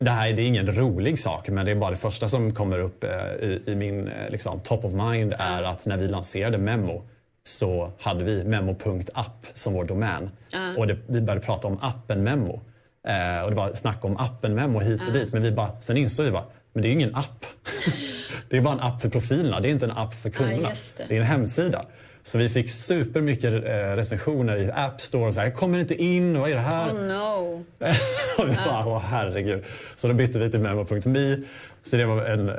det 0.00 0.10
här 0.10 0.32
det 0.32 0.42
är 0.42 0.46
ingen 0.46 0.76
rolig 0.76 1.18
sak, 1.18 1.48
men 1.48 1.64
det 1.64 1.70
är 1.70 1.76
bara 1.76 1.90
det 1.90 1.96
första 1.96 2.28
som 2.28 2.54
kommer 2.54 2.78
upp 2.78 3.04
eh, 3.04 3.10
i, 3.40 3.62
i 3.66 3.74
min 3.74 4.08
eh, 4.08 4.30
liksom, 4.30 4.60
top 4.60 4.84
of 4.84 4.92
mind 4.92 5.34
är 5.38 5.62
att 5.62 5.86
när 5.86 5.96
vi 5.96 6.08
lanserade 6.08 6.58
Memo 6.58 7.04
så 7.46 7.92
hade 8.00 8.24
vi 8.24 8.44
memo.app 8.44 9.46
som 9.54 9.72
vår 9.72 9.84
domän. 9.84 10.30
Uh. 10.54 10.78
Och 10.78 10.86
det, 10.86 10.98
vi 11.06 11.20
började 11.20 11.46
prata 11.46 11.68
om 11.68 11.78
appen 11.82 12.22
Memo. 12.22 12.60
Eh, 13.06 13.44
och 13.44 13.50
det 13.50 13.56
var 13.56 13.72
snack 13.72 14.04
om 14.04 14.16
appen 14.16 14.54
Memo 14.54 14.80
hit 14.80 15.00
och 15.00 15.06
uh. 15.06 15.12
dit. 15.12 15.32
Men 15.32 15.42
vi 15.42 15.50
bara, 15.52 15.80
sen 15.80 15.96
insåg 15.96 16.26
vi 16.26 16.32
bara, 16.32 16.44
men 16.72 16.82
det 16.82 16.88
är 16.88 16.90
ju 16.90 16.94
ingen 16.94 17.14
app. 17.14 17.46
det 18.48 18.56
är 18.56 18.60
bara 18.60 18.74
en 18.74 18.80
app 18.80 19.02
för 19.02 19.08
profilerna, 19.08 19.60
det 19.60 19.68
är 19.68 19.70
inte 19.70 19.86
en 19.86 19.92
app 19.92 20.14
för 20.14 20.30
kunderna. 20.30 20.68
Uh, 20.68 20.74
det. 20.96 21.04
det. 21.08 21.16
är 21.16 21.20
en 21.20 21.26
hemsida. 21.26 21.84
Så 22.26 22.38
vi 22.38 22.48
fick 22.48 22.70
supermycket 22.70 23.54
eh, 23.54 23.96
recensioner 23.96 24.56
i 24.56 24.70
App 24.70 25.00
Store. 25.00 25.32
Så 25.32 25.40
här, 25.40 25.46
jag 25.46 25.56
kommer 25.56 25.78
inte 25.78 25.94
in, 25.94 26.40
vad 26.40 26.50
är 26.50 26.54
det 26.54 26.60
här? 26.60 26.90
Oh 26.90 27.00
no. 27.00 27.64
och 28.38 28.48
vi 28.48 28.56
bara, 28.66 28.86
åh 28.86 28.98
herregud. 28.98 29.64
Så 29.96 30.08
då 30.08 30.14
bytte 30.14 30.38
vi 30.38 30.50
till 30.50 30.60
memo.me. 30.60 31.36
Så 31.82 31.96
det 31.96 32.06
var 32.06 32.24
en 32.24 32.50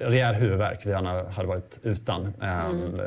rejäl 0.00 0.34
huvudvärk 0.34 0.86
vi 0.86 0.90
gärna 0.90 1.22
hade 1.22 1.48
varit 1.48 1.78
utan. 1.82 2.32
Ehm, 2.42 2.82
mm. 2.84 3.00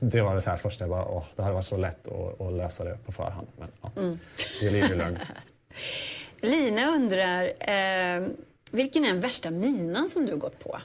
Det 0.00 0.22
var 0.22 0.34
det 0.34 0.40
så 0.40 0.50
här 0.50 0.56
första, 0.56 0.84
jag 0.84 0.90
bara, 0.90 1.04
åh, 1.04 1.24
det 1.36 1.42
hade 1.42 1.54
varit 1.54 1.66
så 1.66 1.76
lätt 1.76 2.08
att, 2.08 2.40
att 2.40 2.52
lösa 2.52 2.84
det 2.84 2.98
på 3.06 3.12
förhand. 3.12 3.46
Men 3.58 3.68
ja, 3.82 3.90
mm. 3.96 4.18
det 4.60 4.66
är 4.66 4.88
ju 4.88 4.96
lögn. 4.96 5.18
Lina 6.40 6.86
undrar, 6.86 7.44
eh, 7.44 8.28
vilken 8.70 9.04
är 9.04 9.08
den 9.08 9.20
värsta 9.20 9.50
minan 9.50 10.08
som 10.08 10.26
du 10.26 10.32
har 10.32 10.38
gått 10.38 10.64
på? 10.64 10.78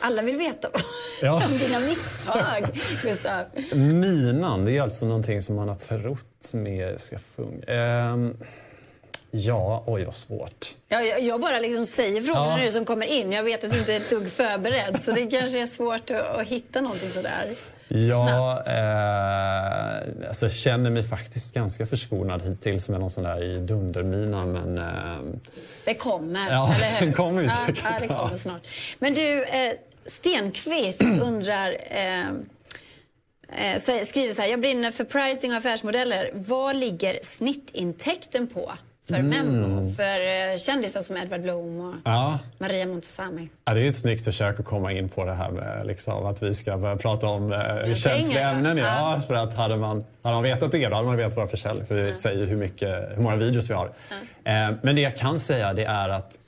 Alla 0.00 0.22
vill 0.22 0.36
veta 0.36 0.68
ja. 1.22 1.46
om 1.46 1.58
dina 1.58 1.80
misstag, 1.80 2.80
Gustav. 3.02 3.44
Minan, 3.72 4.64
det 4.64 4.76
är 4.76 4.82
alltså 4.82 5.06
någonting 5.06 5.42
som 5.42 5.56
man 5.56 5.68
har 5.68 5.74
trott 5.74 6.52
mer 6.52 6.96
ska 6.96 7.18
fungera. 7.18 8.12
Um, 8.12 8.36
ja, 9.30 9.84
oj 9.86 10.04
vad 10.04 10.14
svårt. 10.14 10.74
Ja, 10.88 11.02
jag, 11.02 11.20
jag 11.20 11.40
bara 11.40 11.60
liksom 11.60 11.86
säger 11.86 12.22
frågorna 12.22 12.58
ja. 12.58 12.64
nu 12.64 12.72
som 12.72 12.84
kommer 12.84 13.06
in. 13.06 13.32
Jag 13.32 13.42
vet 13.42 13.64
att 13.64 13.70
du 13.70 13.78
inte 13.78 13.92
är 13.92 13.96
ett 13.96 14.10
dugg 14.10 14.30
förberedd 14.30 15.02
så 15.02 15.12
det 15.12 15.26
kanske 15.26 15.62
är 15.62 15.66
svårt 15.66 16.10
att, 16.10 16.36
att 16.36 16.46
hitta 16.48 16.80
någonting 16.80 17.10
sådär. 17.10 17.46
Ja, 17.88 18.62
eh, 18.66 20.28
alltså 20.28 20.44
jag 20.44 20.52
känner 20.52 20.90
mig 20.90 21.02
faktiskt 21.02 21.54
ganska 21.54 21.86
förskonad 21.86 22.42
hittills 22.42 22.88
med 22.88 23.00
någon 23.00 23.10
sån 23.10 23.24
där 23.24 23.58
dundermina. 23.58 24.46
Men, 24.46 24.78
eh, 24.78 25.38
det 25.84 25.94
kommer, 25.94 26.50
ja, 26.50 26.74
eller 26.74 26.86
hur? 26.86 27.00
Den 27.06 27.14
kommer 27.14 27.42
ju 27.42 27.48
säkert. 27.48 27.84
Ja, 27.84 28.00
det 28.00 28.08
kommer 28.08 28.34
snart. 28.34 28.66
Men 28.98 29.14
du, 29.14 29.44
eh, 29.44 29.72
Stenqvist 30.06 31.00
undrar 31.22 31.76
eh, 31.90 32.28
eh 33.48 34.04
skriver 34.04 34.32
så 34.32 34.42
här, 34.42 34.48
jag 34.48 34.60
brinner 34.60 34.90
för 34.90 35.04
pricing 35.04 35.50
och 35.50 35.56
affärsmodeller. 35.56 36.30
Vad 36.34 36.76
ligger 36.76 37.18
snittintäkten 37.22 38.46
på 38.46 38.72
för 39.08 39.14
mm. 39.14 39.46
Memo. 39.46 39.90
För 39.90 40.02
eh, 40.02 40.58
kändisar 40.58 41.00
som 41.00 41.16
Edward 41.16 41.42
Blom 41.42 41.80
och 41.80 41.94
ja. 42.04 42.38
Maria 42.58 42.86
Montazami. 42.86 43.48
Ja, 43.64 43.74
det 43.74 43.80
är 43.80 43.88
ett 43.88 43.96
snyggt 43.96 44.24
försök 44.24 44.60
att 44.60 44.66
komma 44.66 44.92
in 44.92 45.08
på 45.08 45.26
det 45.26 45.32
här 45.32 45.50
med 45.50 45.86
liksom, 45.86 46.26
att 46.26 46.42
vi 46.42 46.54
ska 46.54 46.76
börja 46.76 46.96
prata 46.96 47.26
om 47.26 47.52
eh, 47.52 47.94
känsliga 47.94 48.50
ämnen. 48.50 48.76
Ja. 48.76 48.84
ja. 48.84 49.22
för 49.26 49.34
att 49.34 49.54
hade 49.54 49.76
man, 49.76 50.04
hade 50.22 50.34
man 50.34 50.42
vetat 50.42 50.72
det 50.72 50.88
då 50.88 50.94
hade 50.94 51.08
man 51.08 51.16
vetat 51.16 51.36
våra 51.36 51.46
försäljning. 51.46 51.86
För 51.86 51.94
vi 51.94 52.08
ja. 52.08 52.14
säger 52.14 52.46
hur, 52.46 52.56
mycket, 52.56 53.16
hur 53.16 53.22
många 53.22 53.36
videos 53.36 53.70
vi 53.70 53.74
har. 53.74 53.86
Eh, 54.44 54.74
men 54.82 54.94
det 54.94 55.00
jag 55.00 55.16
kan 55.16 55.38
säga 55.38 55.74
det 55.74 55.84
är 55.84 56.08
att 56.08 56.38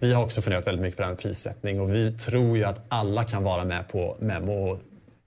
vi 0.00 0.12
har 0.12 0.24
också 0.24 0.42
funderat 0.42 0.66
väldigt 0.66 0.82
mycket 0.82 0.96
på 0.96 1.02
det 1.02 1.06
här 1.06 1.12
med 1.12 1.22
prissättning 1.22 1.80
och 1.80 1.94
vi 1.94 2.12
tror 2.12 2.56
ju 2.56 2.64
att 2.64 2.80
alla 2.88 3.24
kan 3.24 3.42
vara 3.42 3.64
med 3.64 3.88
på 3.88 4.16
Memo. 4.20 4.78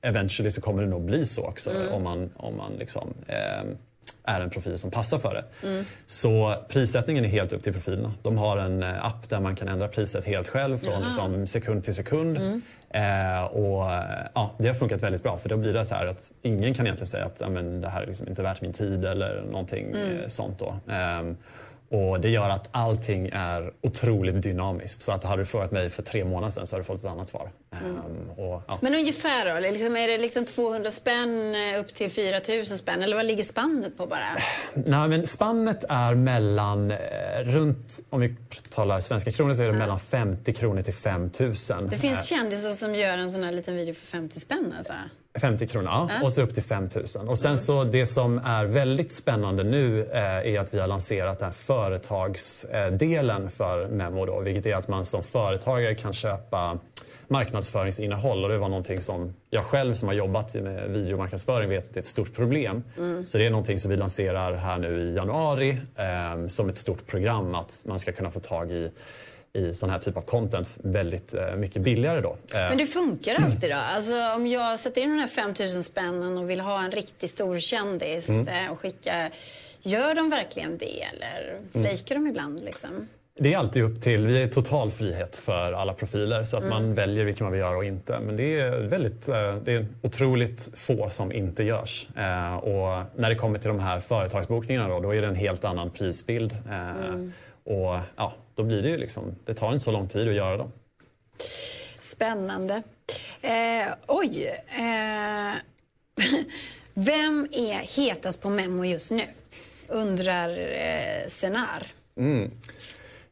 Eventually 0.01 0.51
så 0.51 0.61
kommer 0.61 0.83
det 0.83 0.89
nog 0.89 1.01
bli 1.01 1.25
så 1.25 1.47
också 1.47 1.71
mm. 1.71 1.93
om 1.93 2.03
man, 2.03 2.29
om 2.37 2.57
man 2.57 2.71
liksom, 2.73 3.13
eh, 3.27 3.63
är 4.29 4.41
en 4.41 4.49
profil 4.49 4.77
som 4.77 4.91
passar 4.91 5.17
för 5.17 5.33
det. 5.33 5.67
Mm. 5.67 5.85
Så 6.05 6.55
prissättningen 6.67 7.25
är 7.25 7.29
helt 7.29 7.53
upp 7.53 7.63
till 7.63 7.73
profilerna. 7.73 8.13
De 8.21 8.37
har 8.37 8.57
en 8.57 8.83
eh, 8.83 9.05
app 9.05 9.29
där 9.29 9.39
man 9.39 9.55
kan 9.55 9.67
ändra 9.67 9.87
priset 9.87 10.25
helt 10.25 10.47
själv 10.47 10.77
från 10.77 11.01
liksom, 11.01 11.47
sekund 11.47 11.83
till 11.83 11.95
sekund. 11.95 12.37
Mm. 12.37 12.61
Eh, 12.89 13.43
och, 13.43 13.87
ja, 14.33 14.51
det 14.57 14.67
har 14.67 14.75
funkat 14.75 15.03
väldigt 15.03 15.23
bra 15.23 15.37
för 15.37 15.49
då 15.49 15.57
blir 15.57 15.73
det 15.73 15.85
så 15.85 15.95
att 15.95 16.31
ingen 16.41 16.73
kan 16.73 16.85
egentligen 16.85 17.07
säga 17.07 17.25
att 17.25 17.37
det 17.81 17.89
här 17.89 18.01
är 18.01 18.07
liksom 18.07 18.27
inte 18.27 18.41
värt 18.41 18.61
min 18.61 18.73
tid 18.73 19.05
eller 19.05 19.41
någonting 19.41 19.91
mm. 19.91 20.17
Eh, 20.17 20.27
sånt. 20.27 20.59
Då. 20.59 20.93
Eh, 20.93 21.33
och 21.89 22.19
det 22.19 22.29
gör 22.29 22.49
att 22.49 22.69
allting 22.71 23.29
är 23.33 23.73
otroligt 23.81 24.41
dynamiskt. 24.41 25.01
Så 25.01 25.11
att 25.11 25.23
hade 25.23 25.41
du 25.41 25.45
frågat 25.45 25.71
mig 25.71 25.89
för 25.89 26.03
tre 26.03 26.25
månader 26.25 26.51
sedan 26.51 26.67
så 26.67 26.75
hade 26.75 26.83
du 26.83 26.85
fått 26.85 26.99
ett 26.99 27.05
annat 27.05 27.29
svar. 27.29 27.51
Mm. 27.81 27.95
Um, 27.95 28.29
och, 28.29 28.63
ja. 28.67 28.77
Men 28.81 28.95
ungefär 28.95 29.53
då? 29.53 29.59
Liksom, 29.59 29.95
är 29.95 30.07
det 30.07 30.17
liksom 30.17 30.45
200 30.45 30.91
spänn 30.91 31.55
upp 31.79 31.93
till 31.93 32.11
4000 32.11 32.77
spänn? 32.77 33.03
Eller 33.03 33.15
vad 33.15 33.25
ligger 33.25 33.43
spannet 33.43 33.97
på 33.97 34.05
bara? 34.05 34.19
Nej, 34.73 35.09
men 35.09 35.25
spannet 35.27 35.83
är 35.89 36.15
mellan, 36.15 36.91
eh, 36.91 36.97
runt, 37.43 37.99
om 38.09 38.21
vi 38.21 38.35
talar 38.69 38.99
svenska 38.99 39.31
kronor 39.31 39.53
så 39.53 39.61
är 39.61 39.67
det 39.67 39.73
ja. 39.73 39.79
mellan 39.79 39.99
50 39.99 40.53
kronor 40.53 40.81
till 40.81 40.93
5000. 40.93 41.89
Det 41.89 41.97
finns 41.97 42.25
kändisar 42.25 42.69
som 42.69 42.95
gör 42.95 43.17
en 43.17 43.31
sån 43.31 43.43
här 43.43 43.51
liten 43.51 43.75
video 43.75 43.93
för 43.93 44.07
50 44.07 44.39
spänn 44.39 44.73
alltså? 44.77 44.93
50 45.39 45.67
kronor, 45.67 45.89
ja. 45.91 46.09
och 46.23 46.33
så 46.33 46.41
upp 46.41 46.53
till 46.53 46.63
5 46.63 46.89
000. 46.95 47.29
Och 47.29 47.37
sen 47.37 47.57
så 47.57 47.83
det 47.83 48.05
som 48.05 48.37
är 48.37 48.65
väldigt 48.65 49.11
spännande 49.11 49.63
nu 49.63 50.01
eh, 50.13 50.21
är 50.23 50.59
att 50.59 50.73
vi 50.73 50.79
har 50.79 50.87
lanserat 50.87 51.39
den 51.39 51.45
här 51.45 51.53
företagsdelen 51.53 53.51
för 53.51 53.87
Memo 53.87 54.25
då, 54.25 54.39
vilket 54.39 54.65
är 54.65 54.75
att 54.75 54.87
man 54.87 55.05
som 55.05 55.23
företagare 55.23 55.95
kan 55.95 56.13
köpa 56.13 56.79
marknadsföringsinnehåll 57.27 58.43
och 58.43 58.49
det 58.49 58.57
var 58.57 58.69
någonting 58.69 59.01
som 59.01 59.33
jag 59.49 59.63
själv 59.63 59.93
som 59.93 60.07
har 60.07 60.15
jobbat 60.15 60.55
med 60.55 60.89
videomarknadsföring 60.89 61.69
vet 61.69 61.85
att 61.85 61.93
det 61.93 61.97
är 61.97 62.01
ett 62.01 62.07
stort 62.07 62.35
problem. 62.35 62.83
Mm. 62.97 63.25
Så 63.27 63.37
det 63.37 63.45
är 63.45 63.49
någonting 63.49 63.77
som 63.77 63.91
vi 63.91 63.97
lanserar 63.97 64.53
här 64.53 64.77
nu 64.77 65.01
i 65.01 65.15
januari 65.15 65.77
eh, 65.95 66.47
som 66.47 66.69
ett 66.69 66.77
stort 66.77 67.07
program 67.07 67.55
att 67.55 67.83
man 67.87 67.99
ska 67.99 68.11
kunna 68.11 68.31
få 68.31 68.39
tag 68.39 68.71
i 68.71 68.91
i 69.59 69.73
sån 69.73 69.89
här 69.89 69.97
typ 69.97 70.17
av 70.17 70.21
content 70.21 70.77
väldigt 70.83 71.33
eh, 71.33 71.55
mycket 71.55 71.81
billigare 71.81 72.21
då. 72.21 72.37
Men 72.53 72.77
det 72.77 72.85
funkar 72.85 73.35
alltid 73.35 73.69
då? 73.69 73.75
Alltså 73.75 74.13
om 74.35 74.47
jag 74.47 74.79
sätter 74.79 75.01
in 75.01 75.09
de 75.09 75.19
här 75.19 75.27
5000 75.27 75.83
spännen 75.83 76.37
och 76.37 76.49
vill 76.49 76.59
ha 76.59 76.85
en 76.85 76.91
riktigt 76.91 77.29
stor 77.29 77.59
kändis 77.59 78.29
mm. 78.29 78.47
Eh, 78.47 78.71
och 78.71 78.79
skicka, 78.79 79.29
gör 79.81 80.15
de 80.15 80.29
verkligen 80.29 80.77
det 80.77 81.03
eller 81.03 81.59
fejkar 81.73 82.15
mm. 82.15 82.25
de 82.25 82.29
ibland 82.29 82.61
liksom? 82.63 83.07
Det 83.41 83.53
är 83.53 83.57
alltid 83.57 83.83
upp 83.83 84.01
till, 84.01 84.27
vi 84.27 84.41
är 84.41 84.47
total 84.47 84.91
frihet 84.91 85.35
för 85.35 85.73
alla 85.73 85.93
profiler 85.93 86.43
så 86.43 86.57
att 86.57 86.63
mm. 86.63 86.83
man 86.83 86.93
väljer 86.93 87.25
vilka 87.25 87.43
man 87.43 87.53
vill 87.53 87.61
göra 87.61 87.77
och 87.77 87.85
inte. 87.85 88.19
Men 88.19 88.35
det 88.35 88.59
är 88.59 88.71
väldigt, 88.71 89.29
eh, 89.29 89.55
det 89.55 89.73
är 89.73 89.85
otroligt 90.01 90.69
få 90.73 91.09
som 91.09 91.31
inte 91.31 91.63
görs. 91.63 92.07
Och 92.61 93.03
när 93.15 93.29
det 93.29 93.35
kommer 93.35 93.59
till 93.59 93.67
de 93.67 93.79
här 93.79 93.99
företagsbokningarna 93.99 94.87
då, 94.87 94.99
då 94.99 95.15
är 95.15 95.21
det 95.21 95.27
en 95.27 95.35
helt 95.35 95.65
annan 95.65 95.89
prisbild. 95.89 96.57
Mm. 96.69 97.33
Och 97.63 97.99
ja, 98.15 98.33
då 98.59 98.63
blir 98.63 98.81
det 98.81 98.89
ju 98.89 98.97
liksom, 98.97 99.35
det 99.45 99.53
tar 99.53 99.73
inte 99.73 99.85
så 99.85 99.91
lång 99.91 100.07
tid 100.07 100.27
att 100.27 100.33
göra 100.33 100.57
dem. 100.57 100.71
Spännande. 101.99 102.83
Eh, 103.41 103.87
oj. 104.07 104.47
Eh, 104.67 105.53
vem 106.93 107.47
är 107.51 107.73
hetast 107.73 108.41
på 108.41 108.49
Memo 108.49 108.85
just 108.85 109.11
nu? 109.11 109.21
Undrar 109.87 110.49
eh, 110.49 111.27
Senar. 111.27 111.87
Mm. 112.17 112.51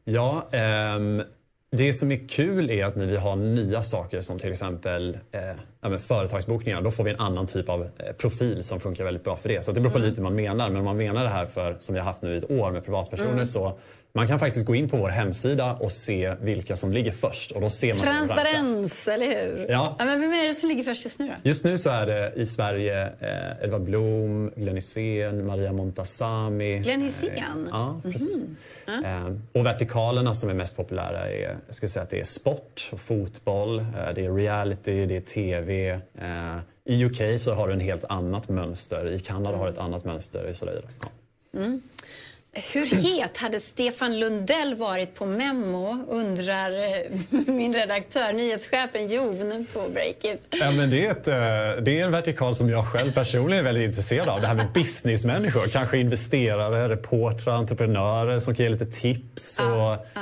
Ja, 0.04 0.48
ehm, 0.52 1.22
det 1.70 1.92
som 1.92 2.12
är 2.12 2.28
kul 2.28 2.70
är 2.70 2.84
att 2.84 2.96
när 2.96 3.06
vi 3.06 3.16
har 3.16 3.36
nya 3.36 3.82
saker 3.82 4.20
som 4.20 4.38
till 4.38 4.50
exempel 4.50 5.18
eh, 5.82 5.98
företagsbokningar, 5.98 6.82
då 6.82 6.90
får 6.90 7.04
vi 7.04 7.10
en 7.10 7.20
annan 7.20 7.46
typ 7.46 7.68
av 7.68 7.82
eh, 7.82 8.12
profil 8.12 8.64
som 8.64 8.80
funkar 8.80 9.04
väldigt 9.04 9.24
bra 9.24 9.36
för 9.36 9.48
det. 9.48 9.64
Så 9.64 9.72
det 9.72 9.80
beror 9.80 9.92
på 9.92 9.98
mm. 9.98 10.10
lite 10.10 10.20
vad 10.22 10.32
man 10.32 10.42
menar. 10.42 10.68
Men 10.68 10.78
om 10.78 10.84
man 10.84 10.96
menar 10.96 11.24
det 11.24 11.30
här 11.30 11.46
för, 11.46 11.76
som 11.78 11.94
vi 11.94 12.00
har 12.00 12.06
haft 12.06 12.22
nu 12.22 12.34
i 12.34 12.36
ett 12.36 12.50
år 12.50 12.70
med 12.70 12.84
privatpersoner 12.84 13.32
mm. 13.32 13.46
så 13.46 13.78
man 14.12 14.28
kan 14.28 14.38
faktiskt 14.38 14.66
gå 14.66 14.74
in 14.74 14.88
på 14.88 14.96
vår 14.96 15.08
hemsida 15.08 15.72
och 15.74 15.92
se 15.92 16.34
vilka 16.40 16.76
som 16.76 16.92
ligger 16.92 17.12
först. 17.12 17.50
Och 17.50 17.60
då 17.60 17.70
ser 17.70 17.94
man 17.94 18.02
Transparens, 18.02 19.08
eller 19.08 19.26
hur? 19.26 19.66
Ja. 19.68 19.96
ja. 19.98 20.04
men 20.04 20.20
vem 20.20 20.32
är 20.32 20.48
det 20.48 20.54
som 20.54 20.68
ligger 20.68 20.84
först 20.84 21.04
just 21.04 21.18
nu 21.18 21.26
då? 21.26 21.34
Just 21.48 21.64
nu 21.64 21.78
så 21.78 21.90
är 21.90 22.06
det 22.06 22.32
i 22.36 22.46
Sverige 22.46 23.02
eh, 23.20 23.64
Edvard 23.64 23.82
Blom, 23.82 24.50
Glenn 24.56 24.74
Hysén, 24.74 25.46
Maria 25.46 25.72
Montazami. 25.72 26.78
Glenn 26.78 27.02
Hysén? 27.02 27.30
Eh, 27.36 27.68
ja, 27.70 28.00
precis. 28.02 28.44
Mm. 28.86 29.04
Eh, 29.04 29.40
och 29.52 29.66
vertikalerna 29.66 30.34
som 30.34 30.50
är 30.50 30.54
mest 30.54 30.76
populära 30.76 31.30
är, 31.30 31.58
jag 31.66 31.74
skulle 31.74 31.90
säga 31.90 32.02
att 32.02 32.10
det 32.10 32.20
är 32.20 32.24
sport 32.24 32.88
och 32.92 33.00
fotboll, 33.00 33.78
eh, 33.78 33.84
det 34.14 34.24
är 34.24 34.34
reality, 34.34 35.06
det 35.06 35.16
är 35.16 35.20
TV. 35.20 35.90
Eh, 35.90 36.58
I 36.84 37.04
UK 37.04 37.40
så 37.40 37.54
har 37.54 37.68
du 37.68 37.74
en 37.74 37.80
helt 37.80 38.04
annat 38.08 38.48
mönster, 38.48 39.10
i 39.10 39.18
Kanada 39.18 39.56
har 39.56 39.66
du 39.66 39.72
ett 39.72 39.78
annat 39.78 40.04
mönster 40.04 40.48
och 40.48 40.56
så 40.56 40.66
vidare. 40.66 40.84
Ja. 41.00 41.08
Mm. 41.60 41.80
Hur 42.72 42.86
het 42.86 43.38
hade 43.38 43.60
Stefan 43.60 44.18
Lundell 44.18 44.74
varit 44.74 45.14
på 45.14 45.26
Memo, 45.26 46.06
undrar 46.08 46.72
eh, 46.72 47.40
min 47.46 47.74
redaktör, 47.74 48.32
nyhetschefen 48.32 49.08
Jon 49.08 49.66
på 49.72 49.88
Breakit. 49.88 50.42
Ja, 50.50 50.70
men 50.70 50.90
det, 50.90 51.06
är 51.06 51.10
ett, 51.10 51.28
eh, 51.28 51.82
det 51.84 52.00
är 52.00 52.04
en 52.04 52.12
vertikal 52.12 52.54
som 52.54 52.70
jag 52.70 52.86
själv 52.86 53.12
personligen 53.12 53.60
är 53.60 53.64
väldigt 53.64 53.88
intresserad 53.88 54.28
av. 54.28 54.40
Det 54.40 54.46
här 54.46 54.54
med 54.54 54.72
businessmänniskor, 54.74 55.66
kanske 55.66 55.98
investerare, 55.98 56.88
reportrar, 56.88 57.52
entreprenörer 57.52 58.38
som 58.38 58.54
kan 58.54 58.64
ge 58.64 58.70
lite 58.70 58.86
tips. 58.86 59.58
Och, 59.58 59.66
ja, 59.66 60.04
ja 60.14 60.20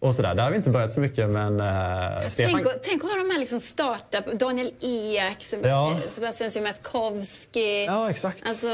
och 0.00 0.14
sådär. 0.14 0.34
Där 0.34 0.42
har 0.42 0.50
vi 0.50 0.56
inte 0.56 0.70
börjat 0.70 0.92
så 0.92 1.00
mycket 1.00 1.28
men... 1.28 1.60
Uh, 1.60 2.28
Stefan... 2.28 2.62
tänk, 2.62 2.82
tänk 2.82 3.04
att 3.04 3.10
ha 3.10 3.18
de 3.18 3.30
här 3.30 3.38
liksom 3.38 3.60
startup, 3.60 4.40
Daniel 4.40 4.72
Ek, 4.80 5.36
ja. 5.62 5.96
Sebastian 6.08 6.50
Siemiatkowski. 6.50 7.84
Ja 7.84 8.10
exakt. 8.10 8.48
Alltså... 8.48 8.66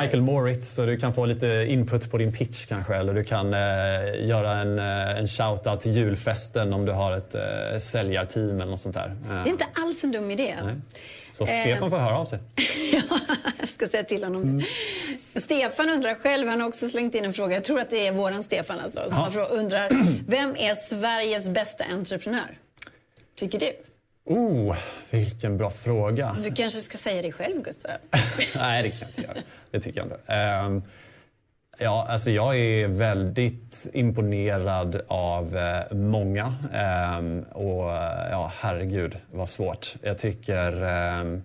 Michael 0.00 0.22
Moritz, 0.22 0.74
så 0.74 0.86
du 0.86 0.96
kan 0.98 1.14
få 1.14 1.26
lite 1.26 1.66
input 1.68 2.10
på 2.10 2.18
din 2.18 2.32
pitch 2.32 2.66
kanske. 2.66 2.94
Eller 2.94 3.14
du 3.14 3.24
kan 3.24 3.54
uh, 3.54 4.28
göra 4.28 4.56
en, 4.56 4.78
uh, 4.78 5.18
en 5.18 5.26
shout-out 5.26 5.76
till 5.76 5.92
julfesten 5.92 6.72
om 6.72 6.84
du 6.84 6.92
har 6.92 7.16
ett 7.16 7.34
uh, 7.34 7.78
säljarteam 7.78 8.60
eller 8.60 8.70
något 8.70 8.80
sånt 8.80 8.94
där. 8.94 9.16
Det 9.28 9.34
är 9.34 9.52
inte 9.52 9.66
alls 9.74 10.04
en 10.04 10.12
dum 10.12 10.30
idé. 10.30 10.54
Nej. 10.64 10.74
Så 11.32 11.46
Stefan 11.46 11.90
får 11.90 11.98
höra 11.98 12.18
av 12.18 12.24
sig. 12.24 12.38
ja, 12.92 13.18
jag 13.58 13.68
ska 13.68 13.88
säga 13.88 14.04
till 14.04 14.24
honom 14.24 14.42
mm. 14.42 14.64
Stefan 15.34 15.90
undrar 15.90 16.14
själv, 16.14 16.48
han 16.48 16.60
har 16.60 16.68
också 16.68 16.88
slängt 16.88 17.14
in 17.14 17.24
en 17.24 17.32
fråga, 17.32 17.54
jag 17.54 17.64
tror 17.64 17.80
att 17.80 17.90
det 17.90 18.06
är 18.06 18.12
våran 18.12 18.42
Stefan 18.42 18.80
alltså, 18.80 19.10
som 19.10 19.30
ja. 19.34 19.44
undrar, 19.44 19.90
vem 20.26 20.56
är 20.56 20.74
Sveriges 20.74 21.48
bästa 21.48 21.84
entreprenör? 21.84 22.58
Tycker 23.34 23.58
du? 23.58 23.72
Oh, 24.24 24.76
vilken 25.10 25.56
bra 25.56 25.70
fråga. 25.70 26.36
Du 26.44 26.52
kanske 26.52 26.80
ska 26.80 26.98
säga 26.98 27.22
det 27.22 27.32
själv, 27.32 27.62
Gustav? 27.62 27.90
Nej, 28.56 28.82
det 28.82 28.90
kan 28.90 28.98
jag 29.00 29.08
inte 29.08 29.22
göra. 29.22 29.36
Det 29.70 29.80
tycker 29.80 30.00
jag 30.00 30.06
inte. 30.06 30.32
Um, 30.66 30.82
Ja, 31.82 32.06
alltså 32.08 32.30
jag 32.30 32.58
är 32.58 32.88
väldigt 32.88 33.86
imponerad 33.92 35.00
av 35.08 35.56
eh, 35.56 35.96
många. 35.96 36.54
Um, 37.18 37.42
och 37.42 37.84
ja, 38.30 38.52
herregud 38.60 39.16
vad 39.30 39.48
svårt. 39.48 39.96
Jag 40.02 40.18
tycker, 40.18 40.82
um, 41.20 41.42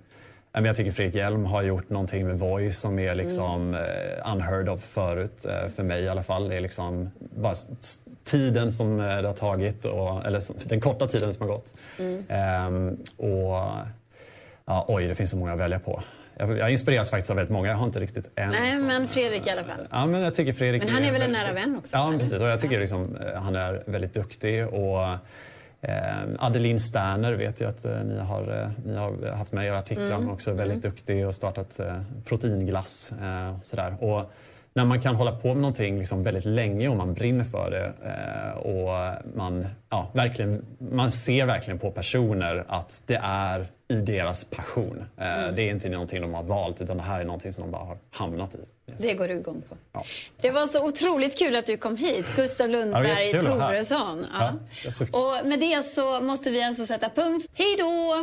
jag 0.51 0.75
tycker 0.75 0.91
Fredrik 0.91 1.15
Hjelm 1.15 1.45
har 1.45 1.61
gjort 1.61 1.89
någonting 1.89 2.27
med 2.27 2.39
Voice 2.39 2.79
som 2.79 2.99
är 2.99 3.15
liksom 3.15 3.73
mm. 3.73 3.81
uh, 3.81 4.33
unheard 4.33 4.69
of 4.69 4.83
förut, 4.83 5.45
för 5.75 5.83
mig 5.83 6.03
i 6.03 6.09
alla 6.09 6.23
fall. 6.23 6.49
Det 6.49 6.55
är 6.55 6.61
liksom 6.61 7.09
bara 7.19 7.55
tiden 8.23 8.71
som 8.71 8.97
det 8.97 9.27
har 9.27 9.33
tagit, 9.33 9.85
och, 9.85 10.25
eller 10.25 10.69
den 10.69 10.81
korta 10.81 11.07
tiden 11.07 11.33
som 11.33 11.47
har 11.47 11.53
gått. 11.53 11.75
Mm. 11.99 12.67
Um, 12.67 12.97
och 13.17 13.55
ja, 14.65 14.85
Oj, 14.87 15.07
det 15.07 15.15
finns 15.15 15.31
så 15.31 15.37
många 15.37 15.53
att 15.53 15.59
välja 15.59 15.79
på. 15.79 16.01
Jag, 16.39 16.71
inspireras 16.71 17.09
faktiskt 17.09 17.29
av 17.29 17.35
väldigt 17.35 17.53
många. 17.53 17.67
Jag 17.67 17.75
har 17.75 17.85
inte 17.85 17.99
riktigt 17.99 18.29
en. 18.35 18.49
Nej, 18.49 18.77
som, 18.77 18.87
men 18.87 19.07
Fredrik 19.07 19.47
i 19.47 19.49
alla 19.49 19.63
fall. 19.63 19.87
Ja, 19.91 20.05
men 20.05 20.21
jag 20.21 20.33
tycker 20.33 20.53
Fredrik 20.53 20.83
men 20.83 20.93
han 20.93 21.03
är, 21.03 21.07
är 21.07 21.11
väl 21.11 21.21
en 21.21 21.31
nära 21.31 21.53
vän 21.53 21.75
också? 21.77 21.97
Ja, 21.97 22.13
precis. 22.19 22.41
Och 22.41 22.47
jag 22.47 22.59
tycker 22.59 22.79
liksom, 22.79 23.15
eh, 23.15 23.41
han 23.41 23.55
är 23.55 23.83
väldigt 23.85 24.13
duktig. 24.13 24.67
Och, 24.67 25.03
eh, 25.81 26.27
Adeline 26.39 26.79
Sterner 26.79 27.33
vet 27.33 27.61
jag 27.61 27.69
att 27.69 27.85
eh, 27.85 28.03
ni, 28.03 28.19
har, 28.19 28.71
ni 28.85 28.95
har 28.95 29.31
haft 29.31 29.53
med 29.53 29.65
i 29.65 29.67
era 29.67 29.77
artiklar. 29.77 30.05
Mm. 30.05 30.17
Hon 30.17 30.27
är 30.27 30.33
också 30.33 30.53
väldigt 30.53 30.85
mm. 30.85 30.91
duktig 30.91 31.27
och 31.27 31.35
startat 31.35 31.79
eh, 31.79 32.01
proteinglass. 32.25 33.13
Eh, 33.21 33.59
sådär. 33.61 34.03
Och, 34.03 34.31
när 34.77 34.85
man 34.85 35.01
kan 35.01 35.15
hålla 35.15 35.31
på 35.31 35.47
med 35.47 35.57
någonting 35.57 35.99
liksom 35.99 36.23
väldigt 36.23 36.45
länge 36.45 36.87
och 36.87 36.97
man 36.97 37.13
brinner 37.13 37.43
för 37.43 37.71
det 37.71 37.93
eh, 38.09 38.57
och 38.57 39.23
man, 39.35 39.67
ja, 39.89 40.11
verkligen, 40.13 40.65
man 40.91 41.11
ser 41.11 41.45
verkligen 41.45 41.79
på 41.79 41.91
personer 41.91 42.65
att 42.67 43.03
det 43.05 43.19
är 43.23 43.67
i 43.87 43.95
deras 43.95 44.43
passion. 44.43 45.03
Eh, 45.17 45.43
mm. 45.43 45.55
Det 45.55 45.61
är 45.61 45.71
inte 45.71 45.89
någonting 45.89 46.21
de 46.21 46.33
har 46.33 46.43
valt 46.43 46.81
utan 46.81 46.97
det 46.97 47.03
här 47.03 47.19
är 47.19 47.25
någonting 47.25 47.53
som 47.53 47.63
de 47.63 47.71
bara 47.71 47.83
har 47.83 47.97
hamnat 48.11 48.55
i. 48.55 48.57
Det 48.97 49.13
går 49.13 49.27
du 49.27 49.33
igång 49.33 49.63
på. 49.69 49.75
Ja. 49.93 50.03
Det 50.41 50.51
var 50.51 50.65
så 50.65 50.87
otroligt 50.87 51.39
kul 51.39 51.55
att 51.55 51.65
du 51.65 51.77
kom 51.77 51.97
hit, 51.97 52.25
Gustav 52.35 52.69
Lundberg 52.69 53.31
ja, 53.33 53.41
Toresson. 53.41 54.25
Ja. 54.33 54.53
Ja, 55.11 55.19
och 55.19 55.47
med 55.47 55.59
det 55.59 55.85
så 55.85 56.21
måste 56.21 56.49
vi 56.49 56.63
alltså 56.63 56.85
sätta 56.85 57.09
punkt. 57.09 57.49
Hej 57.53 57.75
då! 57.79 58.13